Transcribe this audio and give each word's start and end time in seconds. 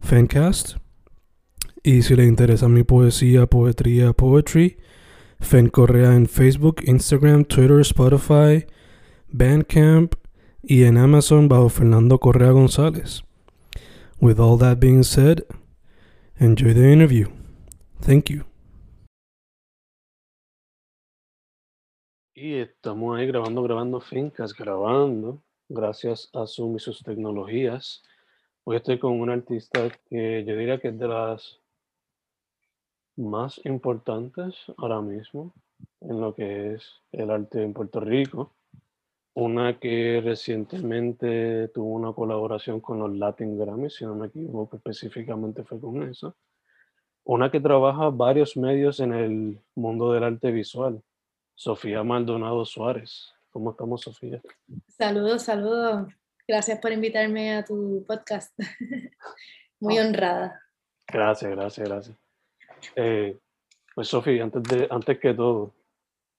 Fancast. 0.00 0.76
Y 1.82 2.02
si 2.02 2.16
le 2.16 2.24
interesa 2.24 2.68
mi 2.68 2.82
poesía, 2.82 3.46
poetría, 3.46 4.12
poetry, 4.12 4.78
Fen 5.40 5.68
Correa 5.68 6.14
en 6.14 6.26
Facebook, 6.26 6.82
Instagram, 6.84 7.44
Twitter, 7.44 7.80
Spotify, 7.80 8.66
Bandcamp 9.28 10.14
y 10.62 10.84
en 10.84 10.98
Amazon 10.98 11.48
bajo 11.48 11.68
Fernando 11.68 12.18
Correa 12.18 12.50
González. 12.50 13.22
With 14.20 14.40
all 14.40 14.58
that 14.58 14.80
being 14.80 15.04
said, 15.04 15.44
enjoy 16.40 16.74
the 16.74 16.92
interview. 16.92 17.28
Thank 18.00 18.30
you. 18.30 18.44
Y 22.34 22.54
estamos 22.54 23.18
ahí 23.18 23.26
grabando, 23.26 23.62
grabando 23.62 24.00
fincas, 24.00 24.54
grabando, 24.54 25.42
gracias 25.68 26.30
a 26.32 26.46
Zoom 26.46 26.76
y 26.76 26.78
sus 26.78 27.02
tecnologías. 27.02 28.02
Hoy 28.70 28.76
estoy 28.76 28.98
con 28.98 29.18
un 29.18 29.30
artista 29.30 29.88
que 30.10 30.44
yo 30.44 30.54
diría 30.54 30.78
que 30.78 30.88
es 30.88 30.98
de 30.98 31.08
las 31.08 31.58
más 33.16 33.58
importantes 33.64 34.56
ahora 34.76 35.00
mismo 35.00 35.54
en 36.02 36.20
lo 36.20 36.34
que 36.34 36.74
es 36.74 36.86
el 37.10 37.30
arte 37.30 37.62
en 37.62 37.72
Puerto 37.72 37.98
Rico. 37.98 38.52
Una 39.32 39.78
que 39.78 40.20
recientemente 40.22 41.68
tuvo 41.68 41.94
una 41.94 42.12
colaboración 42.12 42.80
con 42.82 42.98
los 42.98 43.16
Latin 43.16 43.58
Grammy, 43.58 43.88
si 43.88 44.04
no 44.04 44.14
me 44.14 44.26
equivoco, 44.26 44.76
específicamente 44.76 45.64
fue 45.64 45.80
con 45.80 46.02
eso. 46.02 46.36
Una 47.24 47.50
que 47.50 47.60
trabaja 47.60 48.10
varios 48.10 48.54
medios 48.58 49.00
en 49.00 49.14
el 49.14 49.58
mundo 49.76 50.12
del 50.12 50.24
arte 50.24 50.50
visual, 50.50 51.02
Sofía 51.54 52.04
Maldonado 52.04 52.66
Suárez. 52.66 53.32
¿Cómo 53.48 53.70
estamos, 53.70 54.02
Sofía? 54.02 54.42
Saludos, 54.88 55.44
saludos. 55.44 56.08
Gracias 56.48 56.78
por 56.78 56.92
invitarme 56.92 57.56
a 57.56 57.62
tu 57.62 58.06
podcast. 58.08 58.58
Muy 59.80 59.98
honrada. 59.98 60.58
Gracias, 61.06 61.50
gracias, 61.50 61.86
gracias. 61.86 62.16
Eh, 62.96 63.36
pues, 63.94 64.08
Sofía, 64.08 64.44
antes, 64.44 64.62
de, 64.62 64.88
antes 64.90 65.18
que 65.18 65.34
todo, 65.34 65.74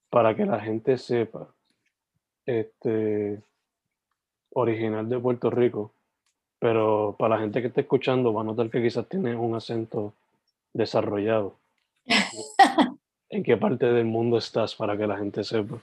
para 0.09 0.35
que 0.35 0.47
la 0.47 0.59
gente 0.59 0.97
sepa, 0.97 1.47
este, 2.43 3.39
original 4.53 5.07
de 5.07 5.19
Puerto 5.19 5.51
Rico, 5.51 5.93
pero 6.57 7.15
para 7.19 7.35
la 7.35 7.41
gente 7.41 7.61
que 7.61 7.67
está 7.67 7.81
escuchando 7.81 8.33
va 8.33 8.41
a 8.41 8.45
notar 8.45 8.71
que 8.71 8.81
quizás 8.81 9.07
tiene 9.07 9.35
un 9.35 9.53
acento 9.53 10.15
desarrollado. 10.73 11.55
¿En 13.29 13.43
qué 13.43 13.57
parte 13.57 13.85
del 13.85 14.05
mundo 14.05 14.39
estás 14.39 14.73
para 14.73 14.97
que 14.97 15.05
la 15.05 15.19
gente 15.19 15.43
sepa? 15.43 15.79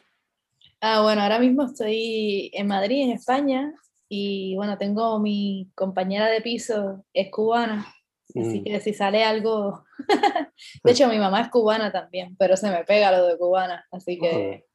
Ah, 0.80 1.02
bueno, 1.02 1.22
ahora 1.22 1.38
mismo 1.38 1.62
estoy 1.62 2.50
en 2.52 2.66
Madrid, 2.66 3.04
en 3.04 3.12
España, 3.12 3.72
y 4.08 4.54
bueno, 4.56 4.78
tengo 4.78 5.18
mi 5.20 5.70
compañera 5.74 6.26
de 6.28 6.40
piso, 6.40 7.04
es 7.12 7.30
cubana, 7.30 7.86
así 8.34 8.60
Mm. 8.60 8.64
que 8.64 8.80
si 8.80 8.92
sale 8.94 9.24
algo... 9.24 9.84
de 10.84 10.92
hecho, 10.92 11.08
mi 11.08 11.18
mamá 11.18 11.40
es 11.42 11.48
cubana 11.48 11.90
también, 11.92 12.36
pero 12.36 12.56
se 12.56 12.70
me 12.70 12.84
pega 12.84 13.10
lo 13.12 13.26
de 13.26 13.38
cubana, 13.38 13.84
así 13.90 14.18
que 14.18 14.66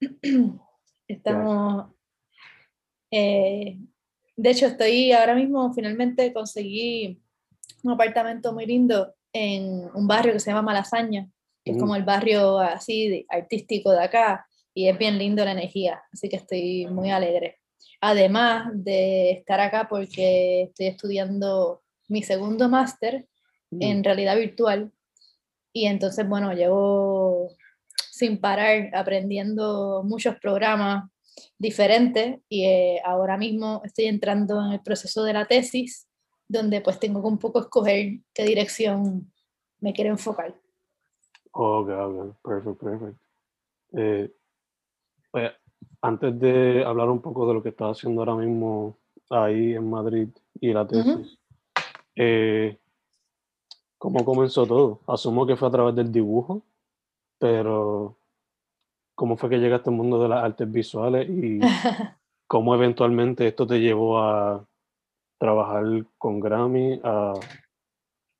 estamos... 1.08 1.92
eh, 3.10 3.78
de 4.36 4.50
hecho, 4.50 4.66
estoy 4.66 5.12
ahora 5.12 5.34
mismo, 5.34 5.72
finalmente 5.74 6.32
conseguí 6.32 7.20
un 7.84 7.92
apartamento 7.92 8.52
muy 8.52 8.64
lindo 8.66 9.14
en 9.32 9.88
un 9.94 10.06
barrio 10.06 10.32
que 10.32 10.40
se 10.40 10.50
llama 10.50 10.62
Malasaña, 10.62 11.28
que 11.64 11.72
es 11.72 11.76
Mm. 11.76 11.80
como 11.80 11.96
el 11.96 12.02
barrio 12.04 12.58
así 12.58 13.08
de- 13.08 13.26
artístico 13.28 13.90
de 13.92 14.02
acá, 14.02 14.46
y 14.74 14.88
es 14.88 14.98
bien 14.98 15.18
lindo 15.18 15.44
la 15.44 15.52
energía, 15.52 16.02
así 16.12 16.28
que 16.28 16.36
estoy 16.36 16.86
muy 16.86 17.10
alegre. 17.10 17.58
Además 18.00 18.70
de 18.74 19.30
estar 19.30 19.60
acá 19.60 19.86
porque 19.88 20.62
estoy 20.62 20.86
estudiando 20.86 21.82
mi 22.08 22.22
segundo 22.22 22.68
máster 22.68 23.26
en 23.80 24.04
realidad 24.04 24.36
virtual, 24.36 24.92
y 25.72 25.86
entonces, 25.86 26.28
bueno, 26.28 26.52
llevo 26.52 27.56
sin 28.10 28.40
parar 28.40 28.94
aprendiendo 28.94 30.02
muchos 30.04 30.36
programas 30.36 31.10
diferentes 31.58 32.40
y 32.48 32.64
eh, 32.66 33.00
ahora 33.04 33.38
mismo 33.38 33.80
estoy 33.84 34.04
entrando 34.04 34.62
en 34.66 34.72
el 34.72 34.82
proceso 34.82 35.24
de 35.24 35.32
la 35.32 35.46
tesis, 35.46 36.06
donde 36.46 36.82
pues 36.82 37.00
tengo 37.00 37.22
que 37.22 37.28
un 37.28 37.38
poco 37.38 37.60
escoger 37.60 38.18
qué 38.34 38.44
dirección 38.44 39.32
me 39.80 39.94
quiero 39.94 40.10
enfocar. 40.10 40.54
Ok, 41.52 41.88
ok, 41.88 42.36
perfecto, 42.42 42.74
perfecto. 42.76 43.24
Eh, 43.94 44.30
pues, 45.30 45.52
antes 46.00 46.38
de 46.38 46.84
hablar 46.84 47.08
un 47.08 47.20
poco 47.20 47.46
de 47.46 47.54
lo 47.54 47.62
que 47.62 47.70
estás 47.70 47.98
haciendo 47.98 48.22
ahora 48.22 48.34
mismo 48.34 48.96
ahí 49.30 49.74
en 49.74 49.88
Madrid 49.88 50.28
y 50.60 50.72
la 50.72 50.86
tesis, 50.86 51.38
eh, 52.16 52.76
¿cómo 53.98 54.24
comenzó 54.24 54.66
todo? 54.66 55.00
Asumo 55.06 55.46
que 55.46 55.56
fue 55.56 55.68
a 55.68 55.70
través 55.70 55.94
del 55.94 56.12
dibujo, 56.12 56.62
pero 57.38 58.16
¿cómo 59.14 59.36
fue 59.36 59.48
que 59.48 59.58
llegaste 59.58 59.90
al 59.90 59.96
mundo 59.96 60.22
de 60.22 60.28
las 60.28 60.44
artes 60.44 60.70
visuales 60.70 61.28
y 61.28 61.60
cómo 62.46 62.74
eventualmente 62.74 63.46
esto 63.46 63.66
te 63.66 63.80
llevó 63.80 64.18
a 64.18 64.64
trabajar 65.38 65.84
con 66.18 66.40
Grammy, 66.40 67.00
a, 67.02 67.34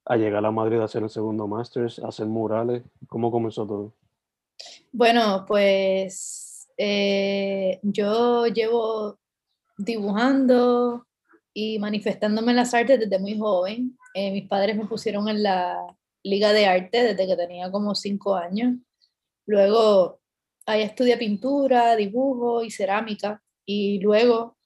a 0.05 0.17
llegar 0.17 0.45
a 0.45 0.51
Madrid 0.51 0.81
a 0.81 0.85
hacer 0.85 1.03
el 1.03 1.11
segundo 1.11 1.47
máster, 1.47 1.89
a 2.03 2.09
hacer 2.09 2.27
murales? 2.27 2.83
¿Cómo 3.09 3.31
comenzó 3.31 3.67
todo? 3.67 3.93
Bueno, 4.93 5.45
pues 5.47 6.42
eh, 6.77 7.81
yo 7.83 8.47
llevo 8.47 9.19
dibujando 9.79 11.07
y 11.55 11.79
manifestándome 11.79 12.53
en 12.53 12.57
las 12.57 12.75
artes 12.75 13.01
desde 13.01 13.19
muy 13.19 13.39
joven. 13.39 13.99
Eh, 14.15 14.33
mis 14.33 14.49
padres 14.49 14.77
me 14.77 14.87
pusieron 14.87 15.29
en 15.29 15.43
la 15.43 15.79
liga 16.23 16.53
de 16.53 16.67
arte 16.67 17.03
desde 17.03 17.27
que 17.27 17.37
tenía 17.37 17.71
como 17.71 17.95
cinco 17.95 18.35
años. 18.35 18.77
Luego 19.47 20.21
ahí 20.67 20.83
estudié 20.83 21.17
pintura, 21.17 21.97
dibujo 21.97 22.63
y 22.63 22.71
cerámica. 22.71 23.43
Y 23.67 24.01
luego, 24.01 24.57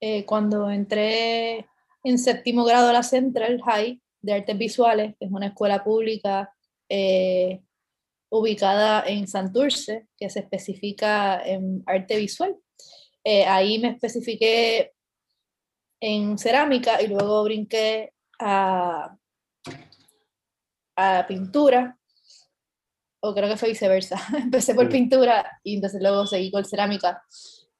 eh, 0.00 0.24
cuando 0.24 0.70
entré 0.70 1.66
en 2.04 2.18
séptimo 2.18 2.64
grado 2.64 2.88
a 2.88 2.92
la 2.92 3.02
Central 3.02 3.60
High 3.62 4.00
de 4.20 4.32
Artes 4.32 4.58
Visuales, 4.58 5.14
que 5.18 5.26
es 5.26 5.32
una 5.32 5.48
escuela 5.48 5.82
pública 5.84 6.52
eh, 6.88 7.62
ubicada 8.30 9.04
en 9.06 9.26
Santurce, 9.28 10.06
que 10.16 10.30
se 10.30 10.40
especifica 10.40 11.40
en 11.44 11.82
arte 11.86 12.16
visual. 12.16 12.56
Eh, 13.24 13.44
ahí 13.44 13.78
me 13.78 13.88
especifiqué 13.90 14.92
en 16.00 16.38
cerámica 16.38 17.00
y 17.02 17.08
luego 17.08 17.42
brinqué 17.44 18.12
a, 18.38 19.16
a 20.96 21.26
pintura, 21.26 21.98
o 23.20 23.34
creo 23.34 23.48
que 23.48 23.56
fue 23.56 23.70
viceversa. 23.70 24.20
Empecé 24.38 24.74
por 24.74 24.86
Mm. 24.86 24.90
pintura 24.92 25.60
y 25.62 25.76
entonces 25.76 26.00
luego 26.00 26.26
seguí 26.26 26.50
con 26.50 26.64
cerámica. 26.64 27.22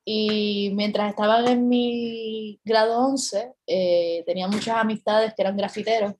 Y 0.04 0.70
mientras 0.74 1.10
estaba 1.10 1.40
en 1.50 1.68
mi 1.68 2.60
grado 2.64 2.98
11, 3.06 3.52
eh, 3.66 4.22
tenía 4.24 4.46
muchas 4.46 4.76
amistades 4.76 5.34
que 5.34 5.42
eran 5.42 5.56
grafiteros 5.56 6.14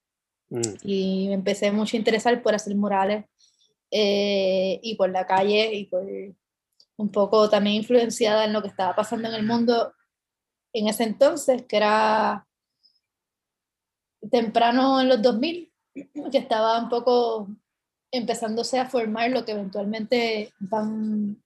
Mm, 0.49 0.61
y 0.85 1.27
me 1.29 1.35
empecé 1.35 1.73
mucho 1.73 1.97
a 1.97 1.99
interesar 1.99 2.41
por 2.41 2.55
hacer 2.55 2.75
murales 2.77 3.25
eh, 3.91 4.81
y 4.83 4.95
por 4.97 5.11
la 5.11 5.27
calle 5.27 5.75
y 5.75 5.85
por 5.87 6.05
un 6.99 7.11
poco 7.11 7.49
también 7.49 7.77
influenciada 7.77 8.45
en 8.45 8.53
lo 8.53 8.63
que 8.63 8.69
estaba 8.69 8.95
pasando 8.95 9.29
en 9.29 9.35
el 9.35 9.47
mundo 9.47 9.93
en 10.73 10.89
ese 10.89 11.05
entonces, 11.05 11.65
que 11.67 11.79
era 11.79 12.47
temprano 14.31 15.01
en 15.01 15.09
los 15.09 15.23
2000, 15.23 15.73
que 16.31 16.39
estaba 16.39 16.79
un 16.79 16.89
poco 16.91 17.49
empezándose 18.11 18.79
a 18.79 18.89
formar 18.89 19.31
lo 19.31 19.45
que 19.45 19.53
eventualmente 19.53 20.53
van 20.59 21.43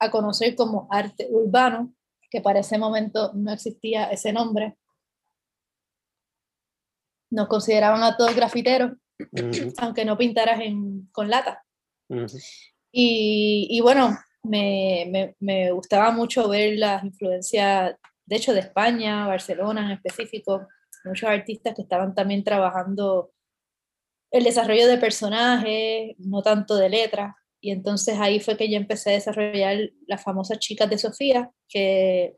a 0.00 0.10
conocer 0.10 0.56
como 0.56 0.88
arte 0.90 1.28
urbano, 1.30 1.94
que 2.30 2.40
para 2.40 2.60
ese 2.60 2.78
momento 2.78 3.32
no 3.34 3.52
existía 3.52 4.10
ese 4.10 4.32
nombre. 4.32 4.76
Nos 7.30 7.48
consideraban 7.48 8.02
a 8.02 8.16
todos 8.16 8.34
grafiteros, 8.34 8.92
aunque 9.78 10.04
no 10.04 10.18
pintaras 10.18 10.60
en, 10.60 11.08
con 11.12 11.30
lata. 11.30 11.63
Y, 12.92 13.80
bueno, 13.80 14.16
me, 14.42 15.34
me, 15.40 15.72
gustaba 15.72 16.10
mucho 16.12 16.48
ver 16.48 16.78
las 16.78 17.02
influencias, 17.04 17.96
de 18.26 18.36
hecho, 18.36 18.52
de 18.52 18.60
España, 18.60 19.26
Barcelona 19.26 19.84
en 19.84 19.90
específico, 19.92 20.68
muchos 21.04 21.28
artistas 21.28 21.74
que 21.74 21.82
estaban 21.82 22.14
también 22.14 22.44
trabajando 22.44 23.32
el 24.30 24.44
desarrollo 24.44 24.88
de 24.88 24.98
personajes, 24.98 26.16
no 26.18 26.42
tanto 26.42 26.76
de 26.76 26.88
letras. 26.88 27.34
Y 27.60 27.70
entonces 27.70 28.18
ahí 28.18 28.40
fue 28.40 28.56
que 28.56 28.68
yo 28.68 28.76
empecé 28.76 29.10
a 29.10 29.14
desarrollar 29.14 29.78
las 30.06 30.22
famosas 30.22 30.58
chicas 30.58 30.90
de 30.90 30.98
Sofía, 30.98 31.50
que 31.68 32.36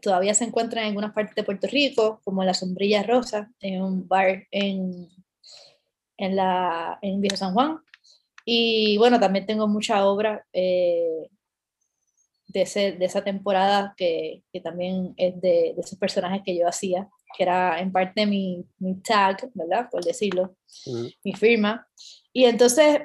todavía 0.00 0.34
se 0.34 0.44
encuentran 0.44 0.84
en 0.84 0.88
algunas 0.90 1.12
partes 1.12 1.34
de 1.34 1.42
Puerto 1.42 1.66
Rico, 1.66 2.20
como 2.24 2.44
La 2.44 2.54
Sombrilla 2.54 3.02
Rosa, 3.02 3.50
en 3.60 3.82
un 3.82 4.06
bar 4.06 4.46
en, 4.50 5.08
en, 6.18 6.36
la, 6.36 6.98
en 7.02 7.20
Viejo 7.20 7.36
San 7.36 7.54
Juan. 7.54 7.78
Y 8.44 8.96
bueno, 8.98 9.20
también 9.20 9.46
tengo 9.46 9.68
mucha 9.68 10.06
obra 10.06 10.44
eh, 10.52 11.28
de, 12.48 12.62
ese, 12.62 12.92
de, 12.92 13.04
esa 13.04 13.22
temporada 13.24 13.94
que, 13.96 14.42
que 14.52 14.60
también 14.60 15.14
es 15.16 15.40
de, 15.40 15.72
de, 15.74 15.80
esos 15.80 15.98
personajes 15.98 16.42
que 16.44 16.56
yo 16.56 16.66
hacía, 16.66 17.08
que 17.36 17.44
era 17.44 17.80
en 17.80 17.92
parte 17.92 18.26
mi, 18.26 18.64
mi 18.78 19.00
tag, 19.00 19.50
¿verdad? 19.54 19.88
Por 19.90 20.04
decirlo, 20.04 20.56
mi 21.24 21.32
firma. 21.32 21.86
Y 22.32 22.44
entonces, 22.44 23.02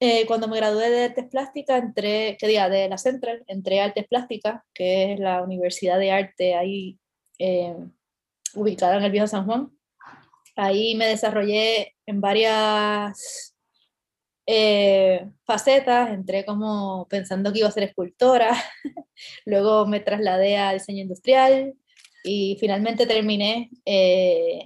eh, 0.00 0.26
cuando 0.26 0.48
me 0.48 0.56
gradué 0.56 0.90
de 0.90 1.04
Artes 1.04 1.26
Plásticas, 1.30 1.82
entré, 1.82 2.36
¿qué 2.38 2.48
día? 2.48 2.68
De 2.68 2.88
la 2.88 2.98
Central, 2.98 3.44
entré 3.46 3.80
a 3.80 3.84
Artes 3.84 4.06
Plásticas, 4.08 4.62
que 4.74 5.12
es 5.12 5.20
la 5.20 5.42
Universidad 5.42 5.98
de 5.98 6.10
Arte 6.10 6.54
ahí 6.54 6.98
eh, 7.38 7.76
ubicada 8.54 8.96
en 8.96 9.04
el 9.04 9.12
Viejo 9.12 9.26
San 9.26 9.46
Juan. 9.46 9.70
Ahí 10.56 10.94
me 10.96 11.06
desarrollé 11.06 11.94
en 12.04 12.20
varias 12.20 13.51
eh, 14.46 15.30
facetas, 15.44 16.10
entré 16.10 16.44
como 16.44 17.06
pensando 17.08 17.52
que 17.52 17.60
iba 17.60 17.68
a 17.68 17.72
ser 17.72 17.84
escultora, 17.84 18.52
luego 19.46 19.86
me 19.86 20.00
trasladé 20.00 20.56
a 20.56 20.72
diseño 20.72 21.02
industrial 21.02 21.74
y 22.24 22.56
finalmente 22.60 23.06
terminé 23.06 23.70
eh, 23.84 24.64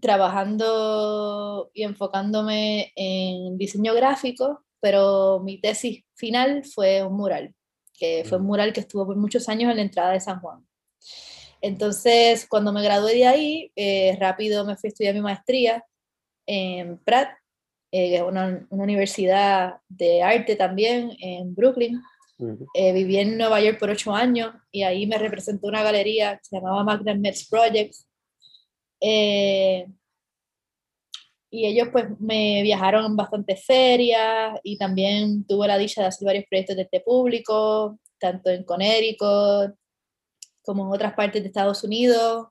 trabajando 0.00 1.70
y 1.74 1.84
enfocándome 1.84 2.92
en 2.96 3.56
diseño 3.58 3.94
gráfico, 3.94 4.64
pero 4.80 5.40
mi 5.40 5.60
tesis 5.60 6.04
final 6.14 6.64
fue 6.64 7.02
un 7.02 7.16
mural, 7.16 7.54
que 7.94 8.24
fue 8.28 8.38
un 8.38 8.44
mural 8.44 8.72
que 8.72 8.80
estuvo 8.80 9.06
por 9.06 9.16
muchos 9.16 9.48
años 9.48 9.70
en 9.70 9.76
la 9.76 9.82
entrada 9.82 10.12
de 10.12 10.20
San 10.20 10.40
Juan. 10.40 10.66
Entonces, 11.62 12.46
cuando 12.48 12.72
me 12.72 12.82
gradué 12.82 13.14
de 13.14 13.26
ahí, 13.26 13.72
eh, 13.74 14.16
rápido 14.20 14.64
me 14.66 14.76
fui 14.76 14.88
a 14.88 14.90
estudiar 14.90 15.14
mi 15.14 15.22
maestría 15.22 15.84
en 16.46 16.98
Pratt, 16.98 17.30
eh, 17.92 18.22
una, 18.22 18.66
una, 18.70 18.84
universidad 18.84 19.76
de 19.88 20.22
arte 20.22 20.56
también 20.56 21.16
en 21.20 21.54
Brooklyn. 21.54 22.00
Eh, 22.74 22.92
viví 22.92 23.16
en 23.16 23.38
Nueva 23.38 23.60
York 23.60 23.78
por 23.78 23.88
ocho 23.88 24.14
años 24.14 24.52
y 24.70 24.82
ahí 24.82 25.06
me 25.06 25.16
representó 25.16 25.68
una 25.68 25.82
galería 25.82 26.36
que 26.36 26.44
se 26.44 26.56
llamaba 26.56 26.84
Magnet 26.84 27.18
Metz 27.18 27.48
Projects. 27.48 28.06
Eh, 29.00 29.86
y 31.50 31.66
ellos 31.66 31.88
pues 31.90 32.06
me 32.18 32.62
viajaron 32.62 33.06
en 33.06 33.16
bastantes 33.16 33.64
ferias 33.64 34.58
y 34.62 34.76
también 34.76 35.46
tuve 35.46 35.66
la 35.68 35.78
dicha 35.78 36.02
de 36.02 36.08
hacer 36.08 36.26
varios 36.26 36.44
proyectos 36.50 36.76
de 36.76 36.82
este 36.82 37.00
público, 37.00 37.98
tanto 38.18 38.50
en 38.50 38.64
Connecticut 38.64 39.74
como 40.62 40.86
en 40.86 40.92
otras 40.92 41.14
partes 41.14 41.42
de 41.42 41.48
Estados 41.48 41.84
Unidos. 41.84 42.48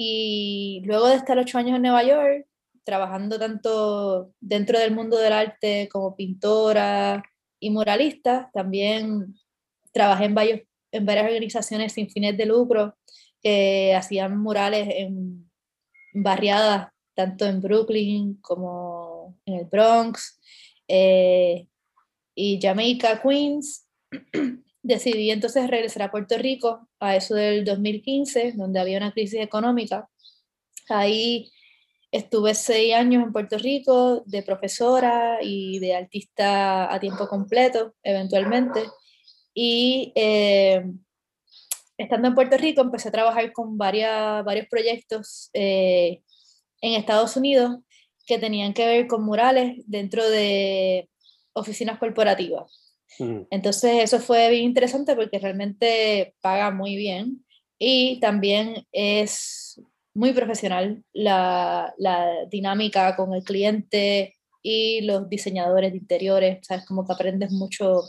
Y 0.00 0.80
luego 0.84 1.08
de 1.08 1.16
estar 1.16 1.36
ocho 1.38 1.58
años 1.58 1.74
en 1.74 1.82
Nueva 1.82 2.04
York, 2.04 2.46
trabajando 2.84 3.36
tanto 3.36 4.32
dentro 4.38 4.78
del 4.78 4.94
mundo 4.94 5.18
del 5.18 5.32
arte 5.32 5.88
como 5.90 6.14
pintora 6.14 7.20
y 7.58 7.70
muralista, 7.70 8.48
también 8.54 9.34
trabajé 9.90 10.26
en, 10.26 10.34
varios, 10.36 10.60
en 10.92 11.04
varias 11.04 11.24
organizaciones 11.24 11.94
sin 11.94 12.08
fines 12.08 12.36
de 12.36 12.46
lucro 12.46 12.96
que 13.42 13.92
hacían 13.92 14.38
murales 14.38 14.86
en 14.88 15.50
barriadas, 16.14 16.92
tanto 17.16 17.44
en 17.46 17.60
Brooklyn 17.60 18.34
como 18.40 19.36
en 19.46 19.54
el 19.54 19.64
Bronx 19.64 20.38
eh, 20.86 21.66
y 22.36 22.60
Jamaica, 22.62 23.20
Queens. 23.20 23.84
decidí 24.82 25.30
entonces 25.30 25.68
regresar 25.68 26.02
a 26.02 26.10
Puerto 26.10 26.38
Rico 26.38 26.88
a 27.00 27.16
eso 27.16 27.34
del 27.34 27.64
2015, 27.64 28.52
donde 28.52 28.80
había 28.80 28.98
una 28.98 29.12
crisis 29.12 29.40
económica. 29.40 30.08
Ahí 30.88 31.50
estuve 32.10 32.54
seis 32.54 32.94
años 32.94 33.22
en 33.22 33.32
Puerto 33.32 33.58
Rico 33.58 34.22
de 34.26 34.42
profesora 34.42 35.38
y 35.42 35.78
de 35.78 35.94
artista 35.94 36.92
a 36.92 37.00
tiempo 37.00 37.28
completo, 37.28 37.94
eventualmente. 38.02 38.82
Y 39.54 40.12
eh, 40.14 40.84
estando 41.96 42.28
en 42.28 42.34
Puerto 42.34 42.56
Rico 42.56 42.80
empecé 42.80 43.08
a 43.08 43.12
trabajar 43.12 43.52
con 43.52 43.76
varias, 43.76 44.44
varios 44.44 44.66
proyectos 44.68 45.50
eh, 45.52 46.22
en 46.80 46.94
Estados 46.94 47.36
Unidos 47.36 47.78
que 48.26 48.38
tenían 48.38 48.74
que 48.74 48.86
ver 48.86 49.06
con 49.06 49.24
murales 49.24 49.82
dentro 49.86 50.28
de 50.28 51.08
oficinas 51.54 51.98
corporativas. 51.98 52.87
Entonces 53.18 54.04
eso 54.04 54.20
fue 54.20 54.50
bien 54.50 54.64
interesante 54.64 55.16
porque 55.16 55.38
realmente 55.38 56.34
paga 56.40 56.70
muy 56.70 56.96
bien 56.96 57.44
y 57.78 58.20
también 58.20 58.86
es 58.92 59.80
muy 60.14 60.32
profesional 60.32 61.04
la, 61.12 61.94
la 61.96 62.46
dinámica 62.50 63.16
con 63.16 63.32
el 63.34 63.44
cliente 63.44 64.36
y 64.62 65.02
los 65.02 65.28
diseñadores 65.28 65.92
de 65.92 65.98
interiores, 65.98 66.58
sabes, 66.66 66.84
como 66.86 67.06
que 67.06 67.12
aprendes 67.12 67.52
mucho 67.52 68.02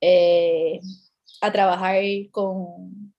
eh, 0.00 0.80
a 1.40 1.52
trabajar 1.52 2.02
con, 2.30 3.14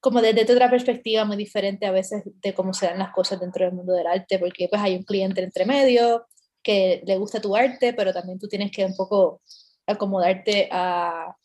como 0.00 0.20
desde 0.20 0.52
otra 0.52 0.70
perspectiva 0.70 1.24
muy 1.24 1.36
diferente 1.36 1.86
a 1.86 1.92
veces 1.92 2.22
de 2.24 2.54
cómo 2.54 2.72
se 2.72 2.86
dan 2.86 2.98
las 2.98 3.12
cosas 3.12 3.40
dentro 3.40 3.64
del 3.64 3.74
mundo 3.74 3.94
del 3.94 4.06
arte, 4.06 4.38
porque 4.38 4.68
pues 4.68 4.82
hay 4.82 4.96
un 4.96 5.04
cliente 5.04 5.42
entre 5.42 5.64
medio 5.64 6.26
que 6.62 7.02
le 7.06 7.16
gusta 7.16 7.40
tu 7.40 7.54
arte, 7.54 7.92
pero 7.92 8.12
también 8.12 8.38
tú 8.38 8.48
tienes 8.48 8.70
que 8.72 8.84
un 8.84 8.96
poco 8.96 9.40
acomodarte 9.86 10.68
a, 10.70 11.36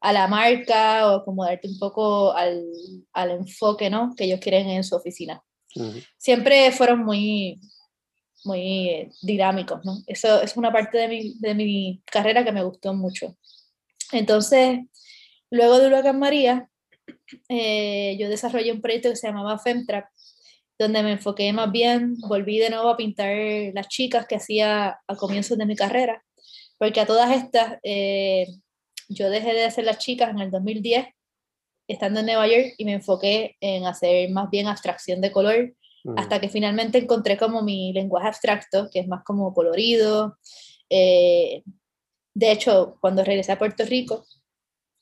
a 0.00 0.12
la 0.12 0.26
marca 0.28 1.08
o 1.08 1.16
acomodarte 1.16 1.68
un 1.68 1.78
poco 1.78 2.32
al, 2.32 2.64
al, 3.12 3.30
enfoque 3.32 3.90
¿no? 3.90 4.14
que 4.16 4.24
ellos 4.24 4.40
quieren 4.40 4.68
en 4.68 4.84
su 4.84 4.96
oficina. 4.96 5.42
Siempre 6.16 6.72
fueron 6.72 7.04
muy, 7.04 7.60
muy 8.44 9.08
dinámicos, 9.22 9.84
¿no? 9.84 9.98
Eso 10.06 10.42
es 10.42 10.56
una 10.56 10.72
parte 10.72 10.98
de 10.98 11.08
mi, 11.08 11.34
de 11.38 11.54
mi 11.54 12.02
carrera 12.10 12.44
que 12.44 12.50
me 12.50 12.64
gustó 12.64 12.92
mucho. 12.92 13.36
Entonces, 14.10 14.80
luego 15.48 15.78
de 15.78 15.86
Huracán 15.86 16.18
María, 16.18 16.68
eh, 17.48 18.16
yo 18.18 18.28
desarrollé 18.28 18.72
un 18.72 18.80
proyecto 18.80 19.10
que 19.10 19.16
se 19.16 19.28
llamaba 19.28 19.58
Femtrap, 19.58 20.06
donde 20.76 21.02
me 21.02 21.12
enfoqué 21.12 21.52
más 21.52 21.70
bien, 21.70 22.16
volví 22.26 22.58
de 22.58 22.70
nuevo 22.70 22.88
a 22.88 22.96
pintar 22.96 23.36
las 23.74 23.86
chicas 23.88 24.26
que 24.26 24.36
hacía 24.36 24.98
a 25.06 25.16
comienzos 25.16 25.58
de 25.58 25.66
mi 25.66 25.76
carrera 25.76 26.24
porque 26.80 26.98
a 26.98 27.06
todas 27.06 27.30
estas, 27.30 27.78
eh, 27.82 28.46
yo 29.10 29.28
dejé 29.28 29.52
de 29.52 29.66
hacer 29.66 29.84
las 29.84 29.98
chicas 29.98 30.30
en 30.30 30.38
el 30.38 30.50
2010, 30.50 31.08
estando 31.86 32.20
en 32.20 32.26
Nueva 32.26 32.48
York, 32.48 32.72
y 32.78 32.86
me 32.86 32.94
enfoqué 32.94 33.54
en 33.60 33.84
hacer 33.84 34.30
más 34.30 34.48
bien 34.48 34.66
abstracción 34.66 35.20
de 35.20 35.30
color, 35.30 35.74
mm. 36.04 36.18
hasta 36.18 36.40
que 36.40 36.48
finalmente 36.48 36.96
encontré 36.96 37.36
como 37.36 37.60
mi 37.62 37.92
lenguaje 37.92 38.28
abstracto, 38.28 38.88
que 38.90 39.00
es 39.00 39.08
más 39.08 39.22
como 39.24 39.52
colorido. 39.52 40.38
Eh, 40.88 41.62
de 42.32 42.50
hecho, 42.50 42.96
cuando 43.02 43.24
regresé 43.24 43.52
a 43.52 43.58
Puerto 43.58 43.84
Rico, 43.84 44.24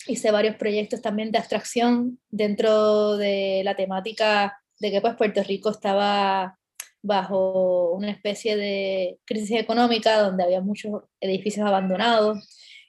hice 0.08 0.32
varios 0.32 0.56
proyectos 0.56 1.00
también 1.00 1.30
de 1.30 1.38
abstracción 1.38 2.18
dentro 2.28 3.16
de 3.16 3.62
la 3.64 3.76
temática 3.76 4.60
de 4.80 4.90
que 4.90 5.00
pues 5.00 5.14
Puerto 5.14 5.44
Rico 5.44 5.70
estaba 5.70 6.58
bajo 7.02 7.92
una 7.92 8.10
especie 8.10 8.56
de 8.56 9.18
crisis 9.24 9.58
económica 9.58 10.20
donde 10.20 10.44
había 10.44 10.60
muchos 10.60 11.02
edificios 11.20 11.66
abandonados. 11.66 12.38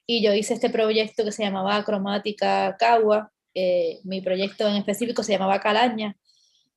Y 0.06 0.24
yo 0.24 0.34
hice 0.34 0.56
este 0.56 0.70
proyecto 0.70 1.24
que 1.24 1.32
se 1.32 1.44
llamaba 1.44 1.84
Cromática 1.84 2.76
Cagua, 2.78 3.32
eh, 3.54 4.00
mi 4.04 4.22
proyecto 4.22 4.68
en 4.68 4.78
específico 4.78 5.24
se 5.24 5.34
llamaba 5.34 5.60
Calaña, 5.60 6.16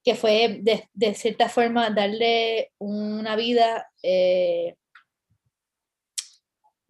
que 0.05 0.15
fue 0.15 0.59
de, 0.63 0.89
de 0.93 1.15
cierta 1.15 1.49
forma 1.49 1.91
darle 1.91 2.73
una 2.79 3.37
vida, 3.37 3.89
eh, 4.03 4.75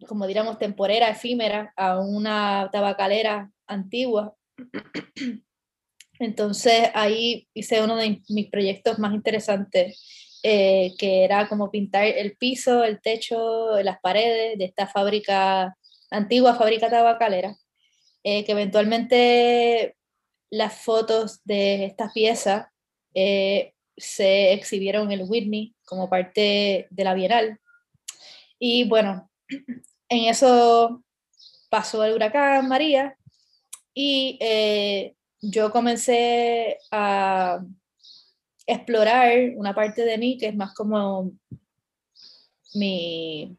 como 0.07 0.25
diríamos, 0.27 0.57
temporera, 0.57 1.09
efímera 1.09 1.73
a 1.75 1.99
una 1.99 2.69
tabacalera 2.71 3.51
antigua. 3.67 4.35
Entonces 6.19 6.89
ahí 6.93 7.47
hice 7.53 7.83
uno 7.83 7.95
de 7.95 8.21
mis 8.29 8.49
proyectos 8.49 8.99
más 8.99 9.13
interesantes, 9.13 10.22
eh, 10.45 10.93
que 10.97 11.23
era 11.23 11.47
como 11.47 11.71
pintar 11.71 12.03
el 12.03 12.35
piso, 12.35 12.83
el 12.83 13.01
techo, 13.01 13.81
las 13.81 14.01
paredes 14.01 14.57
de 14.57 14.65
esta 14.65 14.87
fábrica, 14.87 15.77
antigua 16.11 16.55
fábrica 16.55 16.89
tabacalera, 16.89 17.55
eh, 18.23 18.43
que 18.43 18.51
eventualmente 18.51 19.95
las 20.49 20.75
fotos 20.75 21.39
de 21.45 21.85
esta 21.85 22.11
pieza 22.13 22.73
eh, 23.13 23.73
se 23.95 24.51
exhibieron 24.51 25.13
en 25.13 25.21
el 25.21 25.29
Whitney 25.29 25.75
como 25.85 26.09
parte 26.09 26.87
de 26.89 27.03
la 27.05 27.13
Bienal. 27.13 27.61
Y 28.59 28.83
bueno, 28.89 29.31
en 30.09 30.25
eso 30.25 31.03
pasó 31.69 32.03
el 32.03 32.15
huracán 32.15 32.67
María 32.67 33.17
y 33.93 34.37
yo 35.39 35.71
comencé 35.71 36.79
a 36.91 37.61
explorar 38.65 39.51
una 39.55 39.73
parte 39.73 40.03
de 40.03 40.17
mí 40.17 40.37
que 40.37 40.47
es 40.47 40.55
más 40.55 40.73
como 40.73 41.31
mi 42.73 43.57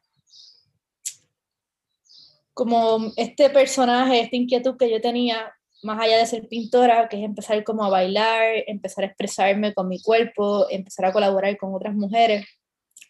como 2.54 3.12
este 3.16 3.50
personaje, 3.50 4.20
esta 4.20 4.36
inquietud 4.36 4.76
que 4.76 4.90
yo 4.90 5.00
tenía 5.00 5.52
más 5.82 6.00
allá 6.00 6.18
de 6.18 6.26
ser 6.26 6.48
pintora, 6.48 7.08
que 7.08 7.18
es 7.18 7.24
empezar 7.24 7.62
como 7.64 7.84
a 7.84 7.90
bailar, 7.90 8.64
empezar 8.66 9.04
a 9.04 9.08
expresarme 9.08 9.74
con 9.74 9.88
mi 9.88 10.00
cuerpo, 10.00 10.66
empezar 10.70 11.06
a 11.06 11.12
colaborar 11.12 11.56
con 11.58 11.74
otras 11.74 11.94
mujeres. 11.94 12.46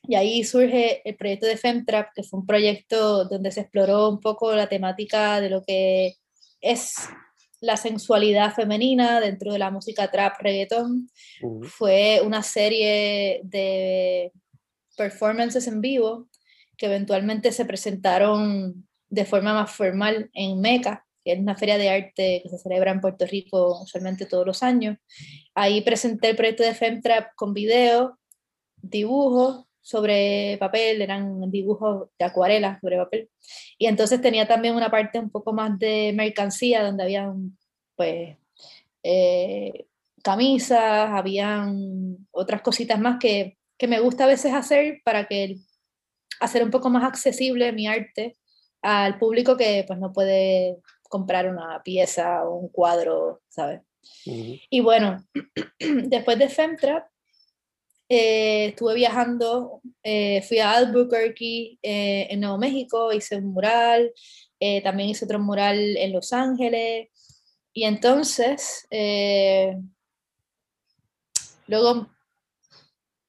Y 0.02 0.16
ahí 0.16 0.44
surge 0.44 1.08
el 1.08 1.16
proyecto 1.16 1.46
de 1.46 1.56
Femtrap, 1.56 2.08
que 2.14 2.24
fue 2.24 2.40
un 2.40 2.46
proyecto 2.46 3.26
donde 3.26 3.52
se 3.52 3.60
exploró 3.60 4.08
un 4.08 4.20
poco 4.20 4.54
la 4.54 4.68
temática 4.68 5.40
de 5.40 5.50
lo 5.50 5.62
que 5.62 6.16
es 6.60 6.96
la 7.64 7.76
sensualidad 7.76 8.54
femenina 8.54 9.20
dentro 9.20 9.52
de 9.52 9.58
la 9.58 9.70
música 9.70 10.10
trap 10.10 10.40
reggaeton. 10.40 11.08
Fue 11.62 12.20
una 12.24 12.42
serie 12.42 13.40
de 13.44 14.32
performances 14.96 15.66
en 15.66 15.80
vivo 15.80 16.28
que 16.76 16.86
eventualmente 16.86 17.52
se 17.52 17.64
presentaron 17.64 18.86
de 19.08 19.24
forma 19.24 19.54
más 19.54 19.70
formal 19.70 20.30
en 20.34 20.60
Meca, 20.60 21.06
que 21.24 21.32
es 21.32 21.38
una 21.38 21.56
feria 21.56 21.78
de 21.78 21.88
arte 21.88 22.40
que 22.42 22.48
se 22.48 22.58
celebra 22.58 22.90
en 22.90 23.00
Puerto 23.00 23.26
Rico 23.26 23.82
usualmente 23.82 24.26
todos 24.26 24.46
los 24.46 24.62
años. 24.62 24.98
Ahí 25.54 25.80
presenté 25.80 26.30
el 26.30 26.36
proyecto 26.36 26.62
de 26.62 26.74
Femtrap 26.74 27.34
con 27.34 27.54
video, 27.54 28.18
dibujos 28.76 29.66
sobre 29.84 30.56
papel, 30.58 31.02
eran 31.02 31.50
dibujos 31.50 32.08
de 32.18 32.24
acuarela 32.24 32.80
sobre 32.80 32.96
papel. 32.96 33.30
Y 33.76 33.86
entonces 33.86 34.20
tenía 34.22 34.48
también 34.48 34.74
una 34.74 34.90
parte 34.90 35.18
un 35.18 35.28
poco 35.28 35.52
más 35.52 35.78
de 35.78 36.12
mercancía, 36.14 36.82
donde 36.82 37.02
había 37.02 37.30
pues 37.94 38.38
eh, 39.02 39.86
camisas, 40.22 41.10
habían 41.10 42.26
otras 42.30 42.62
cositas 42.62 42.98
más 42.98 43.18
que, 43.20 43.58
que 43.76 43.86
me 43.86 44.00
gusta 44.00 44.24
a 44.24 44.28
veces 44.28 44.54
hacer 44.54 45.02
para 45.04 45.26
que 45.26 45.58
hacer 46.40 46.64
un 46.64 46.70
poco 46.70 46.88
más 46.88 47.04
accesible 47.04 47.70
mi 47.72 47.86
arte 47.86 48.36
al 48.80 49.18
público 49.18 49.56
que 49.56 49.84
pues 49.86 49.98
no 49.98 50.12
puede 50.14 50.78
comprar 51.10 51.48
una 51.50 51.82
pieza 51.82 52.42
o 52.44 52.56
un 52.56 52.68
cuadro, 52.70 53.42
¿sabes? 53.48 53.82
Y 54.24 54.80
bueno, 54.80 55.24
después 55.78 56.38
de 56.38 56.48
Femtrap, 56.48 57.06
eh, 58.14 58.66
estuve 58.66 58.94
viajando, 58.94 59.80
eh, 60.02 60.42
fui 60.42 60.58
a 60.58 60.72
Albuquerque, 60.72 61.78
eh, 61.82 62.28
en 62.30 62.40
Nuevo 62.40 62.58
México, 62.58 63.12
hice 63.12 63.36
un 63.36 63.52
mural, 63.52 64.12
también 64.82 65.10
hice 65.10 65.26
otro 65.26 65.38
mural 65.38 65.78
en 65.98 66.12
Los 66.12 66.32
Ángeles, 66.32 67.08
y 67.74 67.84
entonces, 67.84 68.86
luego 71.66 72.08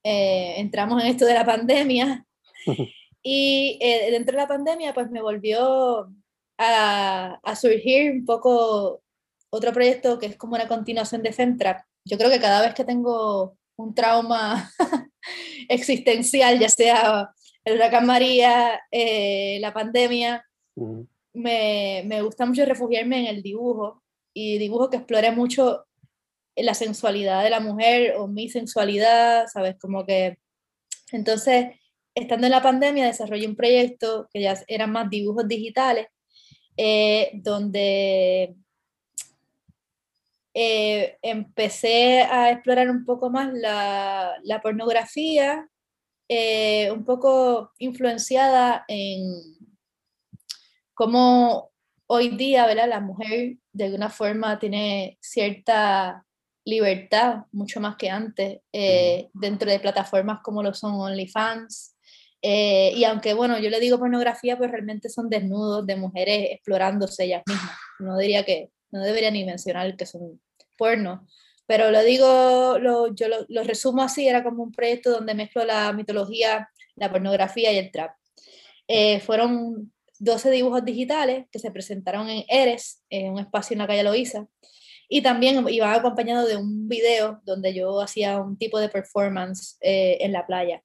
entramos 0.03 1.03
en 1.03 1.09
esto 1.09 1.25
de 1.25 1.33
la 1.33 1.45
pandemia, 1.45 2.25
y 3.23 3.77
dentro 4.11 4.37
de 4.37 4.41
la 4.43 4.47
pandemia, 4.47 4.93
pues 4.93 5.11
me 5.11 5.21
volvió 5.21 6.09
a, 6.57 7.39
a, 7.43 7.55
surgir 7.55 8.11
un 8.11 8.25
poco 8.25 9.01
otro 9.49 9.73
proyecto 9.73 10.19
que 10.19 10.27
es 10.27 10.37
como 10.37 10.55
una 10.55 10.67
continuación 10.69 11.21
de 11.21 11.33
Femtrap. 11.33 11.81
Yo 12.05 12.17
creo 12.17 12.29
que 12.29 12.39
cada 12.39 12.61
vez 12.61 12.73
que 12.73 12.85
tengo 12.85 13.57
un 13.77 13.93
trauma 13.93 14.71
existencial, 15.69 16.59
ya 16.59 16.69
sea 16.69 17.29
el 17.63 17.75
huracán 17.75 18.05
María, 18.05 18.79
eh, 18.91 19.57
la 19.59 19.73
pandemia, 19.73 20.45
me, 21.33 22.03
me, 22.05 22.21
gusta 22.21 22.45
mucho 22.45 22.65
refugiarme 22.65 23.21
en 23.21 23.35
el 23.35 23.41
dibujo 23.41 24.03
y 24.33 24.57
dibujo 24.57 24.89
que 24.89 24.97
explore 24.97 25.31
mucho 25.31 25.85
la 26.55 26.73
sensualidad 26.73 27.43
de 27.43 27.49
la 27.49 27.59
mujer 27.59 28.15
o 28.17 28.27
mi 28.27 28.49
sensualidad, 28.49 29.47
¿sabes? 29.47 29.75
Como 29.79 30.05
que 30.05 30.37
entonces, 31.11 31.67
estando 32.13 32.47
en 32.47 32.51
la 32.51 32.61
pandemia, 32.61 33.05
desarrollé 33.05 33.47
un 33.47 33.55
proyecto 33.55 34.27
que 34.33 34.41
ya 34.41 34.57
eran 34.67 34.91
más 34.91 35.09
dibujos 35.09 35.47
digitales 35.47 36.07
eh, 36.77 37.31
donde 37.35 38.55
eh, 40.55 41.17
empecé 41.21 42.21
a 42.21 42.49
explorar 42.49 42.89
un 42.89 43.05
poco 43.05 43.29
más 43.29 43.53
la, 43.53 44.33
la 44.43 44.61
pornografía, 44.61 45.69
eh, 46.27 46.89
un 46.91 47.05
poco 47.05 47.73
influenciada 47.77 48.85
en 48.87 49.23
cómo 50.95 51.71
hoy 52.07 52.29
día 52.29 52.65
¿verdad? 52.65 52.89
la 52.89 53.01
mujer 53.01 53.57
de 53.73 53.85
alguna 53.85 54.09
forma 54.09 54.57
tiene 54.57 55.19
cierta 55.21 56.25
libertad, 56.65 57.43
mucho 57.51 57.79
más 57.79 57.95
que 57.95 58.09
antes, 58.09 58.59
dentro 59.33 59.69
de 59.69 59.79
plataformas 59.79 60.39
como 60.41 60.63
lo 60.63 60.73
son 60.73 60.95
OnlyFans, 60.95 61.95
eh, 62.47 62.93
y 62.95 63.03
aunque, 63.05 63.33
bueno, 63.33 63.57
yo 63.57 63.71
le 63.71 63.79
digo 63.79 63.97
pornografía, 63.97 64.55
pues 64.55 64.69
realmente 64.69 65.09
son 65.09 65.29
desnudos 65.31 65.83
de 65.87 65.95
mujeres 65.95 66.49
explorándose 66.51 67.23
ellas 67.25 67.41
mismas. 67.47 67.75
No 67.97 68.19
diría 68.19 68.45
que, 68.45 68.69
no 68.91 69.01
debería 69.01 69.31
ni 69.31 69.43
mencionar 69.45 69.97
que 69.97 70.05
son 70.05 70.39
porno. 70.77 71.27
Pero 71.67 71.91
lo 71.91 72.03
digo, 72.03 72.77
lo, 72.79 73.13
yo 73.15 73.27
lo, 73.47 73.63
resumo 73.63 74.03
así, 74.03 74.27
era 74.27 74.43
como 74.43 74.63
un 74.63 74.71
proyecto 74.71 75.11
donde 75.11 75.33
mezclo 75.33 75.65
la 75.65 75.91
mitología, 75.93 76.69
la 76.95 77.11
pornografía 77.11 77.71
y 77.71 77.77
el 77.77 77.91
trap. 77.91 78.11
Eh, 78.87 79.19
fueron 79.19 79.91
12 80.19 80.51
dibujos 80.51 80.85
digitales 80.85 81.45
que 81.51 81.59
se 81.59 81.71
presentaron 81.71 82.29
en 82.29 82.43
Eres, 82.47 83.03
en 83.09 83.33
un 83.33 83.39
espacio 83.39 83.73
en 83.73 83.79
la 83.79 83.87
calle 83.87 84.03
Loíza, 84.03 84.47
y 85.09 85.21
también 85.21 85.67
iban 85.69 85.93
acompañado 85.93 86.47
de 86.47 86.57
un 86.57 86.87
video 86.87 87.41
donde 87.43 87.73
yo 87.73 88.01
hacía 88.01 88.39
un 88.39 88.57
tipo 88.57 88.79
de 88.79 88.89
performance 88.89 89.77
eh, 89.81 90.17
en 90.21 90.31
la 90.31 90.45
playa. 90.45 90.83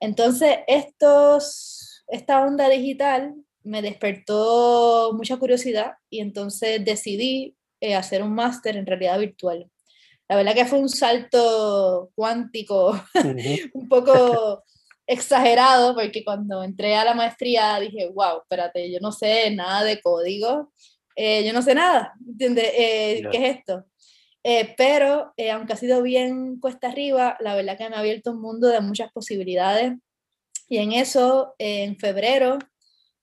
Entonces, 0.00 0.58
estos, 0.66 2.04
esta 2.08 2.44
onda 2.44 2.68
digital 2.68 3.34
me 3.62 3.82
despertó 3.82 5.12
mucha 5.14 5.36
curiosidad 5.36 5.92
y 6.10 6.20
entonces 6.20 6.84
decidí 6.84 7.56
eh, 7.82 7.96
hacer 7.96 8.22
un 8.22 8.32
máster 8.32 8.76
en 8.76 8.86
realidad 8.86 9.18
virtual. 9.18 9.68
La 10.28 10.36
verdad 10.36 10.54
que 10.54 10.64
fue 10.64 10.78
un 10.78 10.88
salto 10.88 12.10
cuántico, 12.14 12.98
un 13.74 13.88
poco 13.88 14.62
exagerado, 15.06 15.94
porque 15.94 16.24
cuando 16.24 16.62
entré 16.62 16.94
a 16.94 17.04
la 17.04 17.12
maestría 17.14 17.78
dije, 17.80 18.08
wow, 18.14 18.38
espérate, 18.42 18.90
yo 18.90 19.00
no 19.00 19.10
sé 19.10 19.50
nada 19.50 19.82
de 19.82 20.00
código, 20.00 20.72
eh, 21.16 21.44
yo 21.44 21.52
no 21.52 21.60
sé 21.60 21.74
nada, 21.74 22.14
¿entiendes? 22.26 22.72
Eh, 22.72 23.22
¿Qué 23.30 23.36
es 23.48 23.56
esto? 23.56 23.84
Eh, 24.44 24.74
pero 24.76 25.32
eh, 25.36 25.50
aunque 25.50 25.72
ha 25.72 25.76
sido 25.76 26.02
bien 26.02 26.58
cuesta 26.60 26.88
arriba, 26.88 27.36
la 27.40 27.56
verdad 27.56 27.76
que 27.76 27.88
me 27.88 27.96
ha 27.96 27.98
abierto 27.98 28.30
un 28.30 28.40
mundo 28.40 28.68
de 28.68 28.80
muchas 28.80 29.10
posibilidades. 29.12 29.94
Y 30.68 30.78
en 30.78 30.92
eso, 30.92 31.54
en 31.58 31.98
febrero, 31.98 32.58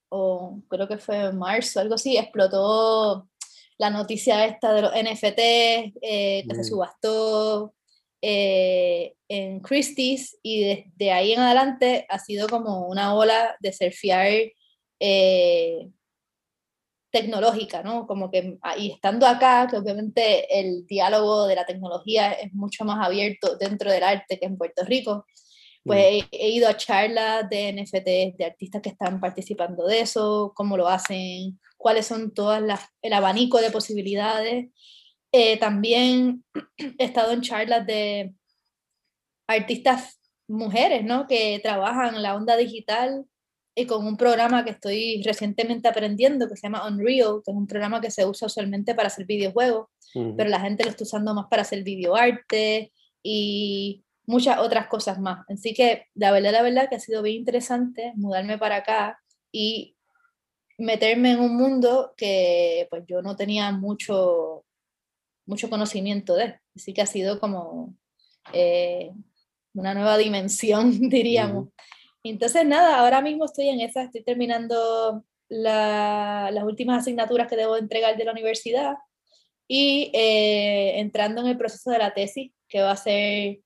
o 0.09 0.61
creo 0.67 0.87
que 0.87 0.97
fue 0.97 1.17
en 1.25 1.37
marzo, 1.37 1.79
algo 1.79 1.95
así, 1.95 2.17
explotó 2.17 3.29
la 3.79 3.89
noticia 3.89 4.45
esta 4.45 4.73
de 4.73 4.81
los 4.83 4.91
NFT 4.93 5.39
eh, 5.39 6.45
que 6.47 6.55
se 6.55 6.61
mm. 6.61 6.63
subastó 6.63 7.73
en 8.21 9.61
Christie's 9.61 10.37
y 10.43 10.63
desde 10.63 11.11
ahí 11.11 11.31
en 11.31 11.39
adelante 11.39 12.05
ha 12.09 12.19
sido 12.19 12.49
como 12.49 12.87
una 12.87 13.15
ola 13.15 13.55
de 13.61 13.71
surfear 13.71 14.27
tecnológica, 17.11 17.81
¿no? 17.83 18.05
Como 18.05 18.29
que, 18.29 18.57
ah, 18.61 18.77
y 18.77 18.91
estando 18.91 19.25
acá, 19.25 19.67
que 19.69 19.77
obviamente 19.77 20.59
el 20.59 20.85
diálogo 20.85 21.47
de 21.47 21.55
la 21.55 21.65
tecnología 21.65 22.31
es 22.33 22.53
mucho 22.53 22.85
más 22.85 23.05
abierto 23.05 23.57
dentro 23.57 23.91
del 23.91 24.03
arte 24.03 24.39
que 24.39 24.45
en 24.45 24.57
Puerto 24.57 24.83
Rico, 24.85 25.25
pues 25.83 26.23
mm. 26.23 26.27
he, 26.31 26.49
ido 26.49 26.69
a 26.69 26.77
charlas 26.77 27.49
de 27.49 27.73
NFT 27.73 28.37
de 28.37 28.45
artistas 28.45 28.81
que 28.81 28.89
están 28.89 29.19
participando 29.19 29.87
de 29.87 30.01
eso, 30.01 30.53
cómo 30.55 30.77
lo 30.77 30.87
hacen, 30.87 31.59
cuáles 31.79 32.05
son 32.05 32.33
todas 32.33 32.61
las, 32.61 32.81
el 33.01 33.13
abanico 33.13 33.59
de 33.59 33.71
posibilidades. 33.71 34.69
Eh, 35.31 35.57
también 35.57 36.43
he 36.77 37.05
estado 37.05 37.31
en 37.31 37.41
charlas 37.41 37.87
de 37.87 38.35
artistas 39.47 40.19
mujeres, 40.47 41.05
¿no? 41.05 41.25
Que 41.25 41.59
trabajan 41.63 42.21
la 42.21 42.35
onda 42.35 42.57
digital 42.57 43.25
y 43.75 43.85
con 43.85 44.05
un 44.05 44.17
programa 44.17 44.65
que 44.65 44.71
estoy 44.71 45.23
recientemente 45.23 45.87
aprendiendo 45.87 46.49
que 46.49 46.57
se 46.57 46.63
llama 46.63 46.85
Unreal, 46.85 47.41
que 47.45 47.51
es 47.51 47.57
un 47.57 47.67
programa 47.67 48.01
que 48.01 48.11
se 48.11 48.25
usa 48.25 48.47
usualmente 48.47 48.93
para 48.93 49.07
hacer 49.07 49.25
videojuegos, 49.25 49.87
pero 50.35 50.49
la 50.49 50.59
gente 50.59 50.83
lo 50.83 50.89
está 50.89 51.03
usando 51.03 51.33
más 51.33 51.45
para 51.49 51.61
hacer 51.61 51.83
videoarte 51.83 52.91
y 53.23 54.03
muchas 54.25 54.57
otras 54.57 54.87
cosas 54.87 55.19
más. 55.19 55.45
Así 55.47 55.73
que 55.73 56.07
la 56.15 56.31
verdad, 56.31 56.51
la 56.51 56.61
verdad 56.61 56.89
que 56.89 56.95
ha 56.95 56.99
sido 56.99 57.21
bien 57.21 57.37
interesante 57.37 58.11
mudarme 58.15 58.57
para 58.57 58.77
acá 58.77 59.19
y 59.51 59.95
meterme 60.79 61.31
en 61.31 61.41
un 61.41 61.55
mundo 61.55 62.13
que 62.17 62.87
pues 62.89 63.03
yo 63.05 63.21
no 63.21 63.35
tenía 63.35 63.71
mucho, 63.71 64.65
mucho 65.45 65.69
conocimiento 65.69 66.35
de. 66.35 66.59
Así 66.75 66.93
que 66.93 67.01
ha 67.01 67.05
sido 67.05 67.39
como 67.39 67.95
eh, 68.53 69.11
una 69.73 69.93
nueva 69.93 70.17
dimensión, 70.17 70.91
diríamos. 71.09 71.69
Entonces, 72.23 72.65
nada, 72.65 72.99
ahora 72.99 73.21
mismo 73.21 73.45
estoy 73.45 73.69
en 73.69 73.81
esa, 73.81 74.03
estoy 74.03 74.23
terminando 74.23 75.23
las 75.49 76.63
últimas 76.63 76.99
asignaturas 76.99 77.47
que 77.47 77.55
debo 77.55 77.75
entregar 77.75 78.15
de 78.15 78.23
la 78.23 78.31
universidad 78.31 78.95
y 79.67 80.11
eh, 80.13 80.99
entrando 80.99 81.41
en 81.41 81.47
el 81.47 81.57
proceso 81.57 81.91
de 81.91 81.97
la 81.97 82.13
tesis, 82.13 82.51
que 82.67 82.81
va 82.81 82.91
a 82.91 82.97
ser 82.97 83.59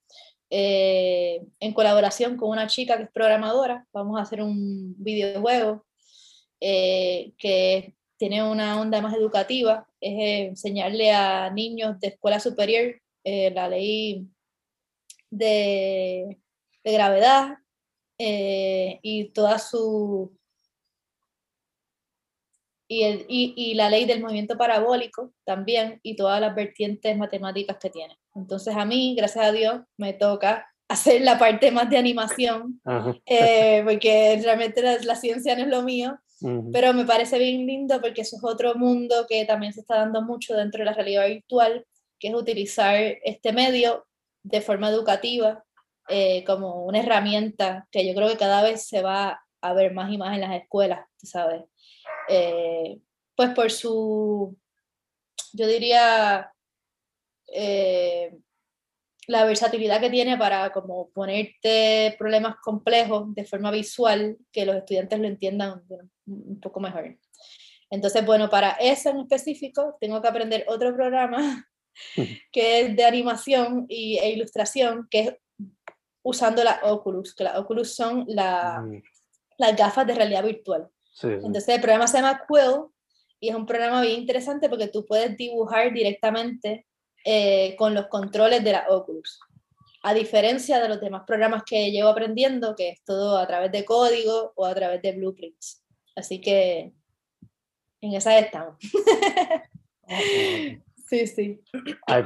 eh, 0.49 1.41
en 1.59 1.73
colaboración 1.73 2.37
con 2.37 2.49
una 2.49 2.67
chica 2.67 2.97
que 2.97 3.03
es 3.03 3.11
programadora. 3.11 3.85
Vamos 3.91 4.19
a 4.19 4.23
hacer 4.23 4.41
un 4.41 4.95
videojuego 4.97 5.85
eh, 6.63 7.33
que 7.37 7.95
tiene 8.17 8.43
una 8.43 8.79
onda 8.79 9.01
más 9.01 9.13
educativa, 9.15 9.87
es 9.99 10.49
enseñarle 10.49 11.11
a 11.11 11.49
niños 11.49 11.99
de 11.99 12.07
escuela 12.07 12.39
superior 12.39 12.95
la 13.25 13.69
ley 13.69 14.27
de, 15.29 16.39
de 16.83 16.91
gravedad 16.91 17.57
eh, 18.17 18.99
y 19.01 19.25
toda 19.29 19.59
su... 19.59 20.37
Y, 22.87 23.03
el, 23.03 23.25
y, 23.27 23.53
y, 23.55 23.73
la 23.73 23.89
ley 23.89 24.05
del 24.05 24.21
movimiento 24.21 24.55
parabólico 24.55 25.33
también 25.45 25.99
y 26.03 26.15
todas 26.15 26.39
las 26.39 26.53
vertientes 26.53 27.17
matemáticas 27.17 27.77
que 27.77 27.89
tiene. 27.89 28.19
Entonces 28.35 28.75
a 28.75 28.85
mí, 28.85 29.15
gracias 29.17 29.45
a 29.45 29.51
Dios, 29.51 29.81
me 29.97 30.13
toca 30.13 30.67
hacer 30.87 31.21
la 31.21 31.39
parte 31.39 31.71
más 31.71 31.89
de 31.89 31.97
animación, 31.97 32.81
eh, 33.25 33.81
porque 33.83 34.39
realmente 34.43 34.81
la, 34.83 34.97
la, 34.99 35.15
ciencia 35.15 35.55
no 35.55 35.63
es 35.63 35.69
lo 35.69 35.81
mío, 35.81 36.19
pero 36.71 36.93
me 36.93 37.05
parece 37.05 37.39
bien 37.39 37.65
lindo 37.65 38.01
porque 38.01 38.21
eso 38.21 38.35
es 38.35 38.43
otro 38.43 38.75
mundo 38.75 39.25
que 39.27 39.45
también 39.45 39.71
se 39.71 39.79
está 39.81 39.97
dando 39.97 40.21
mucho 40.21 40.55
dentro 40.55 40.79
de 40.79 40.85
la 40.85 40.93
realidad 40.93 41.27
virtual, 41.27 41.85
que 42.19 42.27
es 42.27 42.33
utilizar 42.33 42.95
este 43.23 43.53
medio 43.53 44.05
de 44.43 44.61
forma 44.61 44.89
educativa 44.89 45.63
eh, 46.09 46.43
como 46.43 46.85
una 46.85 46.99
herramienta 46.99 47.87
que 47.89 48.05
yo 48.05 48.13
creo 48.13 48.27
que 48.27 48.37
cada 48.37 48.61
vez 48.61 48.85
se 48.87 49.01
va 49.01 49.41
a 49.61 49.73
ver 49.73 49.93
más 49.93 50.11
y 50.11 50.17
más 50.17 50.35
en 50.35 50.41
las 50.41 50.61
escuelas, 50.61 51.07
¿sabes? 51.17 51.63
Eh, 52.27 52.99
pues 53.35 53.51
por 53.51 53.71
su, 53.71 54.57
yo 55.53 55.67
diría, 55.67 56.51
eh, 57.53 58.37
la 59.27 59.45
versatilidad 59.45 60.01
que 60.01 60.09
tiene 60.09 60.37
para 60.37 60.71
como 60.71 61.09
ponerte 61.11 62.15
problemas 62.19 62.55
complejos 62.61 63.33
de 63.33 63.45
forma 63.45 63.71
visual, 63.71 64.37
que 64.51 64.65
los 64.65 64.75
estudiantes 64.75 65.19
lo 65.19 65.27
entiendan 65.27 65.81
un 66.25 66.59
poco 66.59 66.79
mejor. 66.79 67.17
Entonces, 67.89 68.25
bueno, 68.25 68.49
para 68.49 68.71
eso 68.71 69.09
en 69.09 69.19
específico 69.19 69.97
tengo 69.99 70.21
que 70.21 70.27
aprender 70.27 70.65
otro 70.67 70.95
programa 70.95 71.69
que 72.51 72.81
es 72.81 72.95
de 72.95 73.05
animación 73.05 73.85
y, 73.87 74.17
e 74.17 74.31
ilustración, 74.31 75.07
que 75.11 75.19
es 75.19 75.33
usando 76.23 76.63
la 76.63 76.79
Oculus, 76.83 77.35
que 77.35 77.43
las 77.43 77.57
Oculus 77.57 77.95
son 77.95 78.25
la, 78.27 78.81
mm. 78.81 79.03
las 79.57 79.75
gafas 79.75 80.07
de 80.07 80.15
realidad 80.15 80.43
virtual. 80.43 80.89
Entonces 81.21 81.69
el 81.69 81.81
programa 81.81 82.07
se 82.07 82.17
llama 82.17 82.41
Quill 82.47 82.87
y 83.39 83.49
es 83.49 83.55
un 83.55 83.65
programa 83.65 84.01
bien 84.01 84.21
interesante 84.21 84.69
porque 84.69 84.87
tú 84.87 85.05
puedes 85.05 85.37
dibujar 85.37 85.93
directamente 85.93 86.87
eh, 87.25 87.75
con 87.77 87.93
los 87.93 88.07
controles 88.07 88.63
de 88.63 88.71
la 88.71 88.85
Oculus. 88.89 89.39
A 90.01 90.13
diferencia 90.13 90.81
de 90.81 90.89
los 90.89 90.99
demás 90.99 91.23
programas 91.27 91.63
que 91.63 91.91
llevo 91.91 92.09
aprendiendo, 92.09 92.75
que 92.75 92.89
es 92.89 93.03
todo 93.03 93.37
a 93.37 93.45
través 93.45 93.71
de 93.71 93.85
código 93.85 94.53
o 94.55 94.65
a 94.65 94.73
través 94.73 95.01
de 95.01 95.11
blueprints. 95.11 95.82
Así 96.15 96.41
que 96.41 96.93
en 98.01 98.13
esa 98.13 98.37
estamos. 98.37 98.75
sí, 101.07 101.27
sí. 101.27 101.61
Ahí, 102.07 102.23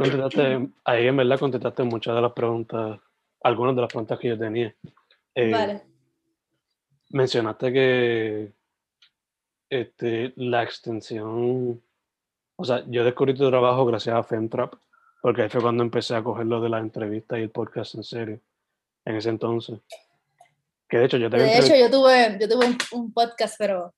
ahí 0.86 1.08
en 1.08 1.17
verdad 1.17 1.39
contestaste 1.39 1.84
muchas 1.84 2.15
de 2.15 2.21
las 2.21 2.34
preguntas 2.34 3.00
algunas 3.43 3.76
de 3.76 3.82
las 3.82 3.89
preguntas 3.89 4.19
que 4.19 4.30
yo 4.30 4.38
tenía. 4.38 4.76
Eh, 5.36 5.52
vale. 5.52 5.84
Mencionaste 7.10 7.71
que 7.71 8.54
este, 9.69 10.34
la 10.36 10.63
extensión, 10.63 11.82
o 12.58 12.65
sea, 12.65 12.84
yo 12.88 13.04
descubrí 13.04 13.34
tu 13.34 13.50
trabajo 13.50 13.86
gracias 13.86 14.15
a 14.15 14.23
Femtrap, 14.23 14.73
porque 15.21 15.43
ahí 15.43 15.50
fue 15.50 15.62
cuando 15.62 15.84
empecé 15.84 16.15
a 16.15 16.23
coger 16.23 16.47
lo 16.47 16.62
de 16.62 16.69
las 16.69 16.82
entrevistas 16.82 17.39
y 17.39 17.43
el 17.43 17.50
podcast 17.50 17.95
en 17.95 18.04
serio, 18.04 18.41
en 19.06 19.15
ese 19.15 19.30
entonces. 19.30 19.80
Que 20.89 20.97
de 20.97 21.06
hecho 21.06 21.17
yo 21.17 21.30
De 21.30 21.58
hecho 21.58 21.76
yo 21.76 21.91
tuve, 21.91 22.38
yo 22.39 22.47
tuve 22.47 22.78
un, 22.93 23.13
podcast, 23.13 23.56
pero 23.58 23.93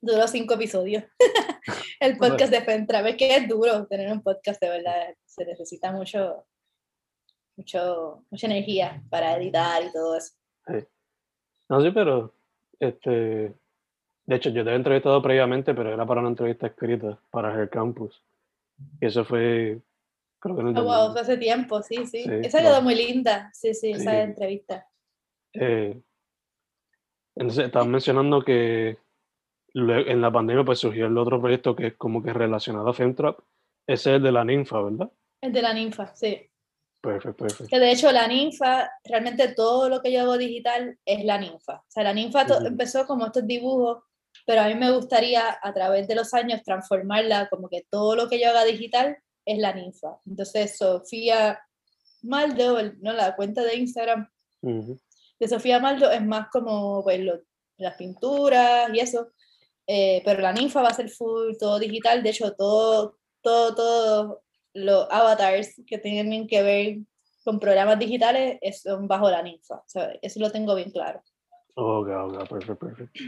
duró 0.00 0.26
cinco 0.28 0.54
episodios. 0.54 1.04
el 2.00 2.16
podcast 2.16 2.52
de 2.52 2.60
Femtrap, 2.62 3.06
es 3.06 3.16
que 3.16 3.36
es 3.36 3.48
duro 3.48 3.86
tener 3.86 4.12
un 4.12 4.22
podcast, 4.22 4.60
de 4.60 4.68
verdad, 4.68 5.14
se 5.24 5.44
necesita 5.44 5.90
mucho, 5.90 6.46
mucho, 7.56 8.24
mucha 8.30 8.46
energía 8.46 9.02
para 9.10 9.36
editar 9.36 9.82
y 9.82 9.92
todo 9.92 10.16
eso. 10.16 10.34
No, 11.68 11.80
sí, 11.82 11.90
pero 11.90 12.34
este, 12.78 13.10
de 14.30 14.36
hecho, 14.36 14.50
yo 14.50 14.64
te 14.64 14.70
he 14.70 14.74
entrevistado 14.74 15.20
previamente, 15.20 15.74
pero 15.74 15.92
era 15.92 16.06
para 16.06 16.20
una 16.20 16.30
entrevista 16.30 16.68
escrita 16.68 17.20
para 17.30 17.60
el 17.60 17.68
campus. 17.68 18.24
Y 19.00 19.06
eso 19.06 19.24
fue, 19.24 19.80
creo 20.38 20.56
que 20.56 20.62
no 20.62 20.70
oh, 20.70 21.12
fue 21.12 21.20
hace 21.20 21.36
tiempo, 21.36 21.82
sí, 21.82 22.06
sí. 22.06 22.24
esa 22.26 22.60
quedó 22.60 22.80
muy 22.80 22.94
linda, 22.94 23.50
sí, 23.52 23.74
sí, 23.74 23.90
esa 23.90 24.22
entrevista. 24.22 24.86
Eh, 25.52 26.00
entonces, 27.36 27.66
estabas 27.66 27.88
mencionando 27.88 28.42
que 28.42 28.98
en 29.74 30.20
la 30.20 30.32
pandemia 30.32 30.64
pues 30.64 30.80
surgió 30.80 31.06
el 31.06 31.16
otro 31.16 31.40
proyecto 31.40 31.76
que 31.76 31.88
es 31.88 31.96
como 31.96 32.22
que 32.22 32.32
relacionado 32.32 32.88
a 32.88 32.94
Femtrap. 32.94 33.38
Ese 33.86 34.16
es 34.16 34.22
de 34.22 34.32
la 34.32 34.44
ninfa, 34.44 34.82
¿verdad? 34.82 35.10
El 35.40 35.52
de 35.52 35.62
la 35.62 35.72
ninfa, 35.72 36.14
sí. 36.14 36.50
Perfecto, 37.00 37.44
perfecto. 37.44 37.66
Que 37.68 37.78
de 37.78 37.92
hecho 37.92 38.12
la 38.12 38.28
ninfa, 38.28 38.90
realmente 39.04 39.54
todo 39.54 39.88
lo 39.88 40.02
que 40.02 40.12
yo 40.12 40.20
hago 40.20 40.36
digital 40.36 40.98
es 41.04 41.24
la 41.24 41.38
ninfa. 41.38 41.76
O 41.76 41.90
sea, 41.90 42.04
la 42.04 42.12
ninfa 42.12 42.44
empezó 42.66 43.06
como 43.06 43.26
estos 43.26 43.46
dibujos, 43.46 44.02
pero 44.44 44.60
a 44.60 44.68
mí 44.68 44.74
me 44.74 44.90
gustaría 44.90 45.58
a 45.62 45.72
través 45.72 46.06
de 46.08 46.14
los 46.14 46.34
años 46.34 46.62
transformarla 46.62 47.48
como 47.48 47.68
que 47.68 47.86
todo 47.88 48.16
lo 48.16 48.28
que 48.28 48.40
yo 48.40 48.50
haga 48.50 48.64
digital 48.64 49.16
es 49.46 49.58
la 49.58 49.72
ninfa. 49.72 50.20
Entonces, 50.26 50.76
Sofía 50.76 51.60
Maldo, 52.22 52.82
¿no? 53.00 53.12
la 53.12 53.34
cuenta 53.34 53.64
de 53.64 53.76
Instagram 53.76 54.28
de 55.40 55.48
Sofía 55.48 55.80
Maldo 55.80 56.10
es 56.10 56.24
más 56.24 56.48
como 56.50 57.02
pues, 57.02 57.20
las 57.78 57.94
pinturas 57.96 58.90
y 58.92 59.00
eso. 59.00 59.32
Eh, 59.86 60.22
pero 60.24 60.40
la 60.40 60.52
ninfa 60.52 60.82
va 60.82 60.90
a 60.90 60.94
ser 60.94 61.08
full, 61.08 61.56
todo 61.58 61.78
digital. 61.78 62.22
De 62.22 62.30
hecho, 62.30 62.54
todo, 62.54 63.16
todo, 63.42 63.74
todo 63.74 64.42
los 64.74 65.08
avatars 65.10 65.82
que 65.86 65.98
tienen 65.98 66.46
que 66.46 66.62
ver 66.62 66.98
con 67.42 67.58
programas 67.58 67.98
digitales 67.98 68.60
son 68.80 69.08
bajo 69.08 69.30
la 69.30 69.42
ninfa. 69.42 69.82
Eso 70.22 70.40
lo 70.40 70.50
tengo 70.52 70.74
bien 70.74 70.90
claro. 70.90 71.22
Ok, 71.74 72.08
ok, 72.08 72.48
perfecto, 72.48 72.76
perfecto. 72.76 73.20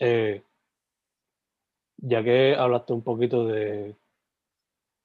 Eh, 0.00 0.42
ya 1.98 2.24
que 2.24 2.56
hablaste 2.56 2.92
un 2.94 3.02
poquito 3.02 3.46
de 3.46 3.94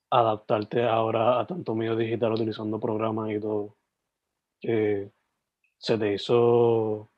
adaptarte 0.09 0.83
ahora 0.83 1.39
a 1.39 1.45
tanto 1.45 1.75
medio 1.75 1.95
digital 1.95 2.31
utilizando 2.31 2.79
programas 2.79 3.29
y 3.31 3.39
todo, 3.39 3.75
eh, 4.63 5.11
se 5.77 5.97
te 5.97 6.13
hizo, 6.13 7.11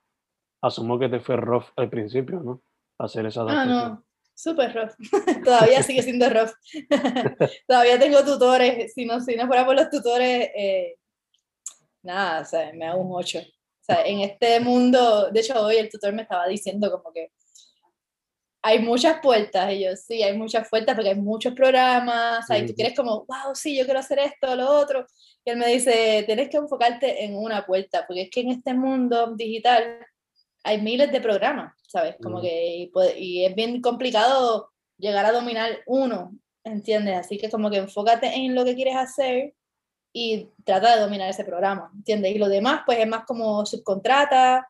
asumo 0.62 1.00
que 1.00 1.10
te 1.10 1.20
fue 1.20 1.38
rough 1.38 1.68
al 1.76 1.90
principio, 1.90 2.40
¿no? 2.40 2.62
Hacer 2.98 3.26
esa 3.26 3.42
adaptación. 3.42 3.78
Ah, 3.78 3.90
no. 3.90 4.06
Súper 4.34 4.74
rough. 4.74 4.94
Todavía 5.44 5.84
sigue 5.84 6.02
siendo 6.02 6.30
rough. 6.30 6.52
Todavía 7.68 8.00
tengo 8.00 8.24
tutores. 8.24 8.94
Si 8.94 9.06
no, 9.06 9.20
si 9.20 9.36
no 9.36 9.48
fuera 9.48 9.66
por 9.66 9.76
los 9.76 9.90
tutores, 9.90 10.50
eh, 10.56 10.96
nada, 12.04 12.42
o 12.42 12.46
sea, 12.46 12.72
me 12.74 12.86
hago 12.86 13.02
un 13.02 13.12
8. 13.14 13.40
O 13.40 13.44
sea, 13.82 14.06
en 14.06 14.22
este 14.22 14.60
mundo, 14.60 15.30
de 15.32 15.40
hecho 15.40 15.62
hoy 15.62 15.78
el 15.78 15.90
tutor 15.90 16.14
me 16.14 16.22
estaba 16.22 16.48
diciendo 16.48 16.92
como 16.92 17.12
que 17.12 17.32
hay 18.62 18.80
muchas 18.80 19.20
puertas. 19.22 19.72
Y 19.74 19.84
yo, 19.84 19.96
sí, 19.96 20.22
hay 20.24 20.38
muchas 20.38 20.68
puertas 20.70 20.96
porque 20.96 21.10
hay 21.10 21.16
muchos 21.16 21.54
programas. 21.54 22.46
y 22.50 22.66
tú 22.66 22.74
quieres 22.74 22.96
como, 22.96 23.26
wow, 23.26 23.54
sí, 23.54 23.78
yo 23.78 23.86
quiero 23.86 24.00
hacer 24.00 24.20
esto, 24.20 24.56
lo 24.56 24.70
otro. 24.70 25.06
Y 25.46 25.52
él 25.52 25.58
me 25.58 25.68
dice, 25.68 26.24
tienes 26.26 26.50
que 26.50 26.58
enfocarte 26.58 27.24
en 27.24 27.36
una 27.36 27.66
puerta, 27.66 28.06
porque 28.08 28.24
es 28.24 28.30
que 28.30 28.42
en 28.42 28.52
este 28.52 28.74
mundo 28.74 29.36
digital 29.36 30.06
hay 30.64 30.82
miles 30.82 31.12
de 31.12 31.22
programas, 31.22 31.74
¿sabes? 31.88 32.16
Como 32.22 32.42
que, 32.42 32.90
y, 33.18 33.46
es 33.46 33.56
bien 33.56 33.82
complicado 33.82 34.72
llegar 34.98 35.26
a 35.26 35.32
dominar 35.32 35.80
uno, 35.86 36.34
¿entiendes? 36.64 37.18
Así 37.18 37.38
que 37.38 37.50
como 37.50 37.70
que 37.70 37.78
enfócate 37.78 38.28
en 38.36 38.56
lo 38.56 38.66
que 38.66 38.76
quieres 38.76 38.98
hacer 38.98 39.54
y 40.12 40.50
trata 40.66 40.96
de 40.96 41.02
dominar 41.02 41.30
ese 41.30 41.46
programa, 41.46 41.92
¿entiendes? 41.96 42.36
Y 42.36 42.40
lo 42.40 42.50
demás, 42.50 42.82
pues 42.86 43.00
es 43.00 43.08
más 43.08 43.24
como 43.26 43.66
subcontrata 43.66 44.68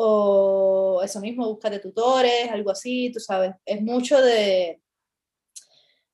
o 0.00 1.02
eso 1.02 1.20
mismo, 1.20 1.48
búscate 1.48 1.80
tutores, 1.80 2.48
algo 2.52 2.70
así, 2.70 3.10
tú 3.12 3.18
sabes. 3.18 3.52
Es 3.64 3.82
mucho 3.82 4.20
de 4.22 4.80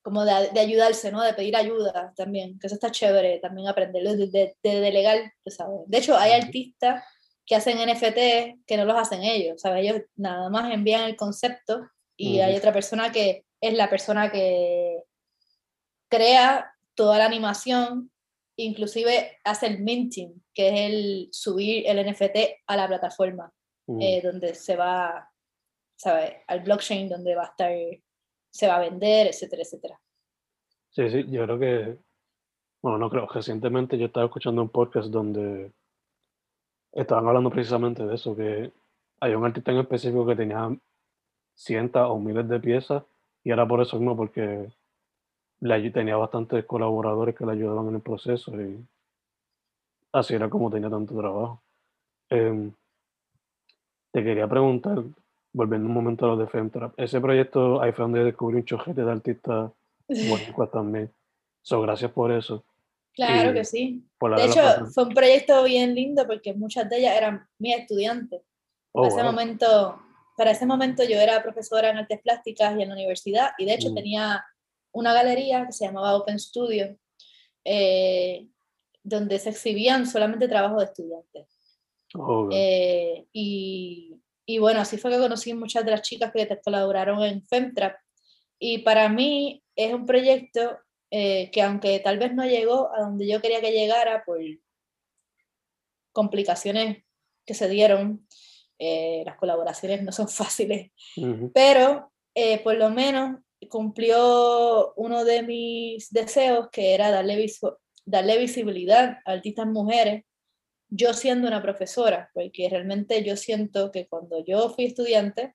como 0.01 0.25
de, 0.25 0.33
ayudarse, 0.59 1.13
¿no? 1.13 1.23
De 1.23 1.35
pedir 1.35 1.57
ayuda 1.57 2.13
también, 2.17 2.59
que 2.59 2.67
eso 2.67 2.77
está 2.77 2.91
chévere, 2.91 3.41
también 3.41 3.69
aprenderlo, 3.69 4.17
de, 4.17 4.55
de, 4.63 4.81
delegar, 4.81 5.33
tú 5.43 5.51
sabes. 5.51 5.81
De 5.87 5.99
hecho, 5.99 6.17
hay 6.17 6.33
artistas 6.33 7.05
que 7.47 7.57
hacen 7.57 7.79
NFT 7.79 8.65
que 8.67 8.77
no 8.77 8.87
los 8.87 8.97
hacen 8.97 9.23
ellos, 9.23 9.61
¿sabes? 9.61 9.85
Ellos 9.85 10.03
nada 10.17 10.49
más 10.49 10.73
envían 10.73 11.05
el 11.05 11.17
concepto 11.17 11.87
y 12.17 12.41
hay 12.41 12.57
otra 12.57 12.73
persona 12.73 13.13
que 13.13 13.45
es 13.61 13.75
la 13.75 13.91
persona 13.91 14.31
que 14.31 15.03
crea 16.09 16.73
toda 16.95 17.19
la 17.19 17.27
animación, 17.27 18.11
inclusive 18.57 19.39
hace 19.45 19.67
el 19.67 19.81
minting, 19.81 20.43
que 20.55 20.69
es 20.69 20.81
el 20.81 21.29
subir 21.33 21.85
el 21.87 22.11
NFT 22.11 22.63
a 22.67 22.77
la 22.77 22.89
plataforma, 22.89 23.53
eh, 23.87 24.21
donde 24.23 24.55
se 24.55 24.77
va, 24.77 25.31
¿sabes? 25.97 26.33
Al 26.47 26.61
blockchain, 26.61 27.09
donde 27.09 27.35
va 27.35 27.43
a 27.43 27.47
estar, 27.47 27.73
se 28.51 28.67
va 28.67 28.77
a 28.77 28.81
vender, 28.81 29.29
etcétera, 29.29 29.63
etcétera. 29.63 30.01
Sí, 30.91 31.11
sí, 31.11 31.25
yo 31.29 31.45
creo 31.45 31.59
que, 31.59 31.99
bueno, 32.83 32.99
no 32.99 33.11
creo, 33.11 33.27
recientemente 33.27 33.99
yo 33.99 34.07
estaba 34.07 34.27
escuchando 34.27 34.63
un 34.63 34.69
podcast 34.69 35.09
donde 35.09 35.73
estaban 36.93 37.27
hablando 37.27 37.51
precisamente 37.51 38.05
de 38.05 38.15
eso, 38.15 38.37
que 38.37 38.73
hay 39.21 39.35
un 39.35 39.45
artista 39.45 39.73
en 39.73 39.79
específico 39.79 40.27
que 40.27 40.37
tenía 40.37 40.71
cientos 41.55 42.09
o 42.09 42.19
miles 42.19 42.49
de 42.49 42.61
piezas 42.61 43.03
y 43.43 43.51
era 43.51 43.67
por 43.67 43.81
eso 43.81 43.99
mismo, 43.99 44.17
porque 44.17 44.73
le, 45.61 45.91
tenía 45.91 46.17
bastantes 46.17 46.65
colaboradores 46.65 47.35
que 47.35 47.45
le 47.45 47.53
ayudaban 47.53 47.89
en 47.89 47.97
el 47.97 48.01
proceso 48.03 48.61
y 48.61 48.87
así 50.13 50.35
era 50.35 50.49
como 50.49 50.71
tenía 50.71 50.91
tanto 50.91 51.17
trabajo. 51.17 51.63
Em, 52.31 52.73
te 54.15 54.23
quería 54.23 54.47
preguntar, 54.47 55.03
volviendo 55.53 55.89
un 55.89 55.93
momento 55.93 56.25
a 56.25 56.29
lo 56.29 56.37
de 56.37 56.47
Femtrap, 56.47 56.95
ese 56.97 57.21
proyecto 57.21 57.83
ahí 57.83 57.91
fue 57.91 58.05
donde 58.05 58.23
descubrí 58.23 58.59
un 58.59 58.65
chojete 58.65 59.05
de 59.05 59.11
artistas 59.11 59.73
buenos 60.09 60.71
también. 60.71 61.13
So, 61.63 61.83
gracias 61.83 62.13
por 62.13 62.31
eso. 62.31 62.65
Claro 63.13 63.53
que 63.53 63.65
sí. 63.65 64.07
De 64.21 64.45
hecho, 64.45 64.87
fue 64.93 65.05
un 65.05 65.15
proyecto 65.15 65.65
bien 65.65 65.97
lindo 65.97 66.25
porque 66.29 66.55
muchas 66.55 66.89
de 66.89 66.99
ellas 66.99 67.17
eran 67.17 67.45
mis 67.59 67.77
estudiantes. 67.77 68.43
Oh, 68.93 69.03
para, 69.03 69.15
ese 69.15 69.25
momento, 69.25 70.03
para 70.37 70.51
ese 70.53 70.67
momento 70.67 71.03
yo 71.03 71.19
era 71.19 71.43
profesora 71.43 71.91
en 71.91 71.97
artes 71.97 72.21
plásticas 72.23 72.79
y 72.79 72.83
en 72.83 72.89
la 72.91 72.95
universidad 72.95 73.51
y 73.59 73.65
de 73.65 73.75
hecho 73.75 73.91
mm. 73.91 73.95
tenía 73.95 74.45
una 74.93 75.13
galería 75.13 75.67
que 75.67 75.73
se 75.73 75.87
llamaba 75.87 76.15
Open 76.15 76.39
Studio 76.39 76.97
eh, 77.65 78.47
donde 79.03 79.41
se 79.41 79.51
exhibían 79.51 80.07
solamente 80.07 80.47
trabajos 80.47 80.79
de 80.79 80.85
estudiantes. 80.85 81.54
Oh, 82.17 82.49
eh, 82.53 83.27
y, 83.33 84.21
y, 84.47 84.59
bueno, 84.59 84.81
así 84.81 84.99
fue 84.99 85.11
que 85.11 85.19
conocí 85.19 85.53
muchas 85.53 85.85
de 85.85 85.91
las 85.91 86.03
chicas 86.03 86.33
que 86.33 86.61
colaboraron 86.65 87.23
en 87.23 87.45
Femtrap. 87.45 87.97
Y 88.59 88.79
para 88.79 89.09
mí 89.09 89.63
es 89.75 89.93
un 89.93 90.07
proyecto 90.07 90.79
eh, 91.11 91.51
que 91.51 91.63
aunque 91.63 91.99
tal 92.01 92.19
vez 92.19 92.33
no 92.35 92.45
llegó 92.45 92.95
a 92.95 93.01
donde 93.01 93.27
yo 93.27 93.41
quería 93.41 93.61
que 93.61 93.73
llegara 93.73 94.25
por 94.25 94.39
complicaciones 96.13 97.05
que 97.45 97.55
se 97.55 97.69
dieron, 97.69 98.27
eh, 98.79 99.23
las 99.27 99.37
colaboraciones 99.37 100.03
no 100.03 100.13
son 100.13 100.29
fáciles, 100.29 100.93
pero 101.53 102.13
por 102.63 102.77
lo 102.77 102.91
menos 102.91 103.41
cumplió 103.69 104.93
uno 104.95 105.25
de 105.25 105.43
mis 105.43 106.11
deseos, 106.13 106.69
que 106.71 106.95
era 106.95 107.11
darle, 107.11 107.47
darle 108.05 108.39
visibilidad 108.39 109.19
a 109.25 109.33
artistas 109.33 109.67
mujeres, 109.67 110.25
yo 110.95 111.13
siendo 111.13 111.49
una 111.49 111.63
profesora, 111.63 112.31
porque 112.35 112.69
realmente 112.69 113.23
yo 113.25 113.37
siento 113.37 113.91
que 113.91 114.07
cuando 114.07 114.45
yo 114.45 114.71
fui 114.71 114.85
estudiante, 114.85 115.55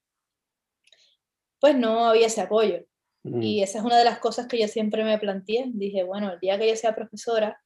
pues 1.59 1.77
no 1.77 2.05
había 2.05 2.27
ese 2.27 2.41
apoyo. 2.41 2.85
Y 3.23 3.61
esa 3.61 3.79
es 3.79 3.85
una 3.85 3.97
de 3.97 4.05
las 4.05 4.19
cosas 4.19 4.47
que 4.47 4.59
yo 4.59 4.67
siempre 4.67 5.03
me 5.03 5.17
planteé. 5.17 5.65
Dije, 5.67 6.03
bueno, 6.03 6.31
el 6.31 6.39
día 6.39 6.57
que 6.57 6.67
yo 6.67 6.75
sea 6.75 6.95
profesora, 6.95 7.61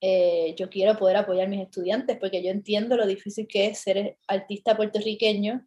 eh, 0.00 0.54
yo 0.56 0.68
quiero 0.70 0.96
poder 0.96 1.16
apoyar 1.16 1.46
a 1.46 1.50
mis 1.50 1.62
estudiantes 1.62 2.18
porque 2.18 2.42
yo 2.42 2.50
entiendo 2.50 2.96
lo 2.96 3.06
difícil 3.06 3.48
que 3.48 3.66
es 3.66 3.78
ser 3.78 4.18
artista 4.28 4.76
puertorriqueño, 4.76 5.66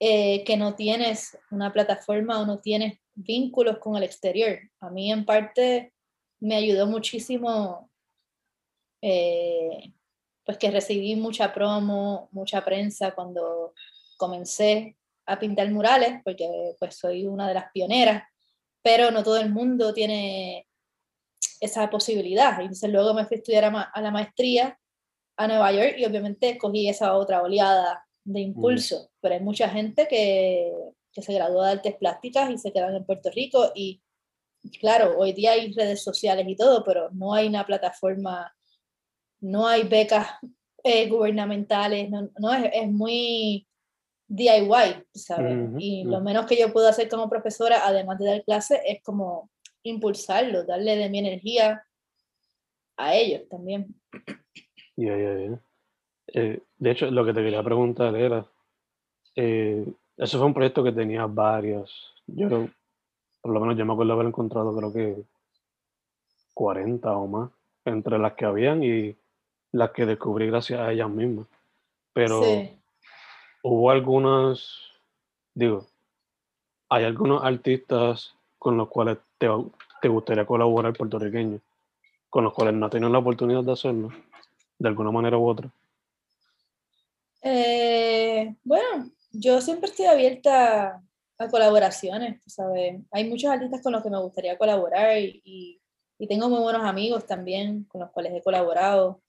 eh, 0.00 0.44
que 0.44 0.56
no 0.56 0.74
tienes 0.74 1.38
una 1.50 1.72
plataforma 1.72 2.40
o 2.40 2.46
no 2.46 2.58
tienes 2.58 2.98
vínculos 3.14 3.78
con 3.78 3.96
el 3.96 4.02
exterior. 4.02 4.58
A 4.80 4.90
mí 4.90 5.10
en 5.10 5.24
parte 5.24 5.94
me 6.40 6.56
ayudó 6.56 6.86
muchísimo, 6.86 7.90
eh, 9.00 9.92
pues 10.44 10.58
que 10.58 10.70
recibí 10.70 11.16
mucha 11.16 11.52
promo, 11.52 12.28
mucha 12.32 12.64
prensa 12.64 13.14
cuando 13.14 13.74
comencé 14.16 14.96
a 15.26 15.38
pintar 15.38 15.70
murales, 15.70 16.20
porque 16.24 16.48
pues 16.78 16.96
soy 16.96 17.26
una 17.26 17.48
de 17.48 17.54
las 17.54 17.70
pioneras, 17.72 18.24
pero 18.82 19.10
no 19.10 19.22
todo 19.22 19.38
el 19.38 19.50
mundo 19.50 19.94
tiene 19.94 20.68
esa 21.60 21.88
posibilidad. 21.88 22.60
Entonces 22.60 22.90
luego 22.90 23.14
me 23.14 23.24
fui 23.24 23.36
a 23.36 23.38
estudiar 23.38 23.64
a, 23.64 24.00
la 24.00 24.10
maestría 24.10 24.78
a 25.36 25.48
Nueva 25.48 25.72
York 25.72 25.94
y 25.98 26.04
obviamente 26.04 26.58
cogí 26.58 26.88
esa 26.88 27.16
otra 27.16 27.42
oleada 27.42 28.06
de 28.24 28.40
impulso, 28.40 29.10
pero 29.20 29.34
hay 29.34 29.40
mucha 29.40 29.68
gente 29.68 30.06
que, 30.08 30.72
que 31.12 31.22
se 31.22 31.34
gradúa 31.34 31.66
de 31.66 31.72
artes 31.72 31.94
plásticas 31.96 32.50
y 32.50 32.58
se 32.58 32.72
quedan 32.72 32.94
en 32.94 33.04
Puerto 33.04 33.30
Rico 33.30 33.72
y 33.74 34.02
claro, 34.80 35.18
hoy 35.18 35.32
día 35.32 35.52
hay 35.52 35.72
redes 35.72 36.02
sociales 36.02 36.46
y 36.48 36.56
todo, 36.56 36.84
pero 36.84 37.10
no 37.10 37.34
hay 37.34 37.46
una 37.46 37.66
plataforma, 37.66 38.54
no 39.40 39.66
hay 39.66 39.84
becas 39.84 40.28
eh, 40.82 41.08
gubernamentales, 41.08 42.10
no, 42.10 42.28
no 42.38 42.52
es, 42.52 42.70
es, 42.72 42.90
muy 42.90 43.66
DIY, 44.28 45.04
¿sabes? 45.14 45.70
y 45.78 46.04
lo 46.04 46.20
menos 46.20 46.46
que 46.46 46.58
yo 46.58 46.72
puedo 46.72 46.88
hacer 46.88 47.08
como 47.08 47.28
profesora, 47.28 47.86
además 47.86 48.18
de 48.18 48.26
dar 48.26 48.44
clase, 48.44 48.80
es 48.86 49.02
como 49.02 49.50
impulsarlo, 49.82 50.64
darle 50.64 50.96
de 50.96 51.08
mi 51.08 51.18
energía 51.18 51.84
a 52.96 53.14
ellos 53.14 53.48
también. 53.48 53.94
Ya, 54.96 55.16
ya, 55.16 55.38
ya. 55.38 55.60
Eh, 56.28 56.60
de 56.78 56.90
hecho, 56.90 57.10
lo 57.10 57.24
que 57.24 57.32
te 57.32 57.42
quería 57.42 57.62
preguntar 57.62 58.14
era, 58.16 58.46
eh, 59.36 59.86
eso 60.16 60.38
fue 60.38 60.46
un 60.46 60.54
proyecto 60.54 60.82
que 60.82 60.92
tenía 60.92 61.26
varios, 61.26 62.14
yo 62.26 62.68
por 63.40 63.52
lo 63.52 63.60
menos 63.60 63.76
yo 63.76 63.84
me 63.84 63.92
acuerdo 63.92 64.14
haber 64.14 64.26
encontrado 64.26 64.74
creo 64.74 64.92
que 64.92 65.22
40 66.54 67.16
o 67.16 67.26
más, 67.26 67.50
entre 67.84 68.18
las 68.18 68.32
que 68.34 68.46
habían 68.46 68.82
y 68.82 69.14
las 69.74 69.90
que 69.90 70.06
descubrí 70.06 70.46
gracias 70.46 70.78
a 70.80 70.92
ellas 70.92 71.10
mismas. 71.10 71.46
Pero 72.12 72.40
hubo 73.64 73.90
algunos, 73.90 74.92
digo, 75.52 75.84
hay 76.88 77.04
algunos 77.04 77.42
artistas 77.42 78.36
con 78.56 78.76
los 78.76 78.88
cuales 78.88 79.18
te, 79.36 79.48
te 80.00 80.08
gustaría 80.08 80.46
colaborar 80.46 80.92
puertorriqueños, 80.92 81.60
con 82.30 82.44
los 82.44 82.54
cuales 82.54 82.74
no 82.74 82.86
has 82.86 82.92
tenido 82.92 83.10
la 83.10 83.18
oportunidad 83.18 83.64
de 83.64 83.72
hacerlo, 83.72 84.10
de 84.78 84.88
alguna 84.88 85.10
manera 85.10 85.36
u 85.36 85.48
otra. 85.48 85.68
Eh, 87.42 88.54
bueno, 88.62 89.10
yo 89.32 89.60
siempre 89.60 89.90
estoy 89.90 90.06
abierta 90.06 91.02
a 91.36 91.48
colaboraciones, 91.48 92.40
¿sabes? 92.46 93.00
Hay 93.10 93.28
muchos 93.28 93.50
artistas 93.50 93.82
con 93.82 93.92
los 93.92 94.04
que 94.04 94.10
me 94.10 94.20
gustaría 94.20 94.56
colaborar 94.56 95.18
y, 95.18 95.80
y 96.16 96.28
tengo 96.28 96.48
muy 96.48 96.60
buenos 96.60 96.84
amigos 96.84 97.26
también 97.26 97.84
con 97.84 98.02
los 98.02 98.10
cuales 98.12 98.34
he 98.34 98.42
colaborado. 98.42 99.20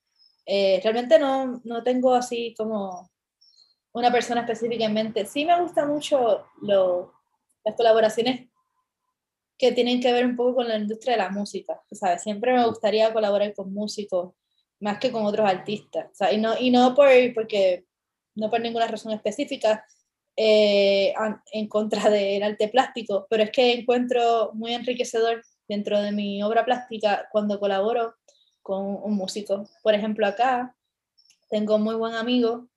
Eh, 0.45 0.79
realmente 0.83 1.17
no, 1.19 1.61
no 1.63 1.83
tengo 1.83 2.13
así 2.13 2.53
como 2.57 3.09
una 3.93 4.11
persona 4.11 4.41
específicamente. 4.41 5.25
Sí 5.25 5.45
me 5.45 5.59
gusta 5.59 5.85
mucho 5.85 6.45
lo, 6.61 7.13
las 7.63 7.75
colaboraciones 7.75 8.49
que 9.57 9.71
tienen 9.71 10.01
que 10.01 10.11
ver 10.11 10.25
un 10.25 10.35
poco 10.35 10.55
con 10.55 10.67
la 10.67 10.77
industria 10.77 11.13
de 11.13 11.23
la 11.23 11.29
música, 11.29 11.81
¿sabes? 11.91 12.21
Siempre 12.21 12.53
me 12.53 12.65
gustaría 12.67 13.13
colaborar 13.13 13.53
con 13.53 13.73
músicos 13.73 14.33
más 14.79 14.99
que 14.99 15.11
con 15.11 15.25
otros 15.25 15.47
artistas, 15.47 16.11
y 16.31 16.37
no, 16.37 16.53
y 16.59 16.69
no 16.69 16.93
por, 16.93 17.07
porque, 17.33 17.85
no 18.35 18.49
por 18.49 18.59
ninguna 18.59 18.87
razón 18.87 19.13
específica 19.13 19.85
eh, 20.35 21.13
en 21.53 21.67
contra 21.69 22.09
del 22.09 22.43
arte 22.43 22.67
plástico, 22.67 23.25
pero 23.29 23.43
es 23.43 23.51
que 23.51 23.71
encuentro 23.71 24.51
muy 24.53 24.73
enriquecedor 24.73 25.41
dentro 25.67 26.01
de 26.01 26.11
mi 26.11 26.43
obra 26.43 26.65
plástica 26.65 27.29
cuando 27.31 27.59
colaboro 27.59 28.15
con 28.65 28.83
un 29.03 29.13
músico. 29.13 29.69
Por 29.83 29.93
ejemplo, 29.93 30.25
acá 30.25 30.75
tengo 31.51 31.75
un 31.75 31.83
muy 31.83 31.93
buen 31.93 32.15
amigo 32.15 32.67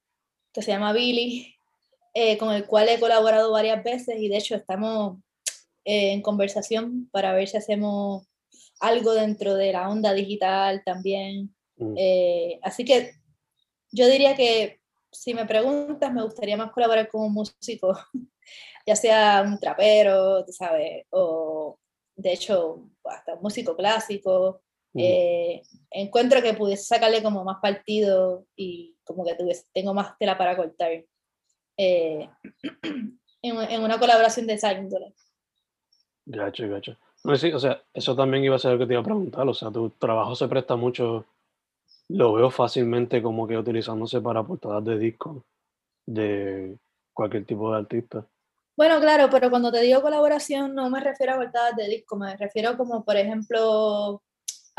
que 0.53 0.61
se 0.61 0.71
llama 0.71 0.93
Billy, 0.93 1.57
eh, 2.13 2.37
con 2.37 2.53
el 2.53 2.67
cual 2.67 2.91
he 2.91 3.01
colaborado 3.01 3.51
varias 3.53 3.83
veces 3.83 4.21
y 4.21 4.29
de 4.29 4.37
hecho 4.37 4.55
estamos 4.55 5.17
eh, 5.87 6.13
en 6.13 6.21
conversación 6.21 7.09
para 7.11 7.33
ver 7.33 7.49
si 7.49 7.57
hacemos 7.57 8.27
algo 8.81 9.15
dentro 9.15 9.55
de 9.55 9.73
la 9.73 9.89
onda 9.89 10.13
digital 10.13 10.83
también. 10.85 11.57
Mm. 11.77 11.95
Eh, 11.97 12.61
así 12.63 12.85
que 12.85 13.15
yo 13.91 14.07
diría 14.09 14.37
que 14.37 14.83
si 15.11 15.33
me 15.33 15.47
preguntas, 15.47 16.13
me 16.13 16.23
gustaría 16.23 16.59
más 16.59 16.71
colaborar 16.71 17.09
con 17.09 17.23
un 17.23 17.33
músico, 17.33 17.99
ya 18.87 18.95
sea 18.95 19.43
un 19.43 19.59
trapero, 19.59 20.45
tú 20.45 20.53
sabes, 20.53 21.07
o 21.09 21.79
de 22.15 22.35
hecho 22.35 22.91
hasta 23.05 23.37
un 23.37 23.41
músico 23.41 23.75
clásico, 23.75 24.61
eh, 24.99 25.63
encuentro 25.91 26.43
que 26.43 26.55
pudiese 26.55 26.85
sacarle 26.85 27.23
como 27.23 27.45
más 27.45 27.59
partido 27.61 28.47
y 28.57 28.97
como 29.05 29.25
que 29.25 29.35
tuviese, 29.35 29.65
tengo 29.73 29.95
más 29.95 30.17
tela 30.19 30.37
para 30.37 30.57
cortar 30.57 30.91
eh, 31.77 32.29
en, 33.43 33.57
en, 33.57 33.83
una 33.83 33.99
colaboración 33.99 34.47
de 34.47 34.55
esa 34.55 34.73
índole. 34.73 35.15
Gacho, 36.27 36.69
gacho. 36.69 36.97
No, 37.25 37.37
sí, 37.37 37.53
o 37.53 37.59
sea, 37.59 37.83
eso 37.95 38.15
también 38.15 38.45
iba 38.45 38.57
a 38.57 38.59
ser 38.59 38.73
lo 38.73 38.79
que 38.79 38.87
te 38.87 38.93
iba 38.93 39.01
a 39.01 39.05
preguntar. 39.05 39.49
O 39.49 39.55
sea, 39.55 39.71
tu 39.71 39.91
trabajo 39.91 40.35
se 40.35 40.49
presta 40.49 40.77
mucho, 40.77 41.25
lo 42.09 42.33
veo 42.35 42.51
fácilmente 42.51 43.23
como 43.23 43.47
que 43.47 43.57
utilizándose 43.57 44.21
para 44.21 44.43
portadas 44.43 44.85
de 44.85 44.99
disco 44.99 45.45
de 46.07 46.79
cualquier 47.13 47.45
tipo 47.45 47.73
de 47.73 47.79
artista. 47.79 48.27
Bueno, 48.77 49.01
claro, 49.01 49.29
pero 49.31 49.51
cuando 49.51 49.73
te 49.73 49.81
digo 49.81 50.01
colaboración 50.01 50.75
no 50.75 50.89
me 50.89 51.01
refiero 51.01 51.35
a 51.35 51.37
portadas 51.37 51.77
de 51.77 51.89
disco, 51.89 52.17
me 52.17 52.37
refiero 52.37 52.77
como, 52.77 53.05
por 53.05 53.17
ejemplo, 53.17 54.23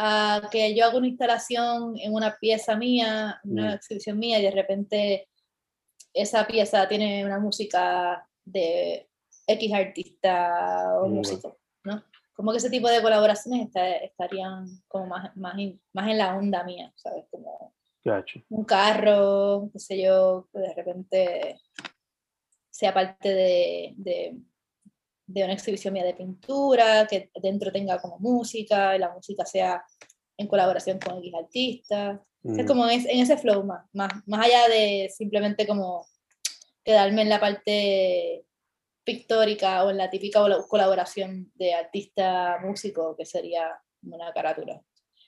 a 0.01 0.47
que 0.49 0.73
yo 0.73 0.85
hago 0.85 0.97
una 0.97 1.07
instalación 1.07 1.97
en 1.99 2.13
una 2.13 2.37
pieza 2.37 2.77
mía, 2.77 3.41
una 3.43 3.71
mm. 3.71 3.73
exhibición 3.73 4.17
mía, 4.17 4.39
y 4.39 4.43
de 4.43 4.51
repente 4.51 5.27
esa 6.13 6.47
pieza 6.47 6.87
tiene 6.87 7.25
una 7.25 7.37
música 7.37 8.25
de 8.45 9.09
X 9.45 9.73
artista 9.73 10.93
o 11.01 11.09
músico, 11.09 11.59
¿no? 11.83 12.01
Como 12.33 12.51
que 12.51 12.59
ese 12.59 12.69
tipo 12.69 12.87
de 12.87 13.01
colaboraciones 13.01 13.69
estarían 14.01 14.67
como 14.87 15.07
más, 15.07 15.35
más, 15.35 15.55
más 15.91 16.09
en 16.09 16.17
la 16.17 16.37
onda 16.37 16.63
mía, 16.63 16.93
¿sabes? 16.95 17.25
Como 17.29 17.73
un 18.49 18.63
carro, 18.63 19.69
qué 19.73 19.79
sé 19.79 20.01
yo, 20.01 20.47
que 20.53 20.59
de 20.59 20.73
repente 20.73 21.59
sea 22.69 22.93
parte 22.93 23.33
de, 23.33 23.93
de, 23.97 24.37
de, 25.33 25.43
una 25.43 25.53
exhibición 25.53 25.93
mía 25.93 26.03
de 26.03 26.13
pintura, 26.13 27.07
que 27.07 27.29
dentro 27.41 27.71
tenga 27.71 27.99
como 27.99 28.19
música, 28.19 28.95
y 28.95 28.99
la 28.99 29.13
música 29.13 29.45
sea 29.45 29.83
en 30.37 30.47
colaboración 30.47 30.99
con 30.99 31.17
X 31.17 31.33
artista. 31.35 32.23
Es 32.43 32.63
mm. 32.63 32.67
como 32.67 32.87
en, 32.89 33.01
en, 33.01 33.19
ese 33.19 33.37
flow 33.37 33.63
más, 33.63 33.85
más, 33.93 34.11
más 34.25 34.45
allá 34.45 34.67
de 34.69 35.09
simplemente 35.15 35.67
como 35.67 36.05
quedarme 36.83 37.21
en 37.21 37.29
la 37.29 37.39
parte 37.39 38.45
pictórica 39.03 39.83
o 39.83 39.89
en 39.89 39.97
la 39.97 40.09
típica 40.09 40.39
colaboración 40.67 41.51
de 41.55 41.73
artista-músico, 41.73 43.15
que 43.17 43.25
sería 43.25 43.79
una 44.03 44.31
carátula. 44.31 44.81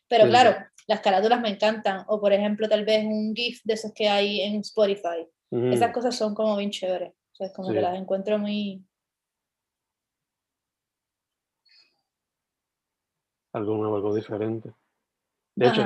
Pero 0.07 0.27
claro, 0.27 0.55
las 0.87 0.99
carátulas 0.99 1.39
me 1.39 1.49
encantan, 1.49 2.03
o 2.07 2.19
por 2.19 2.33
ejemplo, 2.33 2.67
tal 2.67 2.83
vez 2.85 3.05
un 3.05 3.33
GIF 3.33 3.61
de 3.63 3.75
esos 3.75 3.93
que 3.93 4.09
hay 4.09 4.41
en 4.41 4.59
Spotify. 4.59 5.25
Esas 5.49 5.91
cosas 5.91 6.15
son 6.15 6.35
como 6.35 6.55
bien 6.57 6.69
chéveres, 6.69 7.11
o 7.11 7.35
sea, 7.35 7.47
es 7.47 7.53
como 7.53 7.71
que 7.71 7.81
las 7.81 7.97
encuentro 7.97 8.37
muy... 8.37 8.83
Algo 13.53 13.77
nuevo, 13.77 13.95
algo 13.95 14.15
diferente. 14.15 14.71
De 15.55 15.67
hecho, 15.67 15.83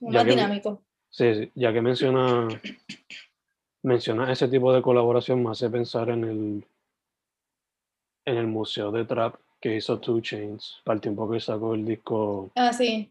más 0.00 0.26
dinámico. 0.26 0.82
sí, 1.08 1.34
sí, 1.34 1.52
ya 1.54 1.72
que 1.72 1.80
menciona, 1.80 2.48
menciona 3.82 4.30
ese 4.30 4.48
tipo 4.48 4.72
de 4.72 4.82
colaboración, 4.82 5.42
me 5.42 5.50
hace 5.50 5.70
pensar 5.70 6.10
en 6.10 6.24
el 6.24 6.66
en 8.26 8.36
el 8.36 8.46
museo 8.46 8.90
de 8.90 9.04
trap 9.04 9.36
que 9.60 9.76
hizo 9.76 9.98
Two 9.98 10.20
Chains, 10.20 10.80
para 10.84 10.96
el 10.96 11.00
tiempo 11.00 11.30
que 11.30 11.40
sacó 11.40 11.74
el 11.74 11.84
disco. 11.84 12.50
Ah, 12.54 12.72
sí. 12.72 13.10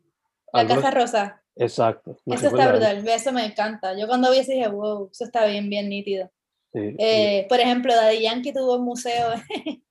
La 0.54 0.68
Casa 0.68 0.92
Rosa. 0.92 1.42
Exacto. 1.56 2.18
eso 2.26 2.48
está 2.48 2.70
brutal, 2.70 3.08
eso 3.08 3.32
me 3.32 3.46
encanta. 3.46 3.98
Yo 3.98 4.08
cuando 4.08 4.30
vi 4.32 4.40
eso 4.40 4.52
dije, 4.52 4.68
wow, 4.68 5.10
eso 5.12 5.24
está 5.24 5.46
bien, 5.46 5.70
bien 5.70 5.90
nítido. 5.90 6.30
Eh, 6.74 7.46
por 7.48 7.60
ejemplo, 7.62 7.96
Daddy 7.96 8.24
Yankee 8.24 8.52
tuvo 8.52 8.76
un 8.76 8.84
museo 8.84 9.30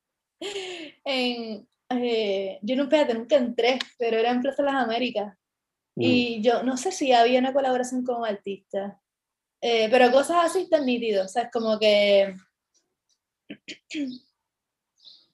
en, 1.05 1.67
eh, 1.91 2.59
yo 2.63 2.77
nunca, 2.77 3.05
nunca 3.13 3.37
entré, 3.37 3.79
pero 3.99 4.19
era 4.19 4.31
en 4.31 4.41
Plaza 4.41 4.63
de 4.63 4.73
las 4.73 4.85
Américas. 4.85 5.37
Mm. 5.97 6.03
Y 6.03 6.43
yo 6.43 6.63
no 6.63 6.77
sé 6.77 6.93
si 6.93 7.13
había 7.13 7.39
una 7.39 7.53
colaboración 7.53 8.05
con 8.05 8.17
un 8.17 8.27
artista, 8.27 9.01
eh, 9.61 9.89
pero 9.91 10.11
cosas 10.11 10.39
así 10.45 10.63
están 10.63 10.87
nítidos, 10.87 11.27
o 11.27 11.29
sea, 11.29 11.43
es 11.45 11.51
como 11.53 11.79
que 11.79 12.35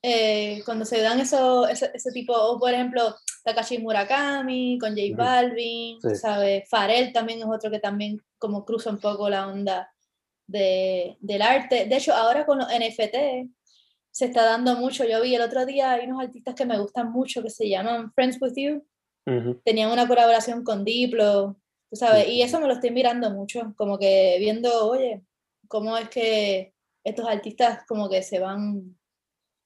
eh, 0.02 0.62
cuando 0.64 0.84
se 0.84 1.00
dan 1.00 1.20
eso, 1.20 1.66
ese, 1.66 1.90
ese, 1.94 2.12
tipo, 2.12 2.34
o 2.34 2.58
por 2.58 2.72
ejemplo, 2.72 3.16
Takashi 3.42 3.78
Murakami 3.78 4.78
con 4.78 4.90
J 4.90 5.16
Balvin, 5.16 5.98
¿sabes? 6.14 6.68
Farel 6.68 7.12
también 7.12 7.40
es 7.40 7.46
otro 7.46 7.70
que 7.70 7.80
también 7.80 8.22
como 8.38 8.64
cruza 8.64 8.90
un 8.90 8.98
poco 8.98 9.28
la 9.30 9.48
onda 9.48 9.90
de, 10.46 11.16
del 11.20 11.42
arte. 11.42 11.86
De 11.86 11.96
hecho, 11.96 12.14
ahora 12.14 12.44
con 12.44 12.58
los 12.58 12.68
NFT 12.68 13.50
se 14.20 14.26
está 14.26 14.44
dando 14.44 14.76
mucho. 14.76 15.06
Yo 15.06 15.22
vi 15.22 15.34
el 15.34 15.40
otro 15.40 15.64
día, 15.64 15.92
hay 15.92 16.06
unos 16.06 16.22
artistas 16.22 16.54
que 16.54 16.66
me 16.66 16.78
gustan 16.78 17.10
mucho 17.10 17.42
que 17.42 17.48
se 17.48 17.66
llaman 17.66 18.12
Friends 18.12 18.36
With 18.38 18.52
You. 18.54 18.84
Tenían 19.64 19.90
una 19.90 20.06
colaboración 20.06 20.62
con 20.62 20.84
Diplo, 20.84 21.56
tú 21.88 21.96
sabes, 21.96 22.28
y 22.28 22.42
eso 22.42 22.60
me 22.60 22.66
lo 22.66 22.74
estoy 22.74 22.90
mirando 22.90 23.30
mucho, 23.30 23.72
como 23.76 23.98
que 23.98 24.36
viendo, 24.38 24.90
oye, 24.90 25.22
cómo 25.68 25.96
es 25.96 26.10
que 26.10 26.74
estos 27.02 27.26
artistas 27.26 27.86
como 27.86 28.10
que 28.10 28.22
se 28.22 28.40
van 28.40 28.98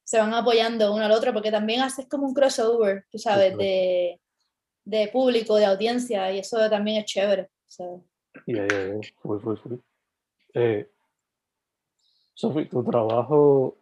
se 0.05 0.19
van 0.19 0.33
apoyando 0.35 0.95
uno 0.95 1.05
al 1.05 1.13
otro, 1.13 1.33
porque 1.33 1.51
también 1.51 1.81
haces 1.81 2.07
como 2.09 2.29
un 2.29 2.35
crossover, 2.35 3.07
tú 3.11 3.19
sabes, 3.19 3.57
de, 3.57 4.21
de 4.85 5.09
público, 5.09 5.57
de 5.57 5.65
audiencia, 5.65 6.31
y 6.31 6.39
eso 6.39 6.71
también 6.71 6.99
es 6.99 7.07
chévere. 7.07 7.51
Ya, 8.47 8.67
fui, 9.21 9.41
fui, 9.41 9.57
fui. 9.57 9.81
Eh, 10.53 10.89
Sofi, 12.35 12.67
tu 12.67 12.85
trabajo, 12.85 13.79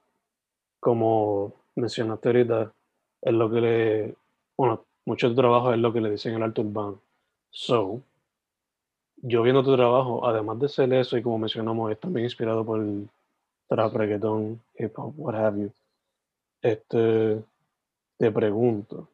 como 0.82 1.54
mencionaste 1.76 2.28
ahorita, 2.28 2.72
es 3.20 3.32
lo 3.32 3.48
que 3.48 3.60
le, 3.60 4.16
bueno, 4.56 4.84
mucho 5.06 5.28
de 5.28 5.34
tu 5.36 5.40
trabajo 5.40 5.72
es 5.72 5.78
lo 5.78 5.92
que 5.92 6.00
le 6.00 6.10
dicen 6.10 6.34
el 6.34 6.42
alto 6.42 6.62
urbano. 6.62 7.00
So, 7.50 8.02
yo 9.18 9.44
viendo 9.44 9.62
tu 9.62 9.76
trabajo, 9.76 10.26
además 10.26 10.58
de 10.58 10.68
ser 10.68 10.92
eso, 10.92 11.16
y 11.16 11.22
como 11.22 11.38
mencionamos, 11.38 11.92
es 11.92 12.00
también 12.00 12.24
inspirado 12.24 12.64
por 12.64 12.80
el 12.80 13.08
trap, 13.68 13.94
reggaeton, 13.94 14.60
hip 14.76 14.98
hop, 14.98 15.14
what 15.16 15.36
have 15.36 15.56
you 15.56 15.72
este, 16.60 17.44
te 18.18 18.32
pregunto, 18.32 19.08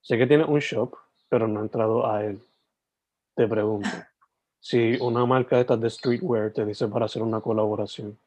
sé 0.00 0.16
que 0.16 0.26
tienes 0.26 0.48
un 0.48 0.60
shop, 0.60 0.94
pero 1.28 1.46
no 1.46 1.60
he 1.60 1.62
entrado 1.64 2.10
a 2.10 2.24
él. 2.24 2.40
Te 3.34 3.46
pregunto, 3.46 3.90
si 4.60 4.96
una 4.98 5.26
marca 5.26 5.56
de 5.56 5.62
estas 5.62 5.80
de 5.80 5.90
streetwear 5.90 6.52
te 6.52 6.64
dice 6.64 6.88
para 6.88 7.04
hacer 7.04 7.22
una 7.22 7.42
colaboración, 7.42 8.18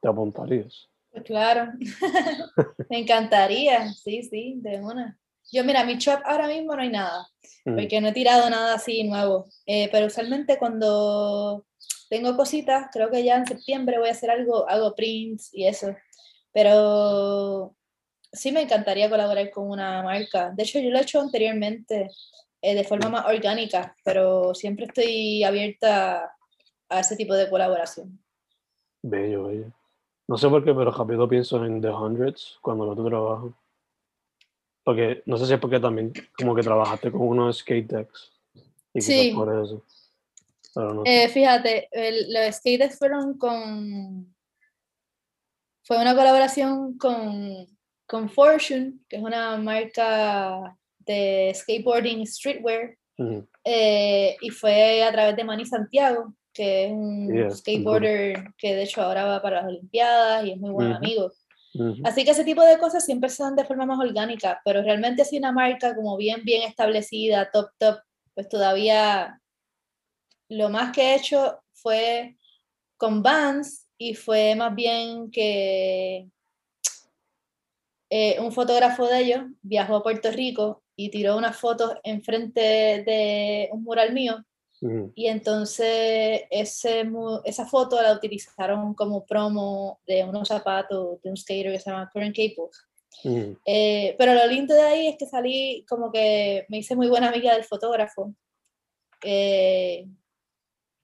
¿te 0.00 0.08
apuntarías? 0.08 0.88
Pues 1.14 1.26
claro, 1.26 1.72
me 2.90 2.98
encantaría, 2.98 3.92
sí, 3.92 4.24
sí, 4.24 4.54
de 4.56 4.80
una. 4.80 5.16
Yo, 5.52 5.62
mira, 5.62 5.84
mi 5.84 5.94
shop 5.94 6.20
ahora 6.24 6.48
mismo 6.48 6.74
no 6.74 6.82
hay 6.82 6.88
nada, 6.88 7.28
mm. 7.64 7.76
porque 7.76 8.00
no 8.00 8.08
he 8.08 8.12
tirado 8.12 8.50
nada 8.50 8.74
así 8.74 9.04
nuevo, 9.04 9.46
eh, 9.64 9.88
pero 9.92 10.06
usualmente 10.06 10.58
cuando 10.58 11.64
tengo 12.10 12.36
cositas, 12.36 12.88
creo 12.92 13.12
que 13.12 13.22
ya 13.22 13.36
en 13.36 13.46
septiembre 13.46 14.00
voy 14.00 14.08
a 14.08 14.10
hacer 14.12 14.28
algo, 14.28 14.68
hago 14.68 14.96
prints 14.96 15.50
y 15.54 15.68
eso. 15.68 15.94
Pero 16.52 17.76
sí 18.32 18.50
me 18.50 18.62
encantaría 18.62 19.08
colaborar 19.08 19.48
con 19.52 19.70
una 19.70 20.02
marca. 20.02 20.50
De 20.50 20.64
hecho, 20.64 20.80
yo 20.80 20.90
lo 20.90 20.98
he 20.98 21.02
hecho 21.02 21.20
anteriormente 21.20 22.10
eh, 22.60 22.74
de 22.74 22.82
forma 22.82 23.08
más 23.08 23.26
orgánica, 23.26 23.94
pero 24.04 24.52
siempre 24.52 24.86
estoy 24.86 25.44
abierta 25.44 26.34
a 26.88 27.00
ese 27.00 27.14
tipo 27.14 27.34
de 27.34 27.48
colaboración. 27.48 28.18
Bello, 29.00 29.44
bello. 29.44 29.72
No 30.26 30.38
sé 30.38 30.48
por 30.48 30.64
qué, 30.64 30.72
pero 30.72 30.90
rápido 30.90 31.28
pienso 31.28 31.64
en 31.64 31.80
The 31.80 31.90
Hundreds 31.90 32.58
cuando 32.60 32.86
lo 32.86 33.04
trabajo. 33.04 33.54
Porque 34.82 35.22
no 35.26 35.36
sé 35.36 35.46
si 35.46 35.54
es 35.54 35.60
porque 35.60 35.80
también 35.80 36.12
como 36.36 36.54
que 36.54 36.62
trabajaste 36.62 37.10
con 37.10 37.22
unos 37.22 37.58
skate 37.58 37.90
decks. 37.90 38.32
Y 38.92 39.00
sí. 39.00 39.32
por 39.34 39.52
eso. 39.62 39.84
Pero 40.74 40.94
no 40.94 41.02
eh, 41.04 41.28
fíjate, 41.28 41.88
los 42.28 42.56
skate 42.56 42.80
decks 42.80 42.98
fueron 42.98 43.38
con 43.38 44.34
fue 45.84 46.00
una 46.00 46.14
colaboración 46.14 46.96
con, 46.96 47.66
con 48.06 48.28
Fortune, 48.30 48.94
que 49.08 49.16
es 49.16 49.22
una 49.22 49.56
marca 49.58 50.76
de 51.00 51.52
skateboarding 51.54 52.26
streetwear, 52.26 52.96
eh, 53.64 54.36
y 54.40 54.50
fue 54.50 55.02
a 55.02 55.12
través 55.12 55.36
de 55.36 55.44
Manny 55.44 55.66
Santiago, 55.66 56.34
que 56.54 56.86
es 56.86 56.92
un 56.92 57.50
skateboarder 57.50 58.54
que 58.56 58.74
de 58.74 58.84
hecho 58.84 59.02
ahora 59.02 59.24
va 59.24 59.42
para 59.42 59.56
las 59.62 59.66
Olimpiadas 59.66 60.46
y 60.46 60.52
es 60.52 60.58
muy 60.58 60.70
buen 60.70 60.92
amigo. 60.92 61.32
Así 62.04 62.24
que 62.24 62.30
ese 62.30 62.44
tipo 62.44 62.62
de 62.62 62.78
cosas 62.78 63.04
siempre 63.04 63.28
se 63.28 63.42
dan 63.42 63.56
de 63.56 63.64
forma 63.64 63.84
más 63.84 63.98
orgánica, 63.98 64.62
pero 64.64 64.80
realmente 64.80 65.22
así 65.22 65.36
una 65.38 65.50
marca 65.50 65.94
como 65.94 66.16
bien, 66.16 66.42
bien 66.44 66.62
establecida, 66.62 67.50
top, 67.50 67.66
top, 67.78 67.98
pues 68.32 68.48
todavía 68.48 69.40
lo 70.48 70.70
más 70.70 70.92
que 70.92 71.02
he 71.02 71.16
hecho 71.16 71.60
fue 71.72 72.36
con 72.96 73.22
Vans, 73.22 73.84
y 73.98 74.14
fue 74.14 74.54
más 74.54 74.74
bien 74.74 75.30
que 75.30 76.28
eh, 78.10 78.40
un 78.40 78.52
fotógrafo 78.52 79.06
de 79.06 79.20
ellos 79.20 79.40
viajó 79.62 79.96
a 79.96 80.02
Puerto 80.02 80.30
Rico 80.30 80.82
y 80.96 81.10
tiró 81.10 81.36
unas 81.36 81.56
fotos 81.56 81.94
enfrente 82.02 82.60
de 82.60 83.68
un 83.72 83.82
mural 83.82 84.12
mío 84.12 84.44
y 85.14 85.26
entonces 85.28 86.42
ese, 86.50 87.08
esa 87.44 87.66
foto 87.66 88.00
la 88.02 88.12
utilizaron 88.12 88.94
como 88.94 89.24
promo 89.24 90.00
de 90.06 90.24
unos 90.24 90.48
zapatos 90.48 91.22
de 91.22 91.30
un 91.30 91.36
skater 91.36 91.72
que 91.72 91.78
se 91.78 91.90
llama 91.90 92.10
Current 92.12 92.36
Caples. 92.36 92.86
Mm, 93.22 93.56
Eh, 93.64 94.14
pero 94.18 94.34
lo 94.34 94.46
lindo 94.46 94.74
de 94.74 94.82
ahí 94.82 95.06
es 95.06 95.16
que 95.16 95.26
salí 95.26 95.84
como 95.88 96.10
que 96.12 96.66
me 96.68 96.78
hice 96.78 96.96
muy 96.96 97.08
buena 97.08 97.28
amiga 97.28 97.54
del 97.54 97.64
fotógrafo, 97.64 98.34
eh, 99.22 100.06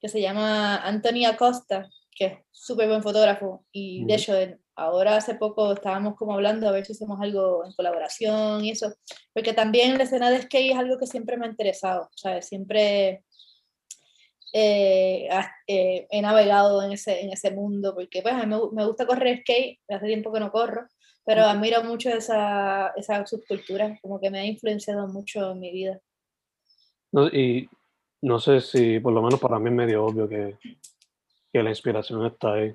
que 0.01 0.09
se 0.09 0.21
llama 0.21 0.77
Anthony 0.79 1.25
Acosta, 1.27 1.89
que 2.15 2.25
es 2.27 2.39
súper 2.51 2.89
buen 2.89 3.03
fotógrafo. 3.03 3.65
Y 3.73 4.05
de 4.05 4.15
hecho, 4.15 4.35
ahora 4.75 5.17
hace 5.17 5.35
poco 5.37 5.73
estábamos 5.73 6.17
como 6.17 6.35
hablando 6.35 6.69
a 6.69 6.73
ver 6.73 6.85
si 6.85 6.93
hacemos 6.93 7.19
algo 7.21 7.65
en 7.65 7.73
colaboración 7.73 8.65
y 8.65 8.71
eso, 8.71 8.93
porque 9.33 9.53
también 9.53 9.97
la 9.97 10.05
escena 10.05 10.31
de 10.31 10.43
skate 10.43 10.73
es 10.73 10.79
algo 10.79 10.99
que 10.99 11.07
siempre 11.07 11.37
me 11.37 11.47
ha 11.47 11.51
interesado, 11.51 12.11
¿sabes? 12.15 12.47
Siempre 12.47 13.25
eh, 14.53 15.29
eh, 15.67 16.07
he 16.11 16.23
navegado 16.23 16.83
en 16.83 16.93
ese, 16.93 17.21
en 17.21 17.33
ese 17.33 17.51
mundo, 17.51 17.95
porque 17.95 18.23
pues, 18.23 18.35
a 18.35 18.45
mí 18.45 18.47
me, 18.47 18.59
me 18.73 18.87
gusta 18.87 19.07
correr 19.07 19.41
skate, 19.41 19.79
hace 19.89 20.07
tiempo 20.07 20.33
que 20.33 20.41
no 20.41 20.51
corro, 20.51 20.87
pero 21.25 21.45
admiro 21.45 21.83
mucho 21.85 22.11
esa, 22.11 22.93
esa 22.97 23.27
subcultura, 23.27 23.99
como 24.03 24.21
que 24.21 24.31
me 24.31 24.41
ha 24.41 24.47
influenciado 24.47 25.07
mucho 25.09 25.53
en 25.53 25.61
mi 25.61 25.71
vida. 25.71 26.01
no, 27.13 27.29
y 27.29 27.69
no 28.23 28.39
sé 28.39 28.61
si, 28.61 29.01
por 29.01 29.13
lo 29.13 29.23
menos 29.23 29.41
para 29.41 29.59
mí 29.59 29.69
es 29.71 29.75
medio 29.75 30.05
obvio 30.05 30.29
que, 30.29 30.57
que 31.53 31.63
la 31.63 31.71
inspiración 31.71 32.27
está 32.27 32.55
ahí, 32.55 32.75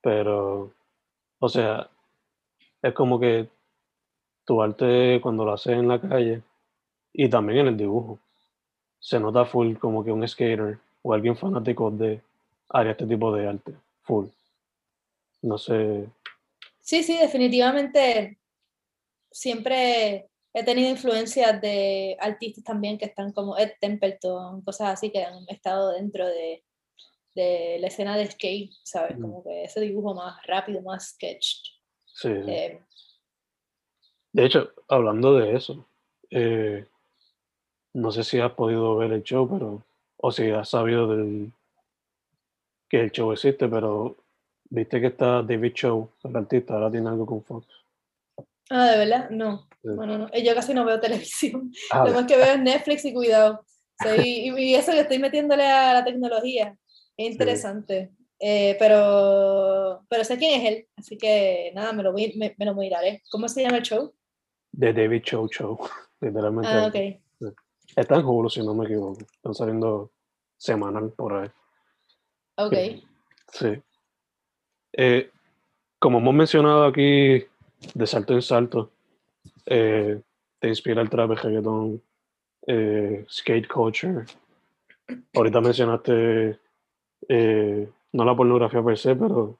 pero, 0.00 0.72
o 1.38 1.48
sea, 1.48 1.88
es 2.80 2.92
como 2.94 3.18
que 3.18 3.48
tu 4.44 4.62
arte 4.62 5.20
cuando 5.22 5.44
lo 5.44 5.52
haces 5.52 5.74
en 5.74 5.88
la 5.88 6.00
calle 6.00 6.42
y 7.12 7.28
también 7.28 7.60
en 7.60 7.68
el 7.68 7.76
dibujo, 7.76 8.18
se 9.02 9.18
nota 9.18 9.44
full 9.44 9.74
como 9.76 10.04
que 10.04 10.12
un 10.12 10.26
skater 10.26 10.78
o 11.02 11.12
alguien 11.12 11.36
fanático 11.36 11.90
de 11.90 12.20
haría 12.68 12.92
este 12.92 13.06
tipo 13.06 13.34
de 13.34 13.48
arte, 13.48 13.74
full. 14.04 14.26
No 15.42 15.58
sé, 15.58 16.06
Sí, 16.80 17.02
sí, 17.02 17.16
definitivamente 17.16 18.38
siempre 19.30 20.28
he 20.52 20.64
tenido 20.64 20.90
influencias 20.90 21.60
de 21.60 22.16
artistas 22.20 22.64
también 22.64 22.98
que 22.98 23.06
están 23.06 23.32
como 23.32 23.56
Ed 23.56 23.72
Templeton, 23.80 24.62
cosas 24.62 24.90
así 24.90 25.10
que 25.10 25.24
han 25.24 25.44
estado 25.48 25.92
dentro 25.92 26.26
de, 26.26 26.62
de 27.34 27.78
la 27.80 27.86
escena 27.88 28.16
de 28.16 28.30
skate, 28.30 28.72
¿sabes? 28.82 29.16
Mm. 29.18 29.22
Como 29.22 29.44
que 29.44 29.64
ese 29.64 29.80
dibujo 29.80 30.14
más 30.14 30.44
rápido, 30.46 30.82
más 30.82 31.10
sketched. 31.10 31.62
sí, 32.06 32.28
sí. 32.44 32.50
Eh, 32.50 32.80
De 34.32 34.44
hecho, 34.44 34.72
hablando 34.88 35.36
de 35.36 35.56
eso, 35.56 35.86
eh, 36.30 36.86
no 37.94 38.10
sé 38.10 38.24
si 38.24 38.40
has 38.40 38.52
podido 38.52 38.96
ver 38.96 39.12
el 39.12 39.22
show, 39.22 39.48
pero, 39.48 39.82
o 40.16 40.32
si 40.32 40.50
has 40.50 40.68
sabido 40.68 41.08
del, 41.08 41.52
que 42.88 43.00
el 43.00 43.10
show 43.10 43.32
existe, 43.32 43.68
pero 43.68 44.16
viste 44.70 45.00
que 45.00 45.08
está 45.08 45.42
David 45.42 45.72
Show, 45.74 46.10
el 46.24 46.36
artista, 46.36 46.74
ahora 46.74 46.90
tiene 46.90 47.08
algo 47.08 47.26
con 47.26 47.42
Fox. 47.42 47.66
ah, 48.70 48.90
de 48.90 48.98
verdad, 48.98 49.30
no. 49.30 49.68
Sí. 49.82 49.88
Bueno, 49.88 50.18
no, 50.18 50.30
yo 50.32 50.54
casi 50.54 50.72
no 50.74 50.84
veo 50.84 51.00
televisión. 51.00 51.72
Ah, 51.90 52.04
Lo 52.06 52.12
más 52.12 52.26
que 52.26 52.36
veo 52.36 52.54
es 52.54 52.60
Netflix 52.60 53.04
y 53.04 53.12
cuidado. 53.12 53.64
Soy, 54.02 54.50
y, 54.56 54.74
eso 54.74 54.92
que 54.92 55.00
estoy 55.00 55.18
metiéndole 55.18 55.64
a 55.64 55.94
la 55.94 56.04
tecnología. 56.04 56.76
Es 57.16 57.32
interesante. 57.32 58.12
Eh, 58.40 58.76
pero, 58.78 60.04
pero 60.08 60.24
sé 60.24 60.36
quién 60.36 60.60
es 60.60 60.68
él, 60.68 60.86
así 60.96 61.16
que 61.16 61.70
nada, 61.74 61.92
me 61.92 62.02
lo, 62.02 62.10
voy, 62.10 62.34
me, 62.36 62.54
me 62.58 62.64
lo 62.64 62.74
miraré. 62.74 63.22
¿Cómo 63.30 63.48
se 63.48 63.62
llama 63.62 63.76
el 63.76 63.84
show? 63.84 64.12
de 64.72 64.92
David 64.92 65.22
Show 65.22 65.48
Show, 65.48 65.78
literalmente. 66.20 66.68
Ah, 66.68 66.86
ok. 66.86 67.20
Está 67.96 68.16
en 68.16 68.24
Hulu, 68.24 68.48
si 68.48 68.64
no 68.64 68.74
me 68.74 68.84
equivoco. 68.84 69.20
Están 69.20 69.54
saliendo 69.54 70.10
semanal 70.56 71.10
por 71.10 71.34
ahí. 71.34 71.50
Ok. 72.56 72.74
Sí. 73.52 73.82
Eh, 74.94 75.30
como 75.98 76.18
hemos 76.18 76.34
mencionado 76.34 76.84
aquí, 76.84 77.44
de 77.94 78.06
salto 78.06 78.34
en 78.34 78.42
salto, 78.42 78.90
eh, 79.66 80.20
te 80.58 80.68
inspira 80.68 81.02
el 81.02 81.10
trap, 81.10 81.32
el 81.32 81.36
reggaeton, 81.36 82.02
eh, 82.66 83.24
skate 83.28 83.68
culture. 83.68 84.24
Ahorita 85.34 85.60
mencionaste 85.60 86.58
eh, 87.28 87.88
no 88.12 88.24
la 88.24 88.36
pornografía 88.36 88.82
per 88.82 88.98
se, 88.98 89.16
pero 89.16 89.58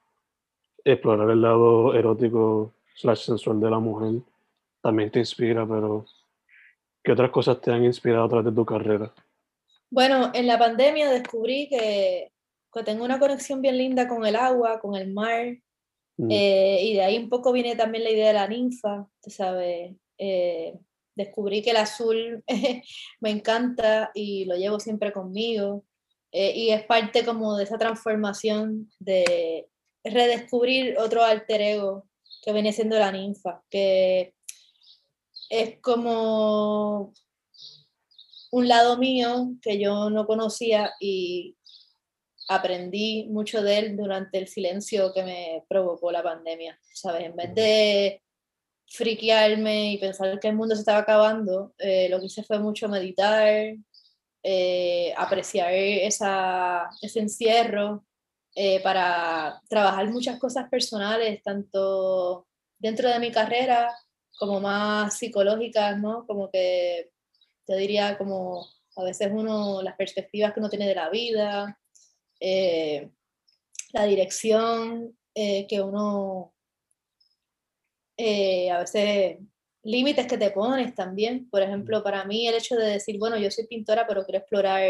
explorar 0.84 1.30
el 1.30 1.40
lado 1.40 1.94
erótico 1.94 2.72
slash 2.96 3.26
sensual 3.26 3.60
de 3.60 3.70
la 3.70 3.78
mujer 3.78 4.20
también 4.80 5.10
te 5.10 5.20
inspira, 5.20 5.66
pero 5.66 6.04
¿qué 7.02 7.12
otras 7.12 7.30
cosas 7.30 7.60
te 7.60 7.72
han 7.72 7.84
inspirado 7.84 8.24
a 8.24 8.28
través 8.28 8.46
de 8.46 8.52
tu 8.52 8.64
carrera? 8.64 9.12
Bueno, 9.90 10.30
en 10.34 10.46
la 10.46 10.58
pandemia 10.58 11.10
descubrí 11.10 11.68
que, 11.68 12.32
que 12.72 12.82
tengo 12.82 13.04
una 13.04 13.18
conexión 13.18 13.60
bien 13.60 13.76
linda 13.78 14.08
con 14.08 14.24
el 14.24 14.36
agua, 14.36 14.80
con 14.80 14.94
el 14.94 15.12
mar, 15.12 15.56
Mm, 16.16 16.28
eh, 16.30 16.78
y 16.84 16.94
de 16.94 17.02
ahí 17.02 17.18
un 17.18 17.28
poco 17.28 17.52
viene 17.52 17.76
también 17.76 18.04
la 18.04 18.10
idea 18.10 18.28
de 18.28 18.34
la 18.34 18.48
ninfa, 18.48 19.06
tú 19.22 19.30
sabes. 19.30 19.94
eh, 20.18 20.78
descubrí 21.14 21.62
que 21.62 21.70
el 21.70 21.76
azul 21.76 22.42
me 23.20 23.30
encanta 23.30 24.10
y 24.14 24.44
lo 24.46 24.56
llevo 24.56 24.80
siempre 24.80 25.12
conmigo. 25.12 25.84
eh, 26.32 26.52
y 26.56 26.70
es 26.70 26.84
parte 26.84 27.24
como 27.24 27.56
de 27.56 27.64
esa 27.64 27.76
transformación 27.78 28.90
de 28.98 29.68
redescubrir 30.04 30.96
otro 30.98 31.22
alter 31.22 31.60
ego 31.60 32.06
que 32.42 32.52
viene 32.52 32.72
siendo 32.72 32.98
la 32.98 33.12
ninfa, 33.12 33.62
que 33.70 34.34
es 35.52 35.78
como 35.82 37.12
un 38.52 38.68
lado 38.68 38.96
mío 38.96 39.50
que 39.60 39.78
yo 39.78 40.08
no 40.08 40.26
conocía 40.26 40.94
y 40.98 41.58
aprendí 42.48 43.28
mucho 43.28 43.62
de 43.62 43.78
él 43.78 43.96
durante 43.96 44.38
el 44.38 44.48
silencio 44.48 45.12
que 45.12 45.22
me 45.22 45.64
provocó 45.68 46.10
la 46.10 46.22
pandemia, 46.22 46.80
¿sabes? 46.94 47.24
En 47.24 47.36
vez 47.36 47.54
de 47.54 48.22
friquearme 48.88 49.92
y 49.92 49.98
pensar 49.98 50.40
que 50.40 50.48
el 50.48 50.56
mundo 50.56 50.74
se 50.74 50.80
estaba 50.80 51.00
acabando, 51.00 51.74
eh, 51.76 52.08
lo 52.08 52.18
que 52.18 52.26
hice 52.26 52.42
fue 52.44 52.58
mucho 52.58 52.88
meditar, 52.88 53.74
eh, 54.42 55.14
apreciar 55.18 55.70
esa, 55.74 56.88
ese 57.02 57.20
encierro 57.20 58.06
eh, 58.54 58.80
para 58.82 59.60
trabajar 59.68 60.08
muchas 60.10 60.38
cosas 60.38 60.70
personales, 60.70 61.42
tanto 61.42 62.46
dentro 62.78 63.10
de 63.10 63.18
mi 63.20 63.30
carrera 63.30 63.94
como 64.42 64.58
más 64.58 65.18
psicológicas, 65.18 66.00
¿no? 66.00 66.26
Como 66.26 66.50
que 66.50 67.12
te 67.64 67.76
diría 67.76 68.18
como 68.18 68.66
a 68.96 69.04
veces 69.04 69.30
uno, 69.32 69.82
las 69.82 69.94
perspectivas 69.94 70.52
que 70.52 70.58
uno 70.58 70.68
tiene 70.68 70.88
de 70.88 70.96
la 70.96 71.10
vida, 71.10 71.78
eh, 72.40 73.08
la 73.92 74.02
dirección 74.02 75.16
eh, 75.32 75.64
que 75.68 75.80
uno, 75.80 76.52
eh, 78.16 78.68
a 78.72 78.80
veces 78.80 79.38
límites 79.84 80.26
que 80.26 80.38
te 80.38 80.50
pones 80.50 80.92
también. 80.96 81.48
Por 81.48 81.62
ejemplo, 81.62 82.02
para 82.02 82.24
mí 82.24 82.48
el 82.48 82.56
hecho 82.56 82.74
de 82.74 82.94
decir, 82.94 83.20
bueno, 83.20 83.36
yo 83.36 83.48
soy 83.48 83.68
pintora, 83.68 84.08
pero 84.08 84.24
quiero 84.24 84.38
explorar 84.40 84.82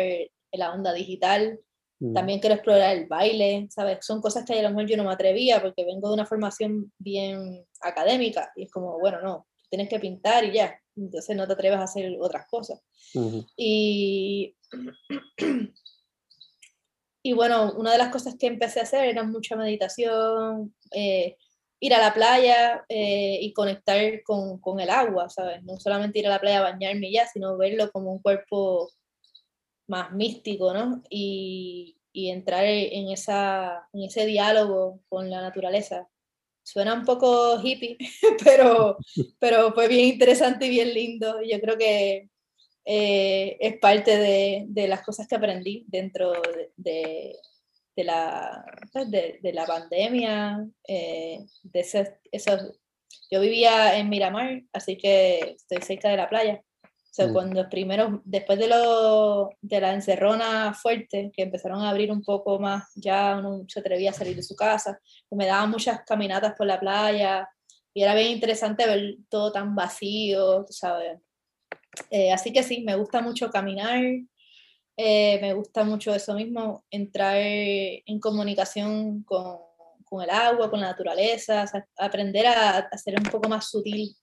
la 0.53 0.73
onda 0.73 0.95
digital, 0.95 1.61
mm, 2.03 2.15
también 2.15 2.41
quiero 2.41 2.55
explorar 2.55 2.97
el 2.97 3.07
baile, 3.07 3.69
¿sabes? 3.71 3.99
Son 4.05 4.21
cosas 4.21 4.45
que 4.45 4.59
a 4.59 4.63
lo 4.63 4.71
mejor 4.71 4.87
yo 4.87 4.97
no 4.97 5.05
me 5.05 5.13
atrevía 5.13 5.63
porque 5.63 5.85
vengo 5.85 6.09
de 6.09 6.15
una 6.15 6.27
formación 6.27 6.93
bien 6.99 7.65
académica 7.81 8.53
y 8.57 8.65
es 8.65 8.71
como, 8.71 8.99
bueno, 8.99 9.21
no, 9.21 9.47
tienes 9.71 9.89
que 9.89 10.01
pintar 10.01 10.45
y 10.45 10.53
ya, 10.53 10.79
entonces 10.97 11.37
no 11.37 11.47
te 11.47 11.55
atreves 11.55 11.79
a 11.79 11.85
hacer 11.85 12.17
otras 12.21 12.47
cosas. 12.49 12.81
ujú, 13.15 13.47
Y, 13.57 14.57
y 17.23 17.33
bueno, 17.33 17.73
una 17.77 17.93
de 17.93 17.99
las 17.99 18.09
cosas 18.09 18.35
que 18.39 18.49
empecé 18.49 18.81
a 18.81 18.85
hacer 18.85 19.05
era 19.05 19.23
mucha 19.23 19.57
meditación, 19.57 20.75
eh, 20.91 21.37
ir 21.81 21.95
a 21.95 21.99
la 21.99 22.15
playa 22.15 22.85
eh, 22.89 23.39
y 23.41 23.53
conectar 23.53 24.23
con, 24.23 24.61
con, 24.61 24.79
el 24.79 24.91
agua, 24.91 25.29
¿sabes? 25.29 25.65
No 25.65 25.79
solamente 25.81 26.21
ir 26.21 26.27
a 26.27 26.31
la 26.31 26.41
playa 26.41 26.59
a 26.59 26.71
bañarme 26.71 27.09
y 27.09 27.15
ya, 27.15 27.27
sino 27.27 27.57
verlo 27.57 27.91
como 27.91 28.13
un 28.13 28.23
cuerpo 28.23 28.89
más 29.87 30.13
místico, 30.13 30.73
¿no? 30.73 31.03
Y, 31.11 31.97
y 32.13 32.31
entrar 32.31 32.65
en, 32.65 33.11
esa, 33.11 33.89
en 33.93 34.03
ese 34.03 34.27
diálogo 34.27 35.01
con 35.09 35.31
la 35.31 35.41
naturaleza. 35.41 36.09
Suena 36.63 36.95
un 36.95 37.05
poco 37.05 37.61
hippie, 37.63 37.97
pero, 38.45 38.99
pero 39.39 39.73
fue 39.73 39.89
bien 39.89 40.09
interesante 40.09 40.67
y 40.67 40.71
bien 40.71 40.95
lindo. 40.95 41.41
Yo 41.43 41.61
creo 41.61 41.77
que 41.77 42.29
eh, 42.85 43.57
es 43.61 43.79
parte 43.79 44.17
de, 44.17 44.65
de, 44.69 44.89
las 44.89 45.03
cosas 45.03 45.27
que 45.27 45.37
aprendí 45.37 45.85
dentro 45.89 46.33
de, 46.33 46.73
de, 46.77 47.37
de 47.97 48.05
la, 48.05 48.65
pues, 48.93 49.11
de, 49.11 49.53
la 49.53 49.67
pandemia. 49.67 50.67
Eh, 50.87 51.39
de 51.63 51.81
esos, 51.81 52.81
yo 53.31 53.41
vivía 53.41 53.99
en 53.99 54.09
Miramar, 54.09 54.63
así 54.73 54.97
que 54.97 55.57
estoy 55.57 55.83
cerca 55.83 56.11
de 56.11 56.17
la 56.17 56.29
playa. 56.29 56.63
O 57.13 57.15
sea, 57.15 57.27
mm. 57.27 57.33
cuando 57.35 57.69
primeros, 57.69 58.21
después 58.25 58.59
de, 58.59 58.69
lo, 58.69 59.51
de 59.61 59.81
la 59.83 59.93
encerrona 59.93 60.73
fuerte, 60.73 61.31
que 61.37 61.43
empezaron 61.43 61.83
a 61.83 61.91
abrir 61.91 62.11
un 62.11 62.23
poco 62.23 62.59
más, 62.59 62.85
ya 62.95 63.37
uno 63.39 63.67
se 63.69 63.81
atrevía 63.81 64.11
a 64.11 64.15
salir 64.15 64.35
de 64.35 64.43
su 64.43 64.57
casa, 64.57 64.99
pues 65.29 65.37
me 65.37 65.45
daban 65.45 65.69
muchas 65.69 66.01
caminatas 66.07 66.55
por 66.57 66.67
la 66.67 66.81
playa 66.81 67.47
y 67.93 68.03
era 68.03 68.15
bien 68.15 68.33
interesante 68.33 68.87
ver 68.87 69.17
todo 69.29 69.53
tan 69.53 69.75
vacío, 69.75 70.65
¿sabes? 70.71 71.21
Eh, 72.09 72.33
así 72.33 72.51
que 72.51 72.63
sí, 72.63 72.83
me 72.83 72.97
gusta 72.97 73.21
mucho 73.21 73.51
caminar, 73.51 74.03
eh, 74.97 75.39
me 75.43 75.53
gusta 75.53 75.85
mucho 75.85 76.15
eso 76.15 76.33
mismo, 76.33 76.83
entrar 76.91 77.37
en 77.37 78.21
comunicación 78.21 79.23
con, 79.25 79.59
con 80.07 80.23
el 80.23 80.31
agua, 80.31 80.71
con 80.71 80.81
la 80.81 80.87
naturaleza, 80.87 81.67
aprender 81.99 82.47
a, 82.47 82.79
a, 82.79 82.97
ser 82.97 83.17
un 83.19 83.31
poco 83.31 83.51
más 83.51 83.69
sutil 83.69 84.17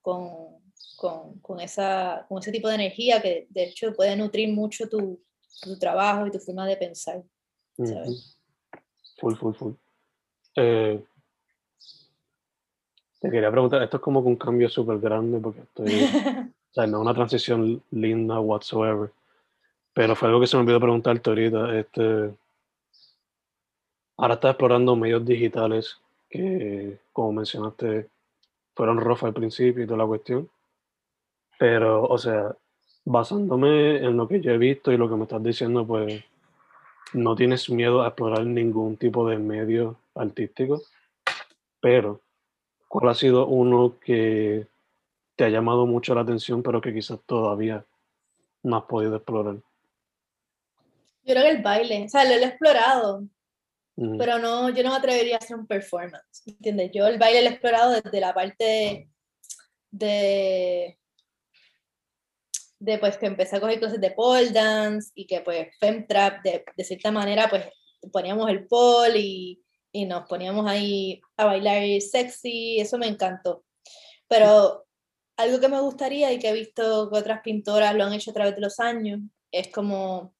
con, 0.00 0.59
con, 0.96 1.38
con, 1.40 1.60
esa, 1.60 2.26
con 2.28 2.38
ese 2.38 2.52
tipo 2.52 2.68
de 2.68 2.74
energía 2.74 3.20
que 3.22 3.46
de 3.50 3.64
hecho 3.64 3.92
puede 3.94 4.16
nutrir 4.16 4.52
mucho 4.52 4.88
tu, 4.88 5.20
tu 5.62 5.78
trabajo 5.78 6.26
y 6.26 6.30
tu 6.30 6.38
forma 6.38 6.66
de 6.66 6.76
pensar. 6.76 7.22
¿sabes? 7.76 8.38
Full, 9.18 9.34
full, 9.34 9.54
full. 9.54 9.72
Eh, 10.56 11.02
te 13.20 13.30
quería 13.30 13.50
preguntar, 13.50 13.82
esto 13.82 13.98
es 13.98 14.02
como 14.02 14.20
un 14.20 14.36
cambio 14.36 14.68
súper 14.68 14.98
grande 14.98 15.38
porque 15.38 15.60
estoy, 15.60 15.86
o 16.70 16.74
sea, 16.74 16.86
no 16.86 16.98
es 16.98 17.02
una 17.02 17.14
transición 17.14 17.82
linda 17.90 18.40
whatsoever, 18.40 19.10
pero 19.92 20.16
fue 20.16 20.28
algo 20.28 20.40
que 20.40 20.46
se 20.46 20.56
me 20.56 20.62
olvidó 20.62 20.80
preguntarte 20.80 21.30
ahorita. 21.30 21.78
Este, 21.78 22.34
ahora 24.16 24.34
estás 24.34 24.52
explorando 24.52 24.96
medios 24.96 25.24
digitales 25.24 25.98
que, 26.30 26.98
como 27.12 27.32
mencionaste, 27.32 28.08
fueron 28.74 28.98
rojos 28.98 29.24
al 29.24 29.34
principio 29.34 29.84
y 29.84 29.86
toda 29.86 29.98
la 29.98 30.06
cuestión. 30.06 30.48
Pero, 31.60 32.04
o 32.04 32.16
sea, 32.16 32.56
basándome 33.04 33.98
en 33.98 34.16
lo 34.16 34.26
que 34.26 34.40
yo 34.40 34.50
he 34.52 34.56
visto 34.56 34.90
y 34.92 34.96
lo 34.96 35.10
que 35.10 35.16
me 35.16 35.24
estás 35.24 35.42
diciendo, 35.42 35.86
pues 35.86 36.24
no 37.12 37.36
tienes 37.36 37.68
miedo 37.68 38.00
a 38.00 38.06
explorar 38.06 38.46
ningún 38.46 38.96
tipo 38.96 39.28
de 39.28 39.36
medio 39.36 39.98
artístico, 40.14 40.80
pero 41.78 42.22
¿cuál 42.88 43.10
ha 43.10 43.14
sido 43.14 43.46
uno 43.46 43.98
que 44.00 44.68
te 45.36 45.44
ha 45.44 45.50
llamado 45.50 45.84
mucho 45.84 46.14
la 46.14 46.22
atención, 46.22 46.62
pero 46.62 46.80
que 46.80 46.94
quizás 46.94 47.18
todavía 47.26 47.84
no 48.62 48.76
has 48.76 48.84
podido 48.84 49.16
explorar? 49.16 49.56
Yo 49.56 51.34
creo 51.34 51.42
que 51.42 51.50
el 51.50 51.62
baile, 51.62 52.06
o 52.06 52.08
sea, 52.08 52.24
lo 52.24 52.30
he 52.30 52.42
explorado, 52.42 53.24
pero 54.16 54.38
no, 54.38 54.70
yo 54.70 54.82
no 54.82 54.92
me 54.92 54.96
atrevería 54.96 55.34
a 55.34 55.38
hacer 55.40 55.58
un 55.58 55.66
performance, 55.66 56.42
¿entiendes? 56.46 56.90
Yo 56.94 57.06
el 57.06 57.18
baile 57.18 57.42
lo 57.42 57.50
he 57.50 57.52
explorado 57.52 58.00
desde 58.00 58.18
la 58.18 58.32
parte 58.32 58.64
de 58.64 59.10
de 59.90 60.99
pues 62.98 63.18
que 63.18 63.26
empecé 63.26 63.56
a 63.56 63.60
coger 63.60 63.80
cosas 63.80 64.00
de 64.00 64.10
pole 64.10 64.50
dance 64.50 65.10
y 65.14 65.26
que 65.26 65.40
pues 65.42 65.68
femtrap 65.78 66.42
de, 66.42 66.64
de 66.76 66.84
cierta 66.84 67.10
manera 67.10 67.48
pues 67.48 67.64
poníamos 68.10 68.48
el 68.48 68.66
pole 68.66 69.18
y, 69.18 69.62
y, 69.92 70.06
nos 70.06 70.26
poníamos 70.26 70.66
ahí 70.66 71.20
a 71.36 71.44
bailar 71.44 71.82
sexy, 72.00 72.80
eso 72.80 72.96
me 72.96 73.06
encantó. 73.06 73.64
Pero 74.28 74.86
algo 75.36 75.60
que 75.60 75.68
me 75.68 75.80
gustaría 75.80 76.32
y 76.32 76.38
que 76.38 76.48
he 76.48 76.54
visto 76.54 77.10
que 77.10 77.18
otras 77.18 77.40
pintoras 77.42 77.94
lo 77.94 78.04
han 78.04 78.12
hecho 78.12 78.30
a 78.30 78.34
través 78.34 78.54
de 78.54 78.60
los 78.62 78.80
años 78.80 79.20
es 79.52 79.68
como 79.68 80.34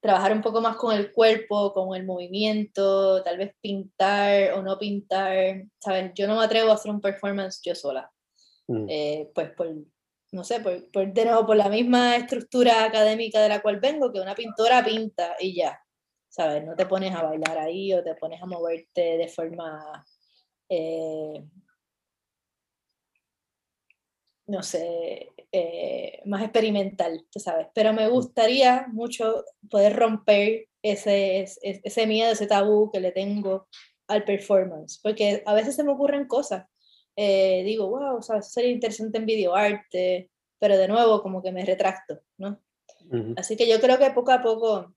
trabajar 0.00 0.32
un 0.32 0.42
poco 0.42 0.60
más 0.60 0.76
con 0.76 0.94
el 0.94 1.12
cuerpo, 1.12 1.72
con 1.72 1.96
el 1.96 2.04
movimiento, 2.04 3.22
tal 3.22 3.38
vez 3.38 3.54
pintar 3.60 4.52
o 4.52 4.62
no 4.62 4.78
pintar, 4.78 5.64
¿sabes? 5.78 6.12
Yo 6.14 6.26
no 6.26 6.36
me 6.36 6.44
atrevo 6.44 6.70
a 6.70 6.74
hacer 6.74 6.90
un 6.90 7.00
performance 7.00 7.60
yo 7.62 7.74
sola, 7.74 8.10
mm. 8.68 8.86
eh, 8.88 9.30
pues 9.34 9.50
por, 9.52 9.68
no 10.32 10.44
sé, 10.44 10.60
por, 10.60 10.90
por, 10.90 11.12
de 11.12 11.24
nuevo, 11.24 11.46
por 11.46 11.56
la 11.56 11.68
misma 11.68 12.16
estructura 12.16 12.84
académica 12.84 13.40
de 13.40 13.48
la 13.48 13.62
cual 13.62 13.80
vengo, 13.80 14.12
que 14.12 14.20
una 14.20 14.34
pintora 14.34 14.84
pinta 14.84 15.36
y 15.40 15.54
ya, 15.54 15.80
¿sabes? 16.28 16.64
No 16.64 16.76
te 16.76 16.86
pones 16.86 17.14
a 17.14 17.22
bailar 17.22 17.58
ahí 17.58 17.92
o 17.94 18.02
te 18.02 18.14
pones 18.14 18.42
a 18.42 18.46
moverte 18.46 19.18
de 19.18 19.28
forma, 19.28 20.04
eh, 20.68 21.44
no 24.46 24.62
sé, 24.62 25.32
eh, 25.52 26.20
más 26.26 26.42
experimental, 26.42 27.26
tú 27.30 27.40
sabes. 27.40 27.68
Pero 27.74 27.92
me 27.92 28.08
gustaría 28.08 28.86
mucho 28.92 29.44
poder 29.70 29.96
romper 29.96 30.68
ese, 30.82 31.40
ese, 31.40 31.80
ese 31.82 32.06
miedo, 32.06 32.32
ese 32.32 32.46
tabú 32.46 32.90
que 32.92 33.00
le 33.00 33.12
tengo 33.12 33.68
al 34.08 34.24
performance, 34.24 35.00
porque 35.02 35.42
a 35.46 35.54
veces 35.54 35.74
se 35.76 35.82
me 35.84 35.92
ocurren 35.92 36.26
cosas 36.28 36.66
eh, 37.16 37.62
digo, 37.64 37.88
wow, 37.88 38.18
o 38.18 38.22
sea, 38.22 38.42
sería 38.42 38.70
interesante 38.70 39.16
en 39.16 39.26
videoarte, 39.26 40.30
pero 40.58 40.76
de 40.76 40.86
nuevo 40.86 41.22
como 41.22 41.42
que 41.42 41.50
me 41.50 41.64
retracto, 41.64 42.20
¿no? 42.36 42.60
Así 43.36 43.56
que 43.56 43.68
yo 43.68 43.80
creo 43.80 43.98
que 43.98 44.10
poco 44.10 44.32
a 44.32 44.42
poco, 44.42 44.94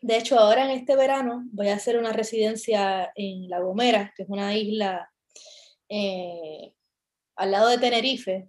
de 0.00 0.16
hecho 0.16 0.38
ahora 0.38 0.64
en 0.64 0.70
este 0.70 0.96
verano 0.96 1.44
voy 1.52 1.68
a 1.68 1.74
hacer 1.74 1.98
una 1.98 2.12
residencia 2.12 3.12
en 3.14 3.48
La 3.48 3.60
Gomera, 3.60 4.12
que 4.16 4.22
es 4.22 4.28
una 4.28 4.56
isla 4.56 5.10
eh, 5.88 6.72
al 7.36 7.50
lado 7.50 7.68
de 7.68 7.78
Tenerife, 7.78 8.48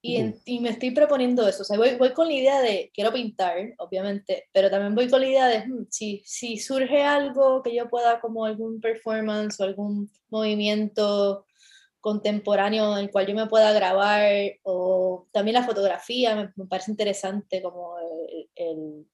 y, 0.00 0.32
y, 0.44 0.60
me 0.60 0.70
estoy 0.70 0.92
proponiendo 0.92 1.46
eso, 1.46 1.62
o 1.62 1.64
sea, 1.64 1.76
voy, 1.76 1.96
voy, 1.96 2.12
con 2.12 2.28
la 2.28 2.34
idea 2.34 2.60
de, 2.60 2.90
quiero 2.94 3.12
pintar, 3.12 3.74
obviamente, 3.78 4.48
pero 4.52 4.70
también 4.70 4.94
voy 4.94 5.10
con 5.10 5.20
la 5.20 5.26
idea 5.26 5.48
de, 5.48 5.66
hmm, 5.66 5.86
si, 5.90 6.22
si 6.24 6.56
surge 6.56 7.02
algo 7.02 7.62
que 7.64 7.74
yo 7.74 7.88
pueda, 7.88 8.20
como 8.20 8.44
algún 8.44 8.80
performance 8.80 9.58
o 9.60 9.64
algún 9.64 10.08
movimiento 10.30 11.47
contemporáneo 12.00 12.96
en 12.96 13.04
el 13.04 13.10
cual 13.10 13.26
yo 13.26 13.34
me 13.34 13.46
pueda 13.46 13.72
grabar, 13.72 14.30
o 14.62 15.26
también 15.32 15.54
la 15.54 15.64
fotografía, 15.64 16.52
me, 16.56 16.66
parece 16.66 16.90
interesante 16.90 17.62
como 17.62 17.98
el, 17.98 18.48
el, 18.54 19.06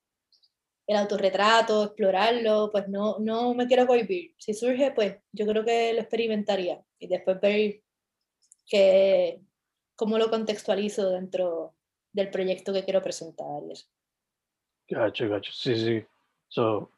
el, 0.87 0.97
autorretrato, 0.97 1.85
explorarlo, 1.85 2.71
pues 2.71 2.89
no, 2.89 3.19
no 3.21 3.55
me 3.55 3.67
quiero 3.67 3.87
cohibir. 3.87 4.35
Si 4.39 4.55
surge, 4.55 4.93
pues 4.93 5.17
yo 5.33 5.47
creo 5.47 5.65
que 5.65 5.93
lo 5.95 6.01
experimentaría 6.01 6.83
y 6.99 7.07
después 7.07 7.41
ver 7.41 7.81
que, 8.67 9.41
cómo 9.97 10.19
lo 10.19 10.31
contextualizo 10.31 11.11
dentro 11.11 11.75
del 12.13 12.31
proyecto 12.31 12.73
que 12.73 12.85
quiero 12.85 13.03
presentar. 13.03 13.63
Gacho, 14.89 15.29
gacho, 15.29 15.53
sí, 15.53 15.77
sí. 15.77 16.05
So, 16.49 16.91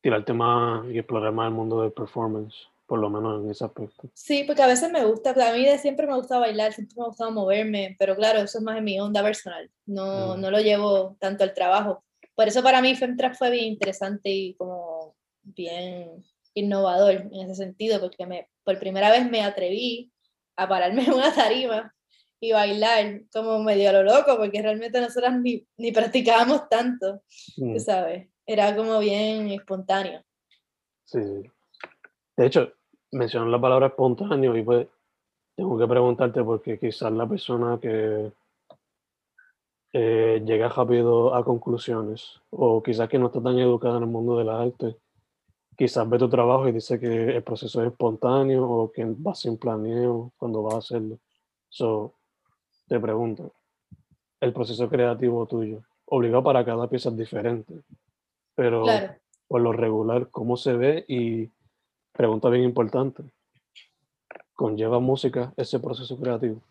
tirar 0.00 0.20
el 0.20 0.24
tema 0.24 0.84
y 0.90 0.98
explorar 0.98 1.32
más 1.32 1.48
el 1.48 1.54
mundo 1.54 1.82
del 1.82 1.92
performance 1.92 2.68
por 2.86 2.98
lo 2.98 3.08
menos 3.08 3.42
en 3.42 3.50
ese 3.50 3.64
aspecto. 3.64 4.10
Sí, 4.12 4.44
porque 4.46 4.62
a 4.62 4.66
veces 4.66 4.90
me 4.90 5.04
gusta, 5.04 5.30
a 5.30 5.52
mí 5.52 5.64
de 5.64 5.78
siempre 5.78 6.06
me 6.06 6.14
gusta 6.14 6.38
bailar, 6.38 6.72
siempre 6.72 6.96
me 6.96 7.04
ha 7.04 7.08
gustado 7.08 7.30
moverme, 7.30 7.96
pero 7.98 8.14
claro, 8.14 8.40
eso 8.40 8.58
es 8.58 8.64
más 8.64 8.76
en 8.76 8.84
mi 8.84 9.00
onda 9.00 9.22
personal, 9.22 9.70
no, 9.86 10.36
mm. 10.36 10.40
no 10.40 10.50
lo 10.50 10.60
llevo 10.60 11.16
tanto 11.18 11.44
al 11.44 11.54
trabajo. 11.54 12.04
Por 12.34 12.48
eso 12.48 12.62
para 12.62 12.82
mí 12.82 12.94
Femtrap 12.94 13.34
fue 13.34 13.50
bien 13.50 13.66
interesante 13.66 14.30
y 14.30 14.54
como 14.54 15.16
bien 15.42 16.24
innovador 16.54 17.12
en 17.12 17.34
ese 17.34 17.54
sentido, 17.54 18.00
porque 18.00 18.26
me, 18.26 18.48
por 18.64 18.78
primera 18.78 19.10
vez 19.10 19.28
me 19.30 19.42
atreví 19.42 20.12
a 20.56 20.68
pararme 20.68 21.04
en 21.04 21.12
una 21.12 21.34
tarima 21.34 21.94
y 22.40 22.52
bailar 22.52 23.22
como 23.32 23.62
medio 23.62 23.88
a 23.90 23.92
lo 23.92 24.02
loco, 24.02 24.36
porque 24.36 24.60
realmente 24.60 25.00
nosotras 25.00 25.40
ni, 25.40 25.66
ni 25.78 25.92
practicábamos 25.92 26.68
tanto, 26.68 27.22
mm. 27.56 27.78
¿sabes? 27.78 28.28
Era 28.46 28.76
como 28.76 28.98
bien 28.98 29.48
espontáneo. 29.48 30.22
Sí, 31.04 31.20
de 32.36 32.46
hecho, 32.46 32.72
mencionó 33.12 33.46
la 33.46 33.60
palabra 33.60 33.88
espontáneo 33.88 34.56
y 34.56 34.62
pues 34.62 34.86
tengo 35.54 35.78
que 35.78 35.86
preguntarte 35.86 36.42
porque 36.42 36.78
quizás 36.78 37.12
la 37.12 37.28
persona 37.28 37.78
que 37.80 38.32
eh, 39.92 40.42
llega 40.44 40.68
rápido 40.68 41.34
a 41.34 41.44
conclusiones 41.44 42.40
o 42.50 42.82
quizás 42.82 43.08
que 43.08 43.18
no 43.18 43.26
está 43.26 43.40
tan 43.40 43.58
educada 43.58 43.98
en 43.98 44.02
el 44.02 44.08
mundo 44.08 44.36
de 44.36 44.44
la 44.44 44.60
arte, 44.60 44.96
quizás 45.76 46.08
ve 46.08 46.18
tu 46.18 46.28
trabajo 46.28 46.68
y 46.68 46.72
dice 46.72 46.98
que 46.98 47.36
el 47.36 47.42
proceso 47.44 47.80
es 47.82 47.92
espontáneo 47.92 48.68
o 48.68 48.90
que 48.90 49.04
va 49.04 49.34
sin 49.34 49.56
planeo 49.56 50.32
cuando 50.36 50.64
va 50.64 50.74
a 50.74 50.78
hacerlo. 50.78 51.18
So, 51.68 52.14
te 52.88 52.98
pregunto, 52.98 53.52
el 54.40 54.52
proceso 54.52 54.88
creativo 54.88 55.46
tuyo, 55.46 55.82
obligado 56.06 56.42
para 56.42 56.64
cada 56.64 56.88
pieza 56.88 57.10
es 57.10 57.16
diferente, 57.16 57.74
pero 58.54 58.84
por 59.46 59.60
lo 59.60 59.72
regular, 59.72 60.28
¿cómo 60.30 60.56
se 60.56 60.72
ve 60.72 61.04
y 61.06 61.50
Pregunta 62.14 62.48
bien 62.48 62.64
importante. 62.64 63.24
¿Conlleva 64.54 65.00
música 65.00 65.52
ese 65.56 65.80
proceso 65.80 66.16
creativo? 66.16 66.62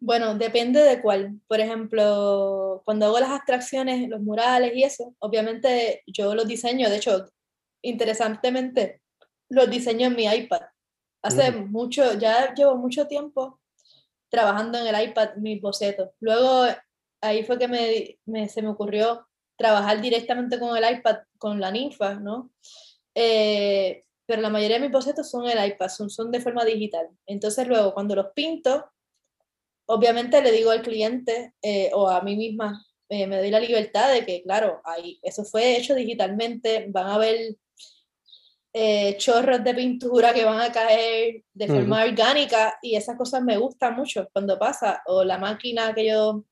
Bueno, 0.00 0.34
depende 0.34 0.80
de 0.80 1.02
cuál. 1.02 1.38
Por 1.46 1.60
ejemplo, 1.60 2.80
cuando 2.86 3.06
hago 3.06 3.20
las 3.20 3.30
abstracciones, 3.30 4.08
los 4.08 4.22
murales 4.22 4.72
y 4.74 4.84
eso, 4.84 5.14
obviamente 5.18 6.02
yo 6.06 6.34
los 6.34 6.48
diseño, 6.48 6.88
de 6.88 6.96
hecho, 6.96 7.28
interesantemente, 7.82 9.02
los 9.50 9.68
diseño 9.68 10.06
en 10.06 10.16
mi 10.16 10.24
iPad. 10.24 10.62
Hace 11.22 11.52
mucho, 11.52 12.14
ya 12.14 12.54
llevo 12.54 12.76
mucho 12.76 13.06
tiempo 13.06 13.60
trabajando 14.30 14.78
en 14.78 14.86
el 14.86 15.08
iPad 15.10 15.36
mis 15.36 15.60
bocetos. 15.60 16.08
Luego 16.20 16.64
ahí 17.20 17.44
fue 17.44 17.58
que 17.58 17.68
me, 17.68 18.48
se 18.48 18.62
me 18.62 18.70
ocurrió 18.70 19.28
trabajar 19.56 20.00
directamente 20.00 20.58
con 20.58 20.74
el 20.76 20.96
iPad, 20.96 21.18
con 21.38 21.60
la 21.60 21.70
ninfa, 21.70 22.14
¿no? 22.14 22.50
Eh, 23.14 24.04
pero 24.32 24.40
la 24.40 24.48
mayoría 24.48 24.78
de 24.78 24.84
mis 24.84 24.90
bocetos 24.90 25.28
son 25.28 25.46
el 25.46 25.62
iPad, 25.62 25.90
son, 25.90 26.08
son 26.08 26.30
de 26.30 26.40
forma 26.40 26.64
digital. 26.64 27.06
Entonces 27.26 27.68
luego 27.68 27.92
cuando 27.92 28.14
los 28.14 28.28
pinto, 28.34 28.90
obviamente 29.84 30.40
le 30.40 30.50
digo 30.50 30.70
al 30.70 30.80
cliente 30.80 31.52
eh, 31.60 31.90
o 31.92 32.08
a 32.08 32.22
mí 32.22 32.34
misma, 32.34 32.82
eh, 33.10 33.26
me 33.26 33.36
doy 33.36 33.50
la 33.50 33.60
libertad 33.60 34.10
de 34.10 34.24
que, 34.24 34.42
claro, 34.42 34.80
ahí, 34.84 35.20
eso 35.22 35.44
fue 35.44 35.76
hecho 35.76 35.94
digitalmente, 35.94 36.86
van 36.88 37.08
a 37.08 37.16
haber 37.16 37.56
eh, 38.72 39.18
chorros 39.18 39.62
de 39.62 39.74
pintura 39.74 40.32
que 40.32 40.46
van 40.46 40.62
a 40.62 40.72
caer 40.72 41.44
de 41.52 41.66
forma 41.66 42.02
orgánica 42.02 42.78
y 42.80 42.96
esas 42.96 43.18
cosas 43.18 43.42
me 43.42 43.58
gustan 43.58 43.94
mucho 43.96 44.30
cuando 44.32 44.58
pasa. 44.58 45.02
O 45.08 45.24
la 45.24 45.36
máquina 45.36 45.94
que 45.94 46.06
yo 46.06 46.42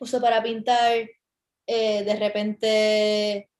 uso 0.00 0.18
para 0.18 0.42
pintar, 0.42 1.06
de 1.66 2.16
repente 2.18 3.50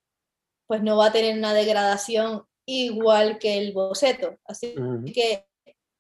pues 0.66 0.82
no 0.82 0.96
va 0.96 1.08
a 1.08 1.12
tener 1.12 1.36
una 1.36 1.52
degradación 1.52 2.46
igual 2.66 3.38
que 3.38 3.58
el 3.58 3.72
boceto. 3.72 4.38
Así 4.44 4.74
que, 5.14 5.44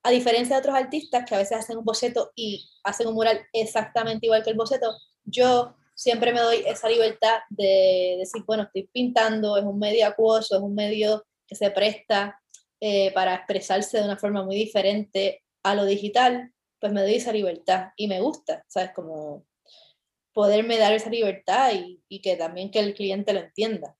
a 0.04 0.10
diferencia 0.10 0.56
de 0.56 0.60
otros 0.60 0.76
artistas 0.76 1.24
que 1.28 1.34
a 1.34 1.38
veces 1.38 1.58
hacen 1.58 1.78
un 1.78 1.84
boceto 1.84 2.32
y 2.34 2.68
hacen 2.82 3.06
un 3.06 3.14
mural 3.14 3.40
exactamente 3.52 4.26
igual 4.26 4.42
que 4.42 4.50
el 4.50 4.56
boceto, 4.56 4.96
yo 5.24 5.76
siempre 5.94 6.32
me 6.32 6.40
doy 6.40 6.64
esa 6.66 6.88
libertad 6.88 7.40
de 7.50 8.16
decir, 8.18 8.42
bueno, 8.46 8.64
estoy 8.64 8.88
pintando, 8.92 9.56
es 9.56 9.64
un 9.64 9.78
medio 9.78 10.06
acuoso, 10.06 10.56
es 10.56 10.62
un 10.62 10.74
medio 10.74 11.24
que 11.46 11.54
se 11.54 11.70
presta 11.70 12.40
eh, 12.80 13.12
para 13.12 13.36
expresarse 13.36 13.98
de 13.98 14.04
una 14.04 14.16
forma 14.16 14.42
muy 14.42 14.56
diferente 14.56 15.44
a 15.62 15.74
lo 15.74 15.84
digital, 15.84 16.52
pues 16.80 16.92
me 16.92 17.02
doy 17.02 17.14
esa 17.14 17.32
libertad 17.32 17.90
y 17.96 18.08
me 18.08 18.20
gusta, 18.20 18.64
¿sabes? 18.66 18.90
Como 18.92 19.46
poderme 20.32 20.78
dar 20.78 20.92
esa 20.92 21.10
libertad 21.10 21.72
y, 22.08 22.20
que 22.20 22.36
también 22.36 22.70
que 22.70 22.80
el 22.80 22.94
cliente 22.94 23.32
lo 23.32 23.40
entienda. 23.40 23.96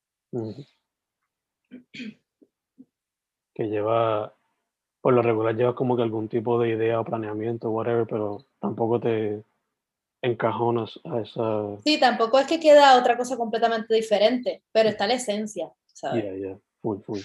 Que 3.55 3.69
lleva, 3.69 4.33
por 5.01 5.13
lo 5.15 5.23
regular 5.23 5.55
llevas 5.55 5.75
como 5.75 5.97
que 5.97 6.03
algún 6.03 6.29
tipo 6.29 6.59
de 6.59 6.71
idea 6.71 7.01
o 7.01 7.05
planeamiento, 7.05 7.71
whatever, 7.71 8.07
pero 8.07 8.45
tampoco 8.61 9.01
te 9.01 9.43
encajonas 10.23 11.01
a 11.05 11.21
esa... 11.21 11.77
Sí, 11.85 11.99
tampoco 11.99 12.39
es 12.39 12.47
que 12.47 12.61
queda 12.61 12.99
otra 12.99 13.17
cosa 13.17 13.37
completamente 13.37 13.95
diferente, 13.95 14.63
pero 14.73 14.89
está 14.89 15.07
la 15.07 15.15
esencia, 15.15 15.71
¿sabes? 15.87 16.23
Yeah, 16.23 16.37
yeah, 16.37 16.59
full, 16.81 17.01
full. 17.01 17.21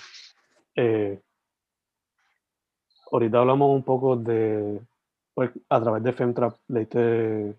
Eh, 0.75 1.19
ahorita 3.11 3.39
hablamos 3.39 3.69
un 3.69 3.83
poco 3.83 4.15
de, 4.15 4.81
pues 5.33 5.51
a 5.69 5.81
través 5.81 6.03
de 6.03 6.13
Femtrap, 6.13 6.55
leíste 6.67 7.55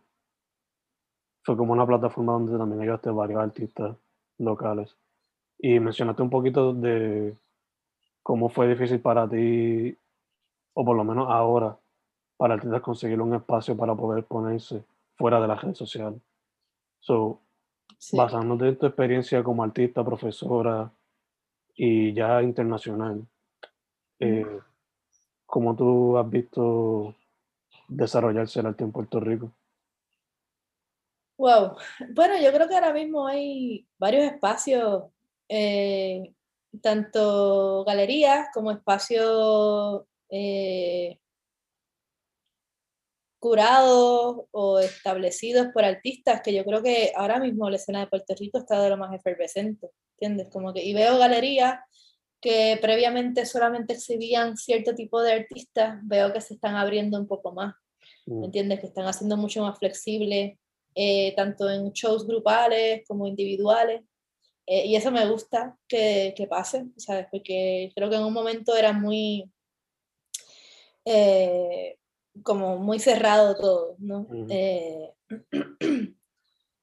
fue 1.48 1.56
como 1.56 1.72
una 1.72 1.86
plataforma 1.86 2.34
donde 2.34 2.58
también 2.58 2.82
llegaste 2.82 3.08
varios 3.08 3.40
artistas 3.40 3.96
locales. 4.36 4.94
Y 5.58 5.80
mencionaste 5.80 6.20
un 6.20 6.28
poquito 6.28 6.74
de 6.74 7.34
cómo 8.28 8.50
fue 8.50 8.68
difícil 8.68 9.00
para 9.00 9.26
ti, 9.26 9.96
o 10.74 10.84
por 10.84 10.94
lo 10.94 11.02
menos 11.02 11.28
ahora, 11.30 11.78
para 12.36 12.52
artistas 12.52 12.82
conseguir 12.82 13.18
un 13.22 13.34
espacio 13.34 13.74
para 13.74 13.94
poder 13.94 14.22
ponerse 14.24 14.84
fuera 15.16 15.40
de 15.40 15.48
la 15.48 15.54
red 15.54 15.72
social. 15.72 16.20
So, 17.00 17.40
basándote 18.12 18.68
en 18.68 18.76
tu 18.76 18.84
experiencia 18.84 19.42
como 19.42 19.64
artista, 19.64 20.04
profesora 20.04 20.92
y 21.74 22.12
ya 22.12 22.42
internacional, 22.42 23.26
eh, 24.20 24.60
¿cómo 25.46 25.74
tú 25.74 26.18
has 26.18 26.28
visto 26.28 27.14
desarrollarse 27.88 28.60
el 28.60 28.66
arte 28.66 28.84
en 28.84 28.92
Puerto 28.92 29.20
Rico? 29.20 29.52
Wow. 31.38 31.78
Bueno, 32.12 32.34
yo 32.38 32.52
creo 32.52 32.68
que 32.68 32.74
ahora 32.74 32.92
mismo 32.92 33.26
hay 33.26 33.88
varios 33.96 34.24
espacios, 34.24 35.04
eh, 35.48 36.34
tanto 36.82 37.84
galerías 37.84 38.48
como 38.52 38.70
espacios 38.70 40.02
eh, 40.30 41.18
curados 43.38 44.46
o 44.50 44.78
establecidos 44.80 45.68
por 45.72 45.84
artistas, 45.84 46.40
que 46.42 46.52
yo 46.52 46.64
creo 46.64 46.82
que 46.82 47.12
ahora 47.14 47.38
mismo 47.38 47.70
la 47.70 47.76
escena 47.76 48.00
de 48.00 48.08
Puerto 48.08 48.34
Rico 48.38 48.58
está 48.58 48.82
de 48.82 48.90
lo 48.90 48.96
más 48.96 49.14
efervescente, 49.14 49.90
¿entiendes? 50.12 50.48
Como 50.50 50.72
que, 50.72 50.82
y 50.84 50.92
veo 50.92 51.18
galerías 51.18 51.78
que 52.40 52.78
previamente 52.80 53.46
solamente 53.46 53.94
exhibían 53.94 54.56
cierto 54.56 54.94
tipo 54.94 55.20
de 55.22 55.32
artistas, 55.32 55.98
veo 56.02 56.32
que 56.32 56.40
se 56.40 56.54
están 56.54 56.76
abriendo 56.76 57.18
un 57.18 57.26
poco 57.26 57.52
más, 57.52 57.74
mm. 58.26 58.44
¿entiendes? 58.44 58.80
Que 58.80 58.86
están 58.86 59.06
haciendo 59.06 59.36
mucho 59.36 59.62
más 59.62 59.78
flexible 59.78 60.58
eh, 60.94 61.32
tanto 61.36 61.70
en 61.70 61.92
shows 61.92 62.26
grupales 62.26 63.04
como 63.06 63.26
individuales. 63.26 64.02
Eh, 64.70 64.86
y 64.86 64.96
eso 64.96 65.10
me 65.10 65.26
gusta 65.26 65.78
que, 65.88 66.34
que, 66.36 66.46
pase, 66.46 66.84
¿sabes? 66.98 67.26
Porque 67.30 67.90
creo 67.94 68.10
que 68.10 68.16
en 68.16 68.24
un 68.24 68.34
momento 68.34 68.76
era 68.76 68.92
muy, 68.92 69.50
eh, 71.06 71.96
como 72.42 72.76
muy 72.76 72.98
cerrado 72.98 73.56
todo, 73.56 73.96
¿no? 73.98 74.26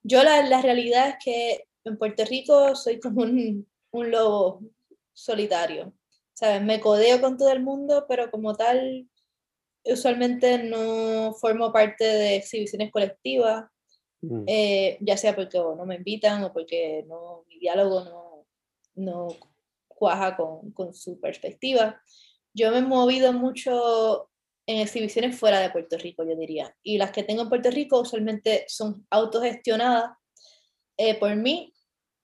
yo 0.03 0.23
la, 0.23 0.41
la, 0.47 0.61
realidad 0.63 1.09
es 1.09 1.15
que 1.23 1.67
en 1.83 1.97
Puerto 1.99 2.25
Rico 2.25 2.75
soy 2.75 2.99
como 2.99 3.21
un, 3.21 3.67
un 3.91 4.09
lobo 4.09 4.61
solitario, 5.13 5.93
¿sabes? 6.33 6.63
Me 6.63 6.79
codeo 6.79 7.21
con 7.21 7.37
todo 7.37 7.51
el 7.51 7.61
mundo, 7.61 8.07
pero 8.09 8.31
como 8.31 8.55
tal, 8.55 9.07
usualmente 9.83 10.57
no 10.63 11.35
formo 11.39 11.71
parte 11.71 12.03
de 12.03 12.35
exhibiciones 12.37 12.91
colectivas 12.91 13.65
Mm. 14.21 14.43
Eh, 14.47 14.97
ya 15.01 15.17
sea 15.17 15.35
porque 15.35 15.57
no 15.57 15.85
me 15.85 15.95
invitan 15.95 16.43
o 16.43 16.53
porque 16.53 17.05
no, 17.07 17.43
mi 17.47 17.59
diálogo 17.59 18.03
no, 18.03 18.45
no 18.95 19.27
cuaja 19.87 20.35
con, 20.35 20.71
con, 20.71 20.93
su 20.93 21.19
perspectiva. 21.19 22.01
Yo 22.53 22.71
me 22.71 22.79
he 22.79 22.81
movido 22.81 23.33
mucho 23.33 24.29
en 24.67 24.81
exhibiciones 24.81 25.37
fuera 25.37 25.59
de 25.59 25.69
Puerto 25.69 25.97
Rico, 25.97 26.23
yo 26.23 26.35
diría. 26.35 26.75
Y 26.83 26.97
las 26.97 27.11
que 27.11 27.23
tengo 27.23 27.43
en 27.43 27.49
Puerto 27.49 27.69
Rico 27.69 27.99
usualmente 27.99 28.65
son 28.67 29.05
autogestionadas 29.09 30.17
eh, 30.97 31.15
por 31.15 31.35
mí. 31.35 31.71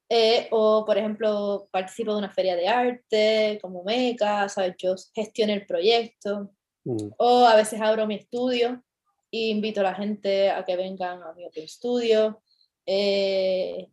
Eh, 0.09 0.49
o, 0.51 0.83
por 0.85 0.97
ejemplo, 0.97 1.69
participo 1.71 2.11
de 2.11 2.17
una 2.17 2.29
feria 2.29 2.55
de 2.57 2.67
arte 2.67 3.59
como 3.61 3.83
MECA, 3.83 4.49
¿sabes? 4.49 4.75
Yo 4.77 4.95
gestiono 5.13 5.53
el 5.53 5.65
proyecto. 5.65 6.51
Mm. 6.83 7.11
O 7.17 7.45
a 7.45 7.55
veces 7.55 7.79
abro 7.79 8.07
mi 8.07 8.15
estudio 8.15 8.83
y 9.32 9.49
invito 9.49 9.79
a 9.79 9.84
la 9.84 9.95
gente 9.95 10.51
a 10.51 10.63
que 10.65 10.75
vengan 10.75 11.23
a 11.23 11.34
mi 11.34 11.45
Open 11.45 11.67
Studio. 11.67 12.43
Eh, 12.86 13.88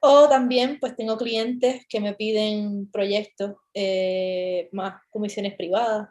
o 0.00 0.28
también 0.28 0.78
pues 0.78 0.94
tengo 0.96 1.16
clientes 1.16 1.86
que 1.88 1.98
me 1.98 2.14
piden 2.14 2.90
proyectos, 2.90 3.56
eh, 3.74 4.68
más 4.72 5.02
comisiones 5.10 5.56
privadas. 5.56 6.08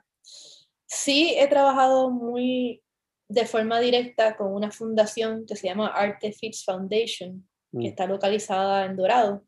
Sí 0.86 1.36
he 1.38 1.48
trabajado 1.48 2.10
muy 2.10 2.84
de 3.30 3.46
forma 3.46 3.80
directa 3.80 4.36
con 4.36 4.54
una 4.54 4.72
fundación 4.72 5.46
que 5.46 5.56
se 5.56 5.68
llama 5.68 5.88
Artefits 5.88 6.66
Foundation, 6.66 7.48
que 7.72 7.78
mm. 7.78 7.86
está 7.86 8.06
localizada 8.06 8.86
en 8.86 8.98
Dorado. 8.98 9.46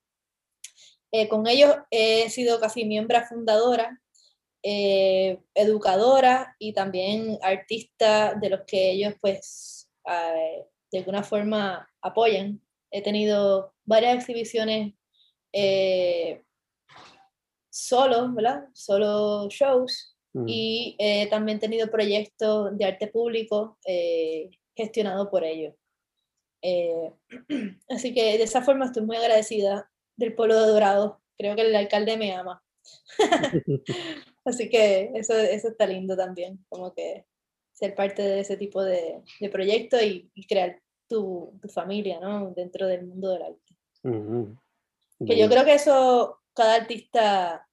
Eh, 1.12 1.28
con 1.28 1.48
ellos 1.48 1.76
he 1.92 2.30
sido 2.30 2.60
casi 2.60 2.86
miembro 2.86 3.22
fundadora 3.28 4.00
eh, 4.68 5.44
educadora 5.54 6.56
y 6.58 6.74
también 6.74 7.38
artista 7.44 8.34
de 8.34 8.50
los 8.50 8.62
que 8.66 8.94
ellos 8.94 9.14
pues 9.22 9.92
eh, 10.10 10.66
de 10.92 10.98
alguna 10.98 11.22
forma 11.22 11.88
apoyan. 12.02 12.60
He 12.90 13.04
tenido 13.04 13.76
varias 13.84 14.16
exhibiciones 14.16 14.96
eh, 15.54 16.42
solo, 17.70 18.34
¿verdad? 18.34 18.64
Solo 18.74 19.48
shows 19.52 20.18
mm. 20.34 20.46
y 20.48 20.98
también 21.30 21.58
he 21.58 21.62
tenido 21.62 21.92
proyectos 21.92 22.76
de 22.76 22.86
arte 22.86 23.06
público 23.06 23.78
gestionado 24.76 25.30
por 25.30 25.44
ellos. 25.44 25.76
así 27.90 28.16
que 28.16 28.40
de 28.40 28.44
esa 28.44 28.64
forma 28.64 28.86
estoy 28.86 29.06
muy 29.06 29.18
agradecida 29.18 29.92
del 30.16 30.34
pueblo 30.34 30.60
de 30.60 30.72
Dorado. 30.72 31.22
Creo 31.38 31.56
que 31.56 31.62
el 31.62 31.76
alcalde 31.76 32.18
me 32.18 32.34
ama. 32.34 32.64
Así 34.46 34.70
que 34.70 35.12
eso, 35.16 35.36
eso 35.36 35.70
está 35.70 35.88
lindo 35.88 36.16
también, 36.16 36.64
como 36.70 36.94
que 36.94 37.26
ser 37.74 37.96
parte 37.96 38.22
de 38.22 38.40
ese 38.42 38.56
tipo 38.58 38.84
de, 38.84 39.22
de 39.40 39.50
proyecto 39.50 39.98
y, 40.02 40.32
crear 40.48 40.80
tu, 41.10 41.58
tu, 41.62 41.68
familia, 41.68 42.20
¿no? 42.20 42.52
Dentro 42.52 42.88
del 42.88 43.06
mundo 43.06 43.32
del 43.32 43.42
arte. 43.42 43.76
Que 45.26 45.38
yo 45.38 45.50
creo 45.50 45.66
que 45.66 45.74
eso 45.74 46.40
cada 46.54 46.76
artista 46.76 47.68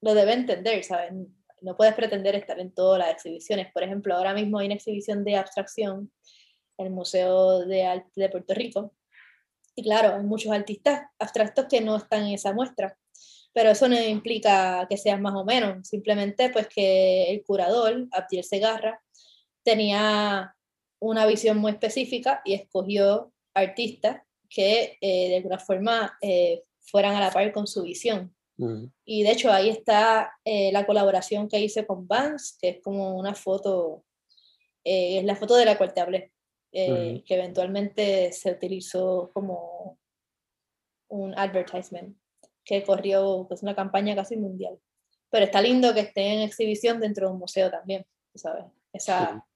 lo 0.00 0.14
debe 0.14 0.32
entender, 0.32 0.82
¿sabes? 0.84 1.12
No 1.60 1.76
puedes 1.76 1.94
pretender 1.94 2.34
estar 2.34 2.58
en 2.60 2.72
todas 2.72 2.98
las 2.98 3.10
exhibiciones. 3.10 3.72
Por 3.72 3.82
ejemplo, 3.82 4.14
ahora 4.14 4.32
mismo 4.32 4.58
hay 4.58 4.66
una 4.66 4.76
exhibición 4.76 5.24
de 5.24 5.36
abstracción 5.36 6.10
en 6.78 6.86
el 6.86 6.92
Museo 6.92 7.66
de 7.66 7.84
Arte 7.84 8.10
de 8.14 8.28
Puerto 8.28 8.54
Rico. 8.54 8.94
Y 9.74 9.82
claro, 9.82 10.14
hay 10.16 10.22
muchos 10.22 10.52
artistas 10.52 11.02
abstractos 11.18 11.66
que 11.66 11.80
no 11.80 11.96
están 11.96 12.24
en 12.24 12.34
esa 12.34 12.52
muestra 12.52 12.96
pero 13.52 13.70
eso 13.70 13.88
no 13.88 14.00
implica 14.00 14.86
que 14.88 14.96
seas 14.96 15.20
más 15.20 15.34
o 15.34 15.44
menos, 15.44 15.86
simplemente 15.86 16.50
pues 16.50 16.68
que 16.68 17.30
el 17.30 17.42
curador, 17.44 18.08
Abdiel 18.10 18.44
Segarra, 18.44 19.02
tenía 19.62 20.54
una 21.00 21.26
visión 21.26 21.58
muy 21.58 21.72
específica 21.72 22.40
y 22.44 22.54
escogió 22.54 23.32
artistas 23.54 24.22
que 24.48 24.98
eh, 25.00 25.28
de 25.28 25.36
alguna 25.36 25.58
forma 25.58 26.16
eh, 26.20 26.62
fueran 26.80 27.14
a 27.14 27.20
la 27.20 27.30
par 27.30 27.52
con 27.52 27.66
su 27.66 27.82
visión. 27.82 28.34
Y 29.04 29.24
de 29.24 29.32
hecho 29.32 29.50
ahí 29.50 29.70
está 29.70 30.34
eh, 30.44 30.70
la 30.70 30.86
colaboración 30.86 31.48
que 31.48 31.58
hice 31.58 31.84
con 31.84 32.06
Vance, 32.06 32.54
que 32.60 32.68
es 32.68 32.80
como 32.80 33.18
una 33.18 33.34
foto, 33.34 34.04
es 34.84 35.24
la 35.24 35.34
foto 35.34 35.56
de 35.56 35.64
la 35.64 35.76
cual 35.76 35.92
te 35.92 36.00
hablé, 36.00 36.32
que 36.70 37.24
eventualmente 37.26 38.32
se 38.32 38.52
utilizó 38.52 39.32
como 39.34 39.98
un 41.08 41.36
advertisement 41.36 42.16
que 42.64 42.82
corrió 42.82 43.46
pues, 43.48 43.62
una 43.62 43.74
campaña 43.74 44.14
casi 44.14 44.36
mundial. 44.36 44.78
Pero 45.30 45.44
está 45.44 45.60
lindo 45.60 45.94
que 45.94 46.00
esté 46.00 46.34
en 46.34 46.40
exhibición 46.40 47.00
dentro 47.00 47.26
de 47.26 47.32
un 47.34 47.38
museo 47.38 47.70
también, 47.70 48.04
¿sabes? 48.34 48.64
Esa, 48.92 49.46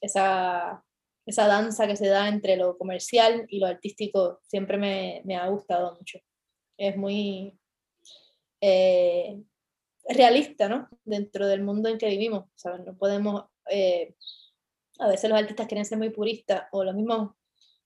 esa, 0.00 0.84
esa 1.26 1.46
danza 1.46 1.86
que 1.86 1.96
se 1.96 2.06
da 2.06 2.28
entre 2.28 2.56
lo 2.56 2.78
comercial 2.78 3.46
y 3.48 3.58
lo 3.58 3.66
artístico 3.66 4.40
siempre 4.42 4.78
me, 4.78 5.22
me 5.24 5.36
ha 5.36 5.48
gustado 5.48 5.96
mucho. 5.96 6.18
Es 6.76 6.96
muy, 6.96 7.58
eh, 8.60 9.42
realista, 10.08 10.68
¿no? 10.68 10.88
Dentro 11.04 11.46
del 11.46 11.62
mundo 11.62 11.88
en 11.88 11.98
que 11.98 12.08
vivimos, 12.08 12.46
¿sabes? 12.54 12.84
No 12.84 12.96
podemos, 12.96 13.44
eh, 13.70 14.14
a 14.98 15.08
veces 15.08 15.30
los 15.30 15.38
artistas 15.38 15.66
quieren 15.66 15.84
ser 15.84 15.98
muy 15.98 16.10
puristas, 16.10 16.64
o 16.72 16.84
los 16.84 16.94
mismos 16.94 17.32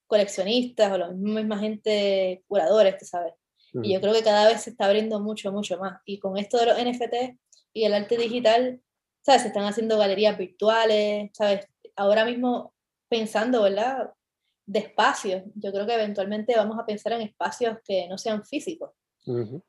coleccionistas, 0.06 0.92
o 0.92 0.98
los 0.98 1.14
mismos 1.14 1.60
gente 1.60 2.44
curadores, 2.48 3.08
¿sabes? 3.08 3.34
Y 3.82 3.92
yo 3.92 4.00
creo 4.00 4.12
que 4.12 4.22
cada 4.22 4.48
vez 4.48 4.62
se 4.62 4.70
está 4.70 4.86
abriendo 4.86 5.20
mucho, 5.20 5.50
mucho 5.50 5.78
más. 5.78 6.00
Y 6.04 6.18
con 6.18 6.36
esto 6.36 6.58
de 6.58 6.66
los 6.66 6.78
NFT 6.78 7.36
y 7.72 7.84
el 7.84 7.94
arte 7.94 8.16
digital, 8.16 8.80
¿sabes? 9.22 9.42
Se 9.42 9.48
están 9.48 9.64
haciendo 9.64 9.98
galerías 9.98 10.38
virtuales, 10.38 11.30
¿sabes? 11.32 11.66
Ahora 11.96 12.24
mismo 12.24 12.72
pensando, 13.08 13.62
¿verdad? 13.62 14.10
De 14.66 14.78
espacios. 14.78 15.42
Yo 15.56 15.72
creo 15.72 15.86
que 15.86 15.94
eventualmente 15.94 16.56
vamos 16.56 16.78
a 16.78 16.86
pensar 16.86 17.12
en 17.14 17.22
espacios 17.22 17.78
que 17.84 18.06
no 18.08 18.16
sean 18.18 18.44
físicos. 18.44 18.90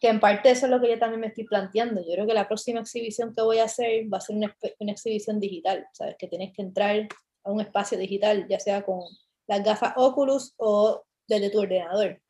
Que 0.01 0.09
en 0.09 0.19
parte 0.19 0.51
eso 0.51 0.65
es 0.65 0.71
lo 0.71 0.81
que 0.81 0.89
yo 0.89 0.99
también 0.99 1.21
me 1.21 1.27
estoy 1.27 1.45
planteando. 1.45 2.01
Yo 2.01 2.11
creo 2.11 2.27
que 2.27 2.33
la 2.33 2.47
próxima 2.47 2.81
exhibición 2.81 3.33
que 3.33 3.41
voy 3.41 3.59
a 3.59 3.63
hacer 3.63 4.13
va 4.13 4.17
a 4.17 4.21
ser 4.21 4.35
una, 4.35 4.55
una 4.79 4.91
exhibición 4.91 5.39
digital, 5.39 5.87
¿sabes? 5.93 6.15
Que 6.19 6.27
tienes 6.27 6.53
que 6.53 6.61
entrar 6.61 7.07
a 7.43 7.51
un 7.51 7.61
espacio 7.61 7.97
digital, 7.97 8.45
ya 8.49 8.59
sea 8.59 8.83
con 8.83 8.99
las 9.47 9.63
gafas 9.63 9.93
Oculus 9.95 10.53
o 10.57 11.03
desde 11.27 11.49
tu 11.49 11.59
ordenador. 11.61 12.21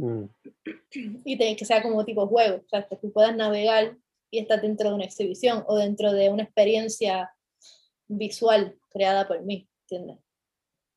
Mm. 0.00 0.24
Y 1.24 1.56
que 1.56 1.64
sea 1.64 1.82
como 1.82 2.04
tipo 2.04 2.26
juego, 2.26 2.62
o 2.64 2.68
sea, 2.68 2.86
que 2.88 2.96
tú 2.96 3.12
puedas 3.12 3.36
navegar 3.36 3.96
y 4.30 4.38
estar 4.38 4.60
dentro 4.60 4.88
de 4.88 4.94
una 4.94 5.04
exhibición 5.04 5.62
o 5.66 5.76
dentro 5.76 6.12
de 6.12 6.30
una 6.30 6.44
experiencia 6.44 7.34
visual 8.08 8.78
creada 8.88 9.28
por 9.28 9.42
mí, 9.42 9.68
¿entiendes? 9.82 10.18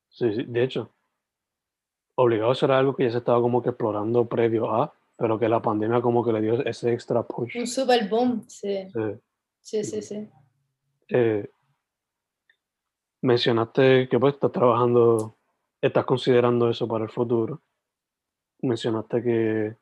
Sí, 0.10 0.34
sí, 0.34 0.44
de 0.48 0.64
hecho, 0.64 0.96
obligado 2.16 2.56
será 2.56 2.80
algo 2.80 2.96
que 2.96 3.04
ya 3.04 3.12
se 3.12 3.18
estaba 3.18 3.42
como 3.42 3.62
que 3.62 3.70
explorando 3.70 4.28
previo 4.28 4.72
a, 4.72 4.94
pero 5.18 5.38
que 5.38 5.50
la 5.50 5.62
pandemia 5.62 6.02
como 6.02 6.24
que 6.24 6.32
le 6.32 6.42
dio 6.42 6.66
ese 6.66 6.94
extra 6.94 7.24
push. 7.24 7.58
Un 7.58 7.68
super 7.68 8.08
boom, 8.08 8.46
sí. 8.48 8.88
Sí, 9.62 9.84
sí, 9.84 10.02
sí. 10.02 10.30
Eh, 11.10 11.50
mencionaste 13.22 14.08
que 14.08 14.20
pues 14.20 14.36
estás 14.36 14.52
trabajando, 14.52 15.38
estás 15.82 16.06
considerando 16.06 16.70
eso 16.70 16.88
para 16.88 17.04
el 17.04 17.12
futuro 17.12 17.62
mencionaste 18.64 19.24
que 19.24 19.76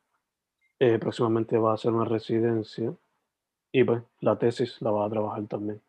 eh, 0.78 0.98
próximamente 0.98 1.56
va 1.56 1.72
a 1.72 1.74
hacer 1.74 1.92
una 1.92 2.04
residencia 2.04 2.92
y 3.72 3.84
pues 3.84 4.02
la 4.20 4.38
tesis 4.38 4.80
la 4.80 4.90
va 4.90 5.06
a 5.06 5.10
trabajar 5.10 5.46
también. 5.46 5.80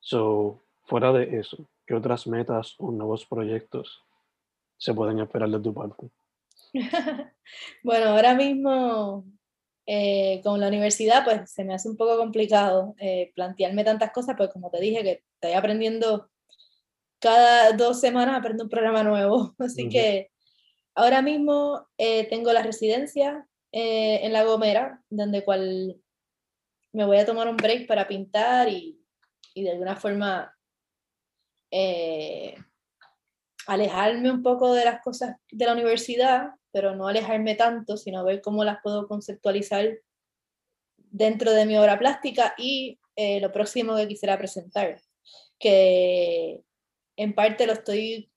So, 0.00 0.60
fuera 0.84 1.12
de 1.12 1.38
eso, 1.38 1.58
¿qué 1.86 1.94
otras 1.94 2.26
metas 2.26 2.74
o 2.78 2.90
nuevos 2.90 3.26
proyectos 3.26 4.02
se 4.76 4.94
pueden 4.94 5.20
esperar 5.20 5.48
de 5.50 5.60
tu 5.60 5.72
parte? 5.72 6.08
bueno, 7.82 8.06
ahora 8.10 8.34
mismo 8.34 9.24
eh, 9.86 10.40
con 10.42 10.60
la 10.60 10.68
universidad 10.68 11.24
pues 11.24 11.50
se 11.50 11.64
me 11.64 11.74
hace 11.74 11.88
un 11.88 11.96
poco 11.96 12.16
complicado 12.16 12.94
eh, 12.98 13.32
plantearme 13.34 13.84
tantas 13.84 14.10
cosas, 14.10 14.34
pues 14.36 14.50
como 14.50 14.70
te 14.70 14.80
dije 14.80 15.02
que 15.02 15.22
estoy 15.34 15.52
aprendiendo 15.52 16.28
cada 17.20 17.72
dos 17.72 18.00
semanas 18.00 18.36
aprendo 18.36 18.64
un 18.64 18.70
programa 18.70 19.02
nuevo, 19.02 19.54
así 19.58 19.88
que 19.88 20.30
Ahora 20.96 21.20
mismo 21.20 21.86
eh, 21.98 22.26
tengo 22.30 22.54
la 22.54 22.62
residencia 22.62 23.46
eh, 23.70 24.20
en 24.22 24.32
La 24.32 24.44
Gomera, 24.44 25.02
donde 25.10 25.44
cual 25.44 26.00
me 26.92 27.04
voy 27.04 27.18
a 27.18 27.26
tomar 27.26 27.48
un 27.48 27.58
break 27.58 27.86
para 27.86 28.08
pintar 28.08 28.70
y, 28.70 28.98
de 29.54 29.70
alguna 29.70 29.96
forma 29.96 30.56
eh, 31.70 32.54
alejarme 33.66 34.30
un 34.30 34.42
poco 34.42 34.72
de 34.72 34.86
las 34.86 35.02
cosas 35.02 35.36
de 35.50 35.66
la 35.66 35.74
universidad, 35.74 36.52
pero 36.72 36.96
no 36.96 37.08
alejarme 37.08 37.56
tanto, 37.56 37.98
sino 37.98 38.24
ver 38.24 38.40
cómo 38.40 38.64
las 38.64 38.78
puedo 38.82 39.06
conceptualizar 39.06 39.98
dentro 40.96 41.52
de 41.52 41.66
mi 41.66 41.76
obra 41.76 41.98
plástica 41.98 42.54
y 42.56 42.98
lo 43.40 43.52
próximo 43.52 43.96
que 43.96 44.08
quisiera 44.08 44.38
presentar, 44.38 45.00
que 45.58 46.62
en 47.16 47.34
parte 47.34 47.66
lo 47.66 47.74
estoy 47.74 48.30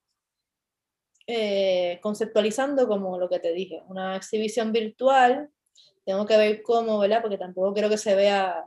eh, 1.32 2.00
conceptualizando 2.02 2.88
como 2.88 3.20
lo 3.20 3.30
que 3.30 3.38
te 3.38 3.54
dije, 3.54 3.84
una 3.88 4.16
exhibición 4.16 4.72
virtual, 4.72 5.52
tengo 6.04 6.26
que 6.26 6.36
ver 6.36 6.64
cómo, 6.64 6.98
¿verdad? 6.98 7.22
Porque 7.22 7.38
tampoco 7.38 7.72
quiero 7.72 7.88
que 7.88 8.00
se 8.00 8.16
vea 8.16 8.66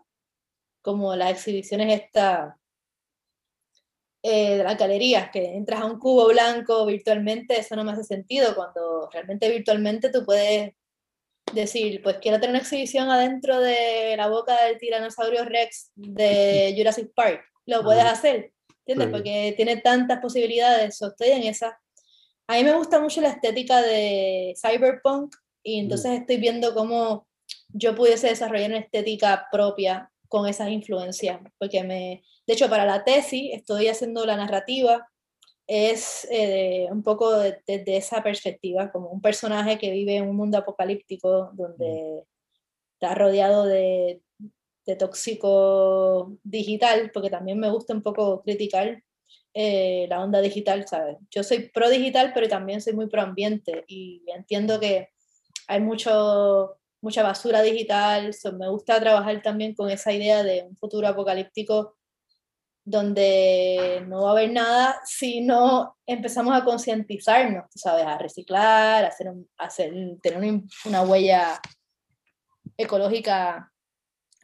como 0.80 1.16
las 1.16 1.32
exhibiciones 1.32 2.00
estas 2.00 2.54
eh, 4.22 4.58
de 4.58 4.62
las 4.62 4.78
galerías, 4.78 5.28
que 5.32 5.56
entras 5.56 5.80
a 5.80 5.86
un 5.86 5.98
cubo 5.98 6.28
blanco 6.28 6.86
virtualmente, 6.86 7.58
eso 7.58 7.74
no 7.74 7.82
me 7.82 7.90
hace 7.90 8.04
sentido, 8.04 8.54
cuando 8.54 9.10
realmente 9.12 9.50
virtualmente 9.50 10.10
tú 10.10 10.24
puedes 10.24 10.72
decir, 11.52 12.00
pues 12.00 12.18
quiero 12.18 12.38
tener 12.38 12.50
una 12.50 12.60
exhibición 12.60 13.10
adentro 13.10 13.58
de 13.58 14.14
la 14.16 14.28
boca 14.28 14.66
del 14.66 14.78
tiranosaurio 14.78 15.44
Rex 15.44 15.90
de 15.96 16.74
Jurassic 16.78 17.12
Park, 17.12 17.42
lo 17.66 17.82
puedes 17.82 18.04
hacer, 18.04 18.52
¿entiendes? 18.86 19.08
Porque 19.08 19.52
tiene 19.56 19.78
tantas 19.78 20.20
posibilidades, 20.20 21.02
estoy 21.02 21.30
en 21.30 21.42
esa 21.42 21.76
a 22.48 22.56
mí 22.56 22.64
me 22.64 22.76
gusta 22.76 23.00
mucho 23.00 23.20
la 23.20 23.30
estética 23.30 23.82
de 23.82 24.54
cyberpunk 24.60 25.34
y 25.62 25.78
mm. 25.78 25.84
entonces 25.84 26.20
estoy 26.20 26.36
viendo 26.36 26.74
cómo 26.74 27.26
yo 27.68 27.94
pudiese 27.94 28.28
desarrollar 28.28 28.70
una 28.70 28.80
estética 28.80 29.46
propia 29.50 30.10
con 30.28 30.46
esas 30.48 30.70
influencias, 30.70 31.40
porque 31.58 31.82
me, 31.82 32.22
de 32.46 32.54
hecho 32.54 32.68
para 32.68 32.86
la 32.86 33.04
tesis 33.04 33.50
estoy 33.52 33.88
haciendo 33.88 34.24
la 34.24 34.36
narrativa, 34.36 35.06
es 35.66 36.26
eh, 36.30 36.88
un 36.90 37.02
poco 37.02 37.30
desde 37.38 37.96
esa 37.96 38.22
perspectiva, 38.22 38.90
como 38.90 39.10
un 39.10 39.20
personaje 39.20 39.78
que 39.78 39.90
vive 39.90 40.16
en 40.16 40.28
un 40.28 40.36
mundo 40.36 40.58
apocalíptico 40.58 41.50
donde 41.54 42.24
mm. 42.24 42.94
está 42.94 43.14
rodeado 43.14 43.66
de, 43.66 44.22
de 44.86 44.96
tóxico 44.96 46.36
digital, 46.42 47.10
porque 47.12 47.30
también 47.30 47.58
me 47.58 47.70
gusta 47.70 47.94
un 47.94 48.02
poco 48.02 48.42
criticar 48.42 49.02
eh, 49.54 50.06
la 50.08 50.20
onda 50.20 50.40
digital, 50.40 50.86
¿sabes? 50.88 51.18
Yo 51.30 51.42
soy 51.42 51.68
pro 51.70 51.90
digital, 51.90 52.32
pero 52.34 52.48
también 52.48 52.80
soy 52.80 52.94
muy 52.94 53.06
pro 53.08 53.22
ambiente 53.22 53.84
y 53.86 54.22
entiendo 54.34 54.80
que 54.80 55.10
hay 55.68 55.80
mucho, 55.80 56.78
mucha 57.00 57.22
basura 57.22 57.62
digital, 57.62 58.34
me 58.58 58.68
gusta 58.68 59.00
trabajar 59.00 59.42
también 59.42 59.74
con 59.74 59.90
esa 59.90 60.12
idea 60.12 60.42
de 60.42 60.64
un 60.68 60.76
futuro 60.76 61.06
apocalíptico 61.08 61.96
donde 62.84 64.04
no 64.08 64.22
va 64.22 64.30
a 64.30 64.32
haber 64.32 64.50
nada 64.50 65.00
si 65.04 65.40
no 65.40 65.96
empezamos 66.06 66.54
a 66.54 66.64
concientizarnos, 66.64 67.66
¿sabes? 67.74 68.04
A 68.04 68.18
reciclar, 68.18 69.04
a 69.04 69.08
hacer, 69.08 69.32
hacer 69.56 69.92
tener 70.20 70.62
una 70.84 71.02
huella 71.02 71.60
ecológica 72.76 73.70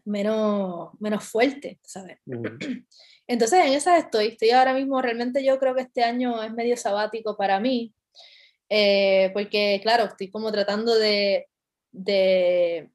menos, 0.04 0.90
menos 1.00 1.24
fuerte, 1.24 1.80
¿sabes? 1.82 2.18
Entonces 3.28 3.60
en 3.64 3.74
esa 3.74 3.98
estoy, 3.98 4.28
estoy 4.28 4.50
ahora 4.50 4.74
mismo, 4.74 5.00
realmente 5.02 5.44
yo 5.44 5.58
creo 5.58 5.74
que 5.74 5.82
este 5.82 6.02
año 6.02 6.42
es 6.42 6.52
medio 6.52 6.76
sabático 6.76 7.36
para 7.36 7.60
mí, 7.60 7.94
eh, 8.70 9.30
porque 9.34 9.80
claro, 9.82 10.04
estoy 10.06 10.30
como 10.30 10.50
tratando 10.50 10.94
de, 10.96 11.46
de 11.92 12.90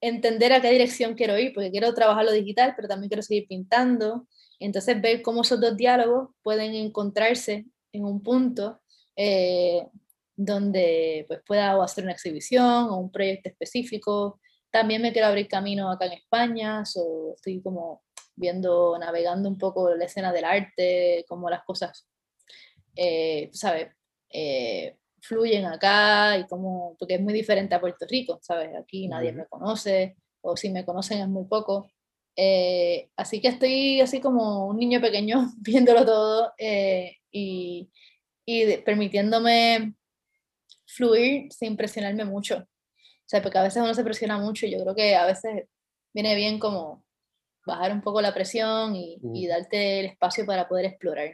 entender 0.00 0.52
a 0.52 0.60
qué 0.60 0.70
dirección 0.70 1.14
quiero 1.14 1.38
ir, 1.38 1.52
porque 1.54 1.70
quiero 1.70 1.92
trabajar 1.94 2.24
lo 2.24 2.32
digital, 2.32 2.74
pero 2.76 2.88
también 2.88 3.08
quiero 3.08 3.22
seguir 3.22 3.46
pintando. 3.48 4.26
Entonces, 4.58 5.00
ver 5.00 5.22
cómo 5.22 5.42
esos 5.42 5.60
dos 5.60 5.76
diálogos 5.76 6.30
pueden 6.42 6.74
encontrarse 6.74 7.66
en 7.92 8.04
un 8.04 8.22
punto 8.22 8.80
eh, 9.16 9.86
donde 10.36 11.24
pues, 11.28 11.40
pueda 11.46 11.82
hacer 11.82 12.04
una 12.04 12.12
exhibición 12.12 12.90
o 12.90 12.96
un 12.98 13.10
proyecto 13.10 13.48
específico, 13.48 14.40
también 14.76 15.00
me 15.00 15.10
quiero 15.10 15.28
abrir 15.28 15.48
camino 15.48 15.90
acá 15.90 16.04
en 16.04 16.12
España, 16.12 16.84
so, 16.84 17.32
estoy 17.34 17.62
como 17.62 18.02
viendo, 18.34 18.98
navegando 18.98 19.48
un 19.48 19.56
poco 19.56 19.94
la 19.94 20.04
escena 20.04 20.34
del 20.34 20.44
arte, 20.44 21.24
cómo 21.26 21.48
las 21.48 21.64
cosas, 21.64 22.06
eh, 22.94 23.48
¿sabes? 23.54 23.88
Eh, 24.28 24.98
fluyen 25.22 25.64
acá 25.64 26.36
y 26.36 26.46
cómo, 26.46 26.94
porque 26.98 27.14
es 27.14 27.22
muy 27.22 27.32
diferente 27.32 27.74
a 27.74 27.80
Puerto 27.80 28.04
Rico, 28.06 28.38
¿sabes? 28.42 28.68
Aquí 28.78 29.08
nadie 29.08 29.32
me 29.32 29.46
conoce, 29.46 30.16
o 30.42 30.58
si 30.58 30.68
me 30.68 30.84
conocen 30.84 31.20
es 31.20 31.28
muy 31.28 31.46
poco. 31.46 31.88
Eh, 32.36 33.08
así 33.16 33.40
que 33.40 33.48
estoy 33.48 34.02
así 34.02 34.20
como 34.20 34.66
un 34.66 34.76
niño 34.76 35.00
pequeño 35.00 35.54
viéndolo 35.56 36.04
todo 36.04 36.52
y, 36.58 37.90
y 38.44 38.76
permitiéndome 38.84 39.94
fluir 40.84 41.50
sin 41.50 41.78
presionarme 41.78 42.26
mucho. 42.26 42.68
O 43.26 43.28
sea, 43.28 43.42
porque 43.42 43.58
a 43.58 43.62
veces 43.64 43.82
uno 43.82 43.92
se 43.92 44.04
presiona 44.04 44.38
mucho 44.38 44.66
y 44.66 44.70
yo 44.70 44.80
creo 44.80 44.94
que 44.94 45.16
a 45.16 45.26
veces 45.26 45.68
viene 46.14 46.36
bien 46.36 46.60
como 46.60 47.04
bajar 47.66 47.90
un 47.90 48.00
poco 48.00 48.20
la 48.20 48.32
presión 48.32 48.94
y, 48.94 49.18
y 49.34 49.48
darte 49.48 49.98
el 49.98 50.06
espacio 50.06 50.46
para 50.46 50.68
poder 50.68 50.84
explorar. 50.84 51.32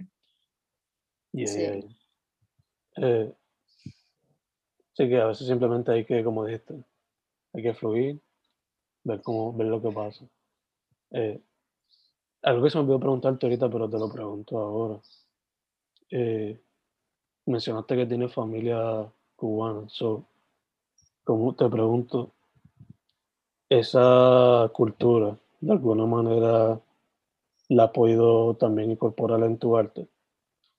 sí. 1.46 1.86
Eh, 2.96 3.32
sí, 4.94 5.08
que 5.08 5.20
a 5.20 5.26
veces 5.26 5.46
simplemente 5.46 5.92
hay 5.92 6.06
que, 6.06 6.24
como 6.24 6.46
dijiste, 6.46 6.82
hay 7.52 7.62
que 7.62 7.74
fluir, 7.74 8.20
ver, 9.04 9.20
cómo, 9.20 9.52
ver 9.52 9.66
lo 9.66 9.82
que 9.82 9.90
pasa. 9.90 10.24
Eh, 11.10 11.42
algo 12.42 12.64
que 12.64 12.70
se 12.70 12.78
me 12.78 12.84
olvidó 12.84 13.00
preguntarte 13.00 13.46
ahorita, 13.46 13.70
pero 13.70 13.88
te 13.88 13.98
lo 13.98 14.10
pregunto 14.10 14.58
ahora. 14.58 15.00
Eh, 16.10 16.58
mencionaste 17.46 17.96
que 17.96 18.06
tienes 18.06 18.32
familia 18.32 19.10
cubana. 19.36 19.88
So, 19.88 20.26
como 21.24 21.54
te 21.54 21.68
pregunto, 21.68 22.32
esa 23.68 24.70
cultura, 24.72 25.36
de 25.60 25.72
alguna 25.72 26.06
manera, 26.06 26.80
la 27.68 27.84
has 27.84 27.90
podido 27.90 28.54
también 28.56 28.90
incorporar 28.90 29.42
en 29.44 29.58
tu 29.58 29.76
arte? 29.76 30.08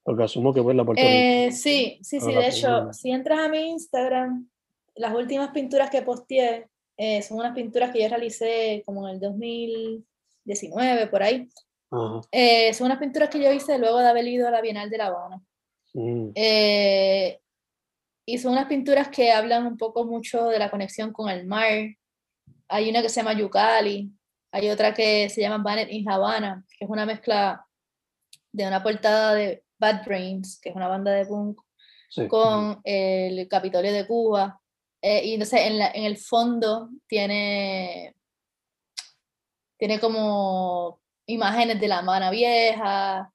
Porque 0.04 0.24
asumo 0.24 0.54
que 0.54 0.62
pues 0.62 0.76
la 0.76 0.86
eh, 0.98 1.52
Sí, 1.52 2.00
sí, 2.02 2.20
sí. 2.20 2.34
De 2.34 2.48
hecho, 2.48 2.91
si 2.91 3.12
entras 3.12 3.39
a 3.39 3.50
mi 3.50 3.70
Instagram, 3.70 4.50
las 4.96 5.16
últimas 5.16 5.52
pinturas 5.52 5.89
que 5.89 6.02
posteé 6.02 6.68
eh, 6.98 7.22
son 7.22 7.39
unas 7.39 7.56
pinturas 7.56 7.91
que 7.91 8.02
yo 8.04 8.10
realicé 8.10 8.84
como 8.86 9.08
en 9.08 9.16
el 9.16 9.20
2019, 9.22 11.08
por 11.08 11.24
ahí. 11.24 11.50
Eh, 12.32 12.74
son 12.74 12.88
unas 12.88 13.00
pinturas 13.00 13.30
que 13.30 13.41
yo 13.41 13.52
hice 13.52 13.78
luego 13.78 14.00
de 14.00 14.08
haber 14.08 14.28
ido 14.28 14.48
a 14.48 14.52
la 14.52 14.62
Bienal 14.62 14.89
de 14.89 14.98
La 14.98 15.08
Habana. 15.08 15.41
Mm. 15.94 16.30
Eh, 16.36 17.39
y 18.26 18.38
son 18.38 18.53
unas 18.53 18.67
pinturas 18.67 19.09
que 19.09 19.32
hablan 19.32 19.65
un 19.65 19.78
poco 19.78 20.05
mucho 20.05 20.47
de 20.47 20.59
la 20.59 20.71
conexión 20.71 21.11
con 21.11 21.30
el 21.30 21.45
mar. 21.45 21.69
Hay 22.69 22.89
una 22.89 23.01
que 23.01 23.09
se 23.09 23.17
llama 23.21 23.34
Yucali, 23.34 24.11
hay 24.51 24.69
otra 24.69 24.93
que 24.93 25.30
se 25.30 25.41
llama 25.41 25.63
Bannet 25.63 25.91
in 25.91 26.09
Havana, 26.09 26.65
que 26.78 26.86
es 26.86 26.89
una 26.89 27.05
mezcla 27.05 27.65
de 28.51 28.67
una 28.67 28.82
portada 28.82 29.34
de 29.34 29.63
Bad 29.80 30.05
Brains, 30.05 30.59
que 30.61 30.69
es 30.69 30.76
una 30.76 30.88
banda 30.88 31.11
de 31.11 31.26
punk, 31.26 31.59
con 32.30 32.80
el 32.84 33.47
Capitolio 33.47 33.91
de 33.91 34.07
Cuba. 34.07 34.59
Eh, 35.01 35.26
y 35.26 35.34
entonces 35.34 35.61
en, 35.61 35.82
en, 35.82 36.05
el 36.05 36.17
fondo 36.17 36.89
tiene, 37.07 38.15
tiene 39.78 39.99
como 39.99 41.01
imágenes 41.26 41.82
de 41.82 41.88
la 41.88 41.99
Habana 41.99 42.30
Vieja. 42.30 43.34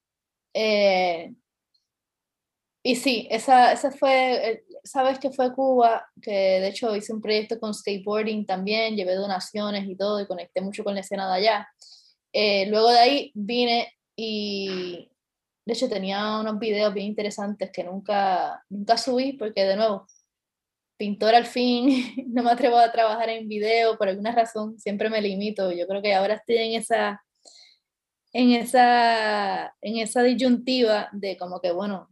Eh, 0.55 1.35
y 2.83 2.97
sí, 2.97 3.29
esa, 3.31 3.73
esa 3.73 3.91
fue, 3.91 4.65
sabes 4.89 5.19
que 5.19 5.31
fue 5.31 5.55
Cuba, 5.55 6.07
que 6.21 6.31
de 6.31 6.69
hecho 6.69 6.95
hice 6.97 7.13
un 7.13 7.21
proyecto 7.21 7.59
con 7.61 7.75
skateboarding 7.75 8.47
también, 8.47 8.97
llevé 8.97 9.15
donaciones 9.15 9.89
y 9.89 9.97
todo, 9.97 10.21
y 10.21 10.27
conecté 10.27 10.61
mucho 10.61 10.85
con 10.85 10.95
la 10.95 11.01
escena 11.01 11.29
de 11.29 11.39
allá. 11.39 11.69
Eh, 12.33 12.67
luego 12.67 12.91
de 12.91 12.99
ahí 12.99 13.33
vine 13.35 13.93
y 14.17 15.11
de 15.65 15.73
hecho 15.73 15.89
tenía 15.89 16.39
unos 16.41 16.59
videos 16.59 16.93
bien 16.95 17.07
interesantes 17.07 17.71
que 17.71 17.85
nunca, 17.85 18.65
nunca 18.69 18.97
subí 18.97 19.35
porque 19.35 19.65
de 19.65 19.77
nuevo, 19.77 20.07
pintor 20.99 21.35
al 21.35 21.47
fin, 21.47 22.15
no 22.29 22.43
me 22.43 22.51
atrevo 22.51 22.77
a 22.77 22.93
trabajar 22.93 23.31
en 23.31 23.49
video 23.49 23.97
por 23.97 24.09
alguna 24.09 24.33
razón, 24.33 24.79
siempre 24.79 25.09
me 25.09 25.23
limito. 25.23 25.73
Yo 25.73 25.87
creo 25.87 26.03
que 26.03 26.15
ahora 26.15 26.35
estoy 26.35 26.57
en 26.57 26.81
esa, 26.81 27.23
en 28.33 28.53
esa, 28.53 29.75
en 29.81 29.99
esa 29.99 30.23
disyuntiva 30.23 31.09
de 31.13 31.37
como 31.37 31.61
que, 31.61 31.71
bueno, 31.73 32.11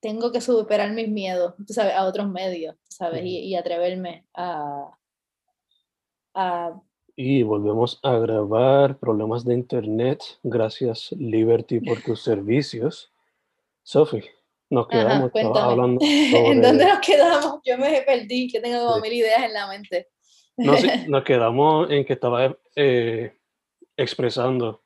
tengo 0.00 0.32
que 0.32 0.40
superar 0.40 0.92
mis 0.92 1.08
miedos, 1.08 1.54
tú 1.66 1.72
sabes, 1.72 1.94
a 1.94 2.06
otros 2.06 2.28
medios, 2.28 2.74
¿sabes? 2.88 3.22
Y, 3.24 3.54
atreverme 3.54 4.26
a, 4.34 4.90
a... 6.34 6.80
Y 7.16 7.42
volvemos 7.42 8.00
a 8.02 8.16
grabar 8.16 8.98
problemas 8.98 9.44
de 9.44 9.54
internet. 9.54 10.22
Gracias, 10.42 11.12
Liberty, 11.12 11.80
por 11.80 12.02
tus 12.02 12.22
servicios. 12.24 13.12
Sophie, 13.82 14.24
nos 14.70 14.88
quedamos 14.88 15.30
hablando 15.34 16.00
¿En 16.04 16.62
dónde 16.62 16.86
nos 16.86 17.00
quedamos? 17.00 17.60
Yo 17.64 17.76
me 17.76 18.02
perdí, 18.02 18.48
que 18.50 18.60
tengo 18.60 18.86
como 18.86 19.00
mil 19.00 19.12
ideas 19.12 19.42
en 19.44 19.52
la 19.52 19.68
mente. 19.68 20.08
Nos 21.08 21.24
quedamos 21.24 21.90
en 21.90 22.04
que 22.04 22.12
estaba 22.12 22.54
eh, 22.76 23.34
expresando 23.96 24.82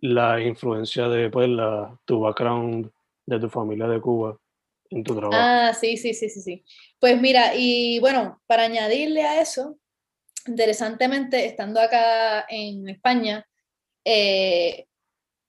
la 0.00 0.40
influencia 0.40 1.06
de 1.08 1.28
pues, 1.28 1.50
la, 1.50 2.00
tu 2.06 2.20
background 2.20 2.90
de 3.26 3.38
tu 3.38 3.50
familia 3.50 3.86
de 3.88 4.00
Cuba 4.00 4.38
en 4.90 5.04
tu 5.04 5.14
trabajo. 5.16 5.34
Ah, 5.36 5.72
sí, 5.74 5.96
sí, 5.96 6.14
sí, 6.14 6.28
sí, 6.28 6.40
sí. 6.40 6.64
Pues 6.98 7.20
mira, 7.20 7.54
y 7.54 7.98
bueno, 8.00 8.40
para 8.46 8.64
añadirle 8.64 9.22
a 9.22 9.40
eso, 9.40 9.78
interesantemente, 10.46 11.46
estando 11.46 11.80
acá 11.80 12.46
en 12.48 12.88
España, 12.88 13.46
eh, 14.04 14.86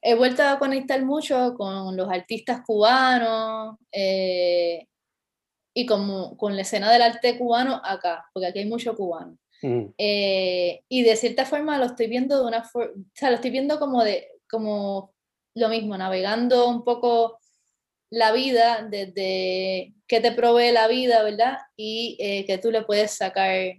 he 0.02 0.16
vuelto 0.16 0.44
a 0.44 0.60
conectar 0.60 1.04
mucho 1.04 1.56
con 1.56 1.96
los 1.96 2.10
artistas 2.10 2.62
cubanos 2.66 3.78
eh, 3.92 4.88
y 5.74 5.86
con, 5.86 6.36
con 6.36 6.56
la 6.56 6.62
escena 6.62 6.92
del 6.92 7.02
arte 7.02 7.38
cubano 7.38 7.82
acá, 7.84 8.26
porque 8.34 8.48
aquí 8.48 8.60
hay 8.60 8.66
mucho 8.66 8.96
cubano. 8.96 9.38
Mm. 9.62 9.86
Eh, 9.98 10.82
y 10.88 11.04
de 11.04 11.16
cierta 11.16 11.46
forma 11.46 11.78
lo 11.78 11.86
estoy 11.86 12.08
viendo 12.08 12.40
de 12.40 12.48
una 12.48 12.64
forma, 12.64 12.94
o 12.94 13.12
sea, 13.14 13.30
lo 13.30 13.36
estoy 13.36 13.52
viendo 13.52 13.80
como 13.80 14.04
de, 14.04 14.28
como 14.50 15.14
lo 15.56 15.70
mismo, 15.70 15.98
navegando 15.98 16.70
un 16.70 16.84
poco 16.84 17.40
la 18.10 18.32
vida 18.32 18.88
desde 18.90 19.94
que 20.08 20.20
te 20.20 20.32
provee 20.32 20.72
la 20.72 20.88
vida, 20.88 21.24
¿verdad? 21.24 21.60
Y 21.76 22.18
eh, 22.20 22.46
que 22.46 22.58
tú 22.58 22.72
le 22.72 22.84
puedes 22.84 23.12
sacar 23.12 23.76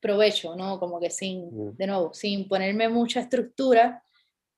provecho, 0.00 0.56
¿no? 0.56 0.78
Como 0.78 1.00
que 1.00 1.10
sin, 1.10 1.46
mm. 1.46 1.76
de 1.76 1.86
nuevo, 1.86 2.12
sin 2.14 2.48
ponerme 2.48 2.88
mucha 2.88 3.20
estructura, 3.20 4.02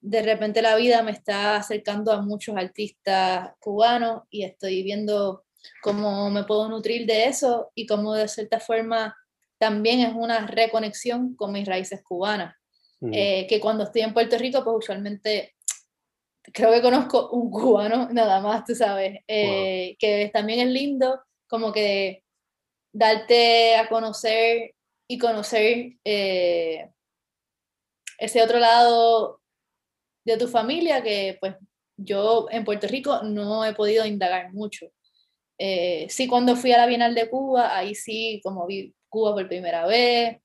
de 0.00 0.22
repente 0.22 0.62
la 0.62 0.76
vida 0.76 1.02
me 1.02 1.10
está 1.10 1.56
acercando 1.56 2.12
a 2.12 2.22
muchos 2.22 2.56
artistas 2.56 3.50
cubanos 3.58 4.22
y 4.30 4.44
estoy 4.44 4.82
viendo 4.82 5.44
cómo 5.82 6.30
me 6.30 6.44
puedo 6.44 6.68
nutrir 6.68 7.06
de 7.06 7.24
eso 7.24 7.72
y 7.74 7.86
cómo 7.86 8.14
de 8.14 8.28
cierta 8.28 8.60
forma 8.60 9.16
también 9.58 10.00
es 10.00 10.14
una 10.14 10.46
reconexión 10.46 11.34
con 11.34 11.52
mis 11.52 11.66
raíces 11.66 12.02
cubanas. 12.02 12.54
Mm. 13.00 13.10
Eh, 13.12 13.46
que 13.48 13.60
cuando 13.60 13.84
estoy 13.84 14.02
en 14.02 14.14
Puerto 14.14 14.38
Rico, 14.38 14.62
pues 14.64 14.76
usualmente 14.78 15.55
creo 16.52 16.72
que 16.72 16.82
conozco 16.82 17.30
un 17.30 17.50
cubano 17.50 18.08
nada 18.12 18.40
más, 18.40 18.64
tú 18.64 18.74
sabes, 18.74 19.20
eh, 19.26 19.96
que 19.98 20.30
también 20.32 20.60
es 20.60 20.68
lindo 20.68 21.20
como 21.48 21.72
que 21.72 22.22
darte 22.92 23.76
a 23.76 23.88
conocer 23.88 24.74
y 25.08 25.18
conocer 25.18 25.92
eh, 26.04 26.90
ese 28.18 28.42
otro 28.42 28.58
lado 28.58 29.40
de 30.24 30.36
tu 30.36 30.48
familia 30.48 31.02
que 31.02 31.36
pues 31.40 31.54
yo 31.96 32.48
en 32.50 32.64
Puerto 32.64 32.88
Rico 32.88 33.22
no 33.22 33.64
he 33.64 33.74
podido 33.74 34.04
indagar 34.04 34.52
mucho. 34.52 34.86
sí, 35.58 36.26
cuando 36.28 36.56
fui 36.56 36.72
a 36.72 36.78
la 36.78 36.86
Bienal 36.86 37.14
de 37.14 37.30
Cuba, 37.30 37.76
ahí 37.76 37.94
sí, 37.94 38.40
como 38.42 38.66
vi 38.66 38.94
Cuba 39.08 39.34
por 39.34 39.48
primera 39.48 39.86
vez, 39.86 40.38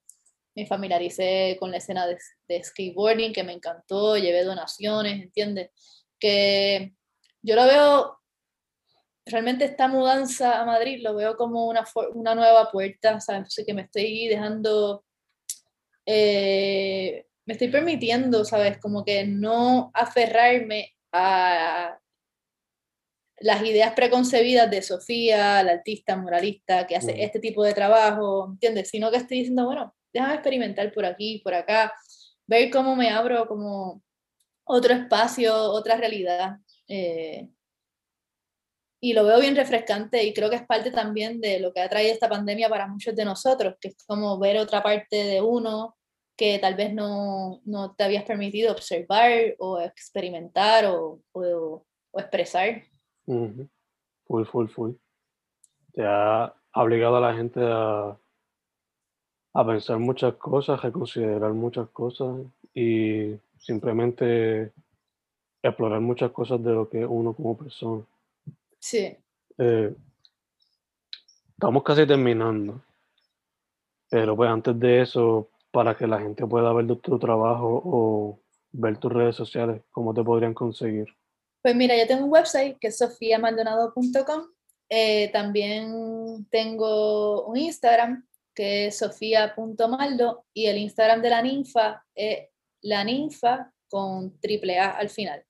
me 0.55 0.65
familiaricé 0.65 1.57
con 1.59 1.71
la 1.71 1.77
escena 1.77 2.07
de, 2.07 2.17
de, 2.47 2.63
skateboarding 2.63 3.33
que 3.33 3.43
me 3.43 3.53
encantó, 3.53 4.17
llevé 4.17 4.43
donaciones, 4.43 5.21
¿entiendes? 5.21 5.69
Que 6.19 6.93
yo 7.41 7.55
lo 7.55 7.65
veo, 7.65 8.19
realmente 9.25 9.65
esta 9.65 9.87
mudanza 9.87 10.61
a 10.61 10.65
Madrid 10.65 11.01
lo 11.01 11.15
veo 11.15 11.35
como 11.37 11.67
una, 11.67 11.85
una 12.13 12.35
nueva 12.35 12.69
puerta, 12.71 13.19
¿sabes? 13.19 13.55
que 13.65 13.73
me 13.73 13.83
estoy 13.83 14.27
dejando, 14.27 15.05
eh, 16.05 17.25
me 17.45 17.53
estoy 17.53 17.69
permitiendo, 17.69 18.45
¿sabes? 18.45 18.77
Como 18.77 19.03
que 19.03 19.25
no 19.25 19.91
aferrarme 19.93 20.93
a 21.11 21.97
las 23.39 23.63
ideas 23.63 23.93
preconcebidas 23.93 24.69
de 24.69 24.81
Sofía, 24.83 25.63
la 25.63 25.73
artista 25.73 26.15
moralista 26.15 26.85
que 26.85 26.95
hace 26.95 27.23
este 27.23 27.39
tipo 27.39 27.63
de 27.63 27.73
trabajo, 27.73 28.49
¿entiendes? 28.51 28.89
Sino 28.89 29.09
que 29.09 29.17
estoy 29.17 29.39
diciendo, 29.39 29.65
bueno, 29.65 29.95
déjame 30.13 30.33
experimentar 30.35 30.91
por 30.91 31.05
aquí, 31.05 31.39
por 31.43 31.53
acá, 31.53 31.93
ver 32.47 32.69
cómo 32.69 32.95
me 32.95 33.09
abro 33.09 33.47
como 33.47 34.01
otro 34.65 34.93
espacio, 34.93 35.55
otra 35.55 35.95
realidad. 35.95 36.57
Eh, 36.87 37.49
y 39.03 39.13
lo 39.13 39.25
veo 39.25 39.39
bien 39.39 39.55
refrescante 39.55 40.23
y 40.23 40.33
creo 40.33 40.49
que 40.49 40.57
es 40.57 40.65
parte 40.65 40.91
también 40.91 41.41
de 41.41 41.59
lo 41.59 41.73
que 41.73 41.81
ha 41.81 41.89
traído 41.89 42.13
esta 42.13 42.29
pandemia 42.29 42.69
para 42.69 42.87
muchos 42.87 43.15
de 43.15 43.25
nosotros, 43.25 43.75
que 43.81 43.89
es 43.89 43.97
como 44.05 44.37
ver 44.37 44.57
otra 44.57 44.83
parte 44.83 45.15
de 45.15 45.41
uno 45.41 45.95
que 46.37 46.59
tal 46.59 46.75
vez 46.75 46.93
no, 46.93 47.61
no 47.65 47.93
te 47.95 48.03
habías 48.03 48.23
permitido 48.23 48.71
observar 48.71 49.31
o 49.59 49.79
experimentar 49.79 50.85
o, 50.85 51.21
o, 51.33 51.85
expresar. 52.13 52.83
Full, 53.25 54.45
full, 54.45 54.67
full. 54.67 54.91
Te 55.93 56.03
ha 56.03 56.53
obligado 56.73 57.17
a 57.17 57.21
la 57.21 57.33
gente 57.35 57.59
a 57.63 58.17
a 59.53 59.65
pensar 59.65 59.99
muchas 59.99 60.35
cosas, 60.35 60.81
reconsiderar 60.81 61.51
muchas 61.53 61.89
cosas 61.89 62.37
y 62.73 63.35
simplemente 63.59 64.71
explorar 65.61 66.01
muchas 66.01 66.31
cosas 66.31 66.63
de 66.63 66.71
lo 66.71 66.89
que 66.89 67.01
es 67.01 67.07
uno 67.07 67.33
como 67.33 67.57
persona. 67.57 68.03
Sí. 68.79 69.15
Eh, 69.57 69.93
estamos 71.51 71.83
casi 71.83 72.07
terminando, 72.07 72.81
pero 74.09 74.35
pues 74.35 74.49
antes 74.49 74.79
de 74.79 75.01
eso, 75.01 75.49
para 75.71 75.95
que 75.95 76.07
la 76.07 76.19
gente 76.19 76.45
pueda 76.47 76.73
ver 76.73 76.87
tu 76.97 77.19
trabajo 77.19 77.81
o 77.85 78.39
ver 78.71 78.97
tus 78.97 79.11
redes 79.11 79.35
sociales, 79.35 79.81
¿cómo 79.91 80.13
te 80.13 80.23
podrían 80.23 80.53
conseguir? 80.53 81.07
Pues 81.61 81.75
mira, 81.75 81.95
yo 81.97 82.07
tengo 82.07 82.25
un 82.25 82.31
website 82.31 82.77
que 82.79 82.87
es 82.87 82.97
sofiamaldonado.com. 82.97 84.47
Eh, 84.89 85.29
también 85.31 86.45
tengo 86.49 87.45
un 87.45 87.57
Instagram 87.57 88.25
que 88.53 88.87
es 88.87 88.97
sofía.maldo, 88.97 90.45
y 90.53 90.67
el 90.67 90.77
Instagram 90.77 91.21
de 91.21 91.29
la 91.29 91.41
ninfa 91.41 92.03
es 92.15 92.49
la 92.81 93.03
ninfa 93.03 93.71
con 93.89 94.39
triple 94.39 94.79
A 94.79 94.91
al 94.91 95.09
final. 95.09 95.43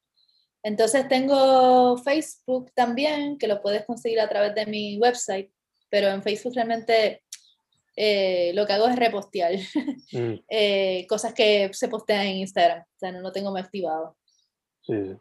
Entonces 0.63 1.07
tengo 1.07 1.97
Facebook 1.97 2.71
también, 2.75 3.37
que 3.37 3.47
lo 3.47 3.61
puedes 3.61 3.85
conseguir 3.85 4.19
a 4.19 4.29
través 4.29 4.53
de 4.53 4.65
mi 4.65 4.97
website, 4.97 5.51
pero 5.89 6.09
en 6.09 6.21
Facebook 6.21 6.53
realmente 6.55 7.23
eh, 7.95 8.51
lo 8.53 8.65
que 8.65 8.73
hago 8.73 8.87
es 8.87 8.95
repostear 8.95 9.53
Mm, 10.13 10.43
eh, 10.49 11.07
cosas 11.07 11.33
que 11.33 11.69
se 11.71 11.87
postean 11.87 12.25
en 12.25 12.35
Instagram. 12.37 12.81
O 12.81 12.99
sea, 12.99 13.13
no 13.13 13.21
lo 13.21 13.31
tengo 13.31 13.49
muy 13.49 13.61
activado. 13.61 14.17
sí. 14.81 15.15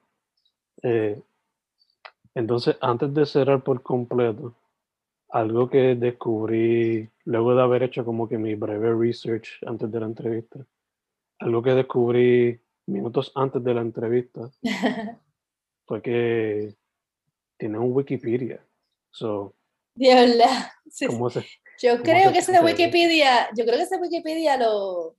Eh, 0.83 1.21
entonces, 2.35 2.77
antes 2.81 3.13
de 3.13 3.27
cerrar 3.27 3.63
por 3.63 3.83
completo, 3.83 4.55
algo 5.33 5.69
que 5.71 5.95
descubrí 5.95 7.09
luego 7.25 7.55
de 7.55 7.63
haber 7.63 7.83
hecho 7.85 8.05
como 8.05 8.29
que 8.29 8.39
mi 8.39 8.55
breve 8.55 8.95
research 8.95 9.49
antes 9.67 9.91
de 9.91 10.01
la 10.01 10.07
entrevista, 10.07 10.67
algo 11.39 11.63
que 11.63 11.71
descubrí 11.71 12.61
minutos 12.87 13.31
antes 13.35 13.63
de 13.63 13.75
la 13.75 13.81
entrevista 13.83 14.51
fue 15.87 16.03
que 16.03 16.75
tiene 17.59 17.79
un 17.79 17.93
Wikipedia. 17.93 18.65
So, 19.13 19.55
De 19.95 20.15
verdad. 20.15 20.71
Sí. 20.89 21.07
¿cómo 21.07 21.31
se, 21.31 21.41
Yo 21.81 21.93
cómo 21.93 22.03
creo 22.05 22.27
se 22.29 22.33
que 22.33 22.39
ese 22.39 22.53
siente? 22.53 22.65
Wikipedia, 22.67 23.49
yo 23.57 23.65
creo 23.65 23.77
que 23.77 23.83
ese 23.83 23.97
Wikipedia 23.99 24.57
lo, 24.57 25.17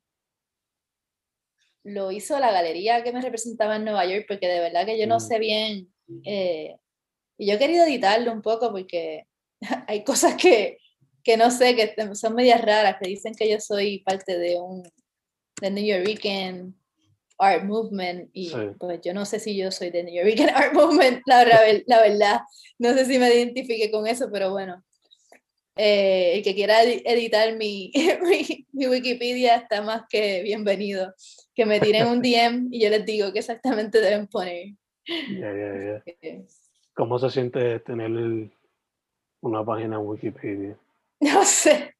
lo 1.83 2.11
hizo 2.11 2.37
la 2.39 2.51
galería 2.51 3.03
que 3.03 3.11
me 3.13 3.21
representaba 3.21 3.75
en 3.77 3.85
Nueva 3.85 4.05
York, 4.05 4.25
porque 4.27 4.47
de 4.47 4.59
verdad 4.59 4.85
que 4.85 4.99
yo 4.99 5.07
no 5.07 5.17
Mm. 5.17 5.19
sé 5.21 5.39
bien. 5.39 5.93
eh, 6.25 6.75
y 7.37 7.47
yo 7.47 7.53
he 7.53 7.57
querido 7.57 7.85
editarlo 7.85 8.31
un 8.33 8.41
poco 8.41 8.71
porque 8.71 9.25
hay 9.87 10.03
cosas 10.03 10.35
que, 10.35 10.77
que 11.23 11.37
no 11.37 11.51
sé, 11.51 11.75
que 11.75 11.93
son 12.15 12.35
medias 12.35 12.61
raras, 12.61 12.97
que 13.01 13.09
dicen 13.09 13.33
que 13.35 13.49
yo 13.49 13.59
soy 13.59 13.99
parte 13.99 14.37
de 14.37 14.59
un 14.59 14.83
de 15.61 15.69
New 15.69 15.85
Yorker 15.85 16.65
Art 17.37 17.63
Movement, 17.63 18.29
y 18.33 18.49
Sí. 18.49 18.55
pues 18.79 18.99
yo 19.03 19.13
no 19.13 19.25
sé 19.25 19.39
si 19.39 19.55
yo 19.55 19.71
soy 19.71 19.89
de 19.91 20.03
New 20.03 20.13
Yorker 20.13 20.49
Art 20.55 20.73
Movement, 20.73 21.21
la, 21.25 21.43
verdad- 21.43 21.83
la 21.87 22.01
verdad. 22.01 22.39
No 22.79 22.93
sé 22.93 23.05
si 23.05 23.17
me 23.19 23.33
identifique 23.33 23.91
con 23.91 24.07
eso, 24.07 24.29
pero 24.31 24.51
bueno. 24.51 24.83
Eh, 25.77 26.33
el 26.35 26.43
que 26.43 26.53
quiera 26.53 26.83
edi- 26.83 27.01
editar 27.05 27.55
mi, 27.55 27.91
mi, 28.23 28.67
mi 28.73 28.87
Wikipedia 28.87 29.55
está 29.55 29.81
más 29.81 30.03
que 30.09 30.41
bienvenido. 30.43 31.13
Que 31.55 31.65
me 31.65 31.79
tiren 31.79 32.07
un 32.07 32.21
DM 32.21 32.67
y 32.71 32.81
yo 32.81 32.89
les 32.89 33.05
digo 33.05 33.31
qué 33.31 33.39
exactamente 33.39 34.01
deben 34.01 34.27
poner. 34.27 34.67
ya, 35.05 35.53
ya. 35.53 36.03
Eh, 36.21 36.45
¿Cómo 36.93 37.17
se 37.19 37.29
siente 37.29 37.79
tener 37.81 38.07
el- 38.07 38.51
una 39.41 39.63
página 39.65 39.95
en 39.97 40.05
Wikipedia? 40.07 40.77
No 41.19 41.43
sé. 41.45 41.95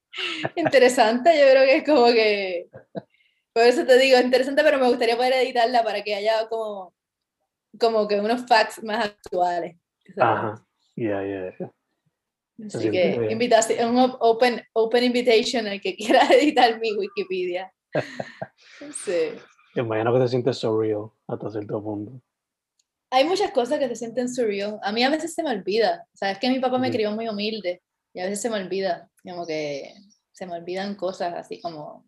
Interesante, 0.55 1.29
yo 1.39 1.45
creo 1.51 1.63
que 1.65 1.75
es 1.77 1.83
como 1.85 2.05
que. 2.07 2.67
Por 3.53 3.63
eso 3.63 3.85
te 3.85 3.97
digo, 3.99 4.17
interesante, 4.19 4.63
pero 4.63 4.79
me 4.79 4.87
gustaría 4.87 5.15
poder 5.15 5.33
editarla 5.33 5.83
para 5.83 6.03
que 6.03 6.15
haya 6.15 6.47
como, 6.49 6.93
como 7.79 8.07
que 8.07 8.19
unos 8.19 8.45
facts 8.47 8.83
más 8.83 9.05
actuales. 9.05 9.75
¿sabes? 10.15 10.17
Ajá, 10.17 10.65
ya, 10.95 11.21
ya, 11.23 11.53
ya. 11.59 11.71
Así 12.65 12.79
siente 12.79 12.91
que 13.13 13.19
bien. 13.19 13.31
invitación, 13.31 13.89
un 13.91 13.99
op- 13.99 14.17
open, 14.21 14.61
open 14.73 15.03
invitation 15.03 15.67
al 15.67 15.79
que 15.81 15.95
quiera 15.97 16.21
editar 16.33 16.79
mi 16.79 16.93
Wikipedia. 16.93 17.71
Sí. 19.05 19.29
Imagino 19.75 20.13
que 20.13 20.19
te 20.21 20.27
sientes 20.27 20.57
surreal 20.57 21.11
hasta 21.27 21.49
cierto 21.51 21.81
punto. 21.83 22.19
Hay 23.13 23.25
muchas 23.25 23.51
cosas 23.51 23.77
que 23.77 23.89
se 23.89 23.95
sienten 23.97 24.33
surreal. 24.33 24.79
A 24.81 24.91
mí 24.91 25.03
a 25.03 25.09
veces 25.09 25.33
se 25.33 25.43
me 25.43 25.51
olvida. 25.51 26.07
Sabes 26.13 26.39
que 26.39 26.49
mi 26.49 26.59
papá 26.59 26.77
me 26.77 26.89
crió 26.91 27.11
muy 27.11 27.27
humilde 27.27 27.81
y 28.13 28.21
a 28.21 28.23
veces 28.25 28.41
se 28.41 28.49
me 28.49 28.55
olvida. 28.55 29.11
Como 29.21 29.45
que 29.45 29.93
se 30.31 30.45
me 30.47 30.55
olvidan 30.55 30.95
cosas 30.95 31.33
así 31.35 31.59
como. 31.59 32.05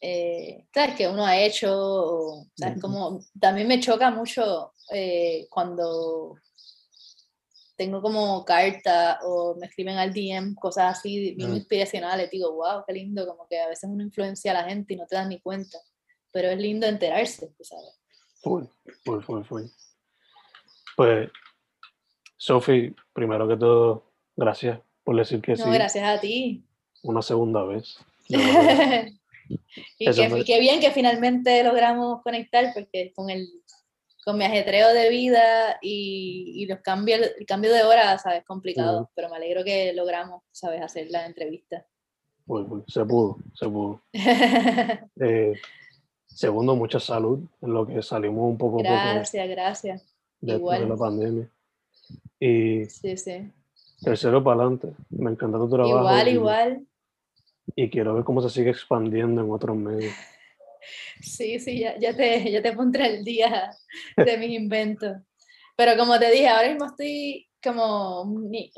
eh, 0.00 0.66
¿Sabes? 0.72 0.94
Que 0.94 1.08
uno 1.08 1.26
ha 1.26 1.36
hecho. 1.36 1.68
o, 1.76 2.46
¿Sabes? 2.54 2.80
Como. 2.80 3.20
También 3.40 3.66
me 3.66 3.80
choca 3.80 4.10
mucho 4.12 4.72
eh, 4.92 5.46
cuando 5.50 6.36
tengo 7.76 8.00
como 8.02 8.44
carta 8.44 9.20
o 9.22 9.54
me 9.56 9.66
escriben 9.66 9.96
al 9.98 10.12
DM, 10.12 10.54
cosas 10.54 10.98
así 10.98 11.34
bien 11.34 11.54
inspiracionales. 11.56 12.30
Digo, 12.30 12.52
wow, 12.54 12.84
qué 12.86 12.92
lindo. 12.92 13.26
Como 13.26 13.46
que 13.48 13.58
a 13.58 13.68
veces 13.68 13.90
uno 13.90 14.02
influencia 14.02 14.52
a 14.52 14.62
la 14.62 14.68
gente 14.68 14.94
y 14.94 14.96
no 14.96 15.06
te 15.06 15.16
das 15.16 15.26
ni 15.28 15.40
cuenta. 15.40 15.78
Pero 16.30 16.50
es 16.50 16.58
lindo 16.58 16.86
enterarse, 16.86 17.52
¿sabes? 17.62 18.00
Full, 18.42 18.64
full, 19.04 19.22
full, 19.22 19.44
full. 19.44 19.64
Pues, 20.98 21.30
Sophie, 22.36 22.92
primero 23.12 23.46
que 23.46 23.56
todo, 23.56 24.10
gracias 24.34 24.80
por 25.04 25.14
decir 25.16 25.40
que 25.40 25.52
No, 25.52 25.64
sí 25.64 25.70
gracias 25.70 26.04
a 26.04 26.20
ti. 26.20 26.64
una 27.04 27.22
segunda 27.22 27.62
vez. 27.62 27.96
Y 29.98 30.10
qué, 30.12 30.28
me- 30.28 30.40
y 30.40 30.44
qué 30.44 30.60
bien 30.60 30.78
que 30.80 30.90
finalmente 30.90 31.62
logramos 31.64 32.20
conectar 32.22 32.66
porque 32.74 33.12
con 33.14 33.30
el 33.30 33.48
con 34.24 34.36
mi 34.36 34.44
ajetreo 34.44 34.92
de 34.92 35.08
vida 35.08 35.78
y, 35.80 36.52
y 36.56 36.66
los 36.66 36.80
cambios, 36.80 37.20
el 37.38 37.46
cambio 37.46 37.72
de 37.72 37.82
hora, 37.84 38.18
sabes, 38.18 38.44
complicado, 38.44 39.10
pero 39.14 39.30
me 39.30 39.36
alegro 39.36 39.64
que 39.64 39.94
logramos, 39.94 40.42
sabes, 40.52 40.82
hacer 40.82 41.06
la 41.10 41.24
entrevista. 41.24 41.86
Full. 42.46 42.80
Se 42.88 43.04
pudo, 43.06 43.38
se 43.54 43.68
pudo. 43.68 44.02
Eh, 45.20 45.54
segundo, 46.26 46.76
mucha 46.76 47.00
salud 47.00 47.40
en 47.62 47.72
lo 47.72 47.86
que 47.86 48.02
salimos 48.02 48.50
un 48.50 48.58
poco 48.58 48.76
poco 48.78 48.84
gracias, 48.84 49.48
gracias. 50.40 50.80
de, 50.80 50.86
la 50.88 50.96
pandemia. 50.96 51.50
Y 52.40 52.84
Sí, 52.86 53.16
sí. 53.16 53.52
tercero, 54.02 54.42
para 54.42 54.60
adelante. 54.62 54.92
Me 55.10 55.30
encanta 55.30 55.58
tu 55.58 55.68
trabajo. 55.68 55.98
Igual, 55.98 56.28
y- 56.28 56.30
igual. 56.32 56.86
Y 57.76 57.90
quiero 57.90 58.14
ver 58.14 58.24
cómo 58.24 58.40
se 58.40 58.48
sigue 58.50 58.70
expandiendo 58.70 59.42
en 59.42 59.50
otros 59.50 59.76
medios. 59.76 60.12
Sí, 61.20 61.58
sí, 61.58 61.80
ya, 61.80 61.98
ya, 61.98 62.16
te, 62.16 62.50
ya 62.50 62.62
te 62.62 62.72
pondré 62.72 63.16
el 63.18 63.24
día 63.24 63.70
de 64.16 64.38
mis 64.38 64.50
inventos. 64.50 65.16
Pero 65.76 65.96
como 65.98 66.18
te 66.18 66.30
dije, 66.30 66.48
ahora 66.48 66.68
mismo 66.70 66.86
estoy 66.86 67.46
como 67.62 68.22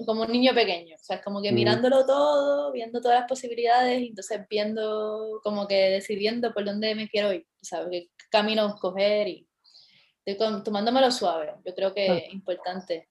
como 0.06 0.22
un 0.22 0.32
niño 0.32 0.54
pequeño, 0.54 0.96
o 0.96 0.98
sea, 1.04 1.22
como 1.22 1.42
que 1.42 1.48
Ujú. 1.48 1.54
mirándolo 1.56 2.06
todo, 2.06 2.72
viendo 2.72 3.00
todas 3.00 3.20
las 3.20 3.28
posibilidades, 3.28 4.00
y 4.00 4.08
entonces 4.08 4.40
viendo, 4.48 5.40
como 5.44 5.68
que 5.68 5.74
decidiendo 5.90 6.52
por 6.54 6.64
dónde 6.64 6.94
me 6.94 7.08
quiero 7.08 7.32
ir, 7.32 7.46
¿sabes? 7.60 7.90
Qué 7.90 8.24
camino 8.30 8.66
escoger 8.68 9.28
y 9.28 9.46
estoy 10.24 10.62
tomándomelo 10.62 11.10
suave, 11.10 11.54
yo 11.64 11.74
creo 11.74 11.94
que 11.94 12.16
es 12.16 12.32
importante. 12.32 13.08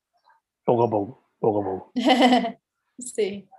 Poco 0.63 0.83
a 0.83 0.89
poco, 0.89 1.29
poco 1.39 1.61
a 1.61 1.63
poco. 1.63 1.91
sí. 2.99 3.49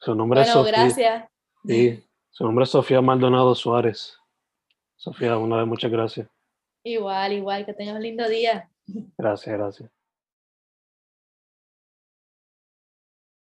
Su 0.00 0.14
nombre 0.14 0.42
es 0.42 0.48
Sofía. 0.48 0.72
gracias. 0.72 1.28
Sí, 1.64 2.02
su 2.30 2.44
nombre 2.44 2.64
es 2.64 2.70
Sofía 2.70 3.00
Maldonado 3.00 3.54
Suárez. 3.54 4.18
Sofía, 4.96 5.36
una 5.38 5.58
vez 5.58 5.66
muchas 5.66 5.90
gracias. 5.90 6.28
Igual, 6.84 7.32
igual, 7.34 7.66
que 7.66 7.74
tengas 7.74 7.96
un 7.96 8.02
lindo 8.02 8.28
día. 8.28 8.70
Gracias, 9.18 9.56
gracias. 9.56 9.90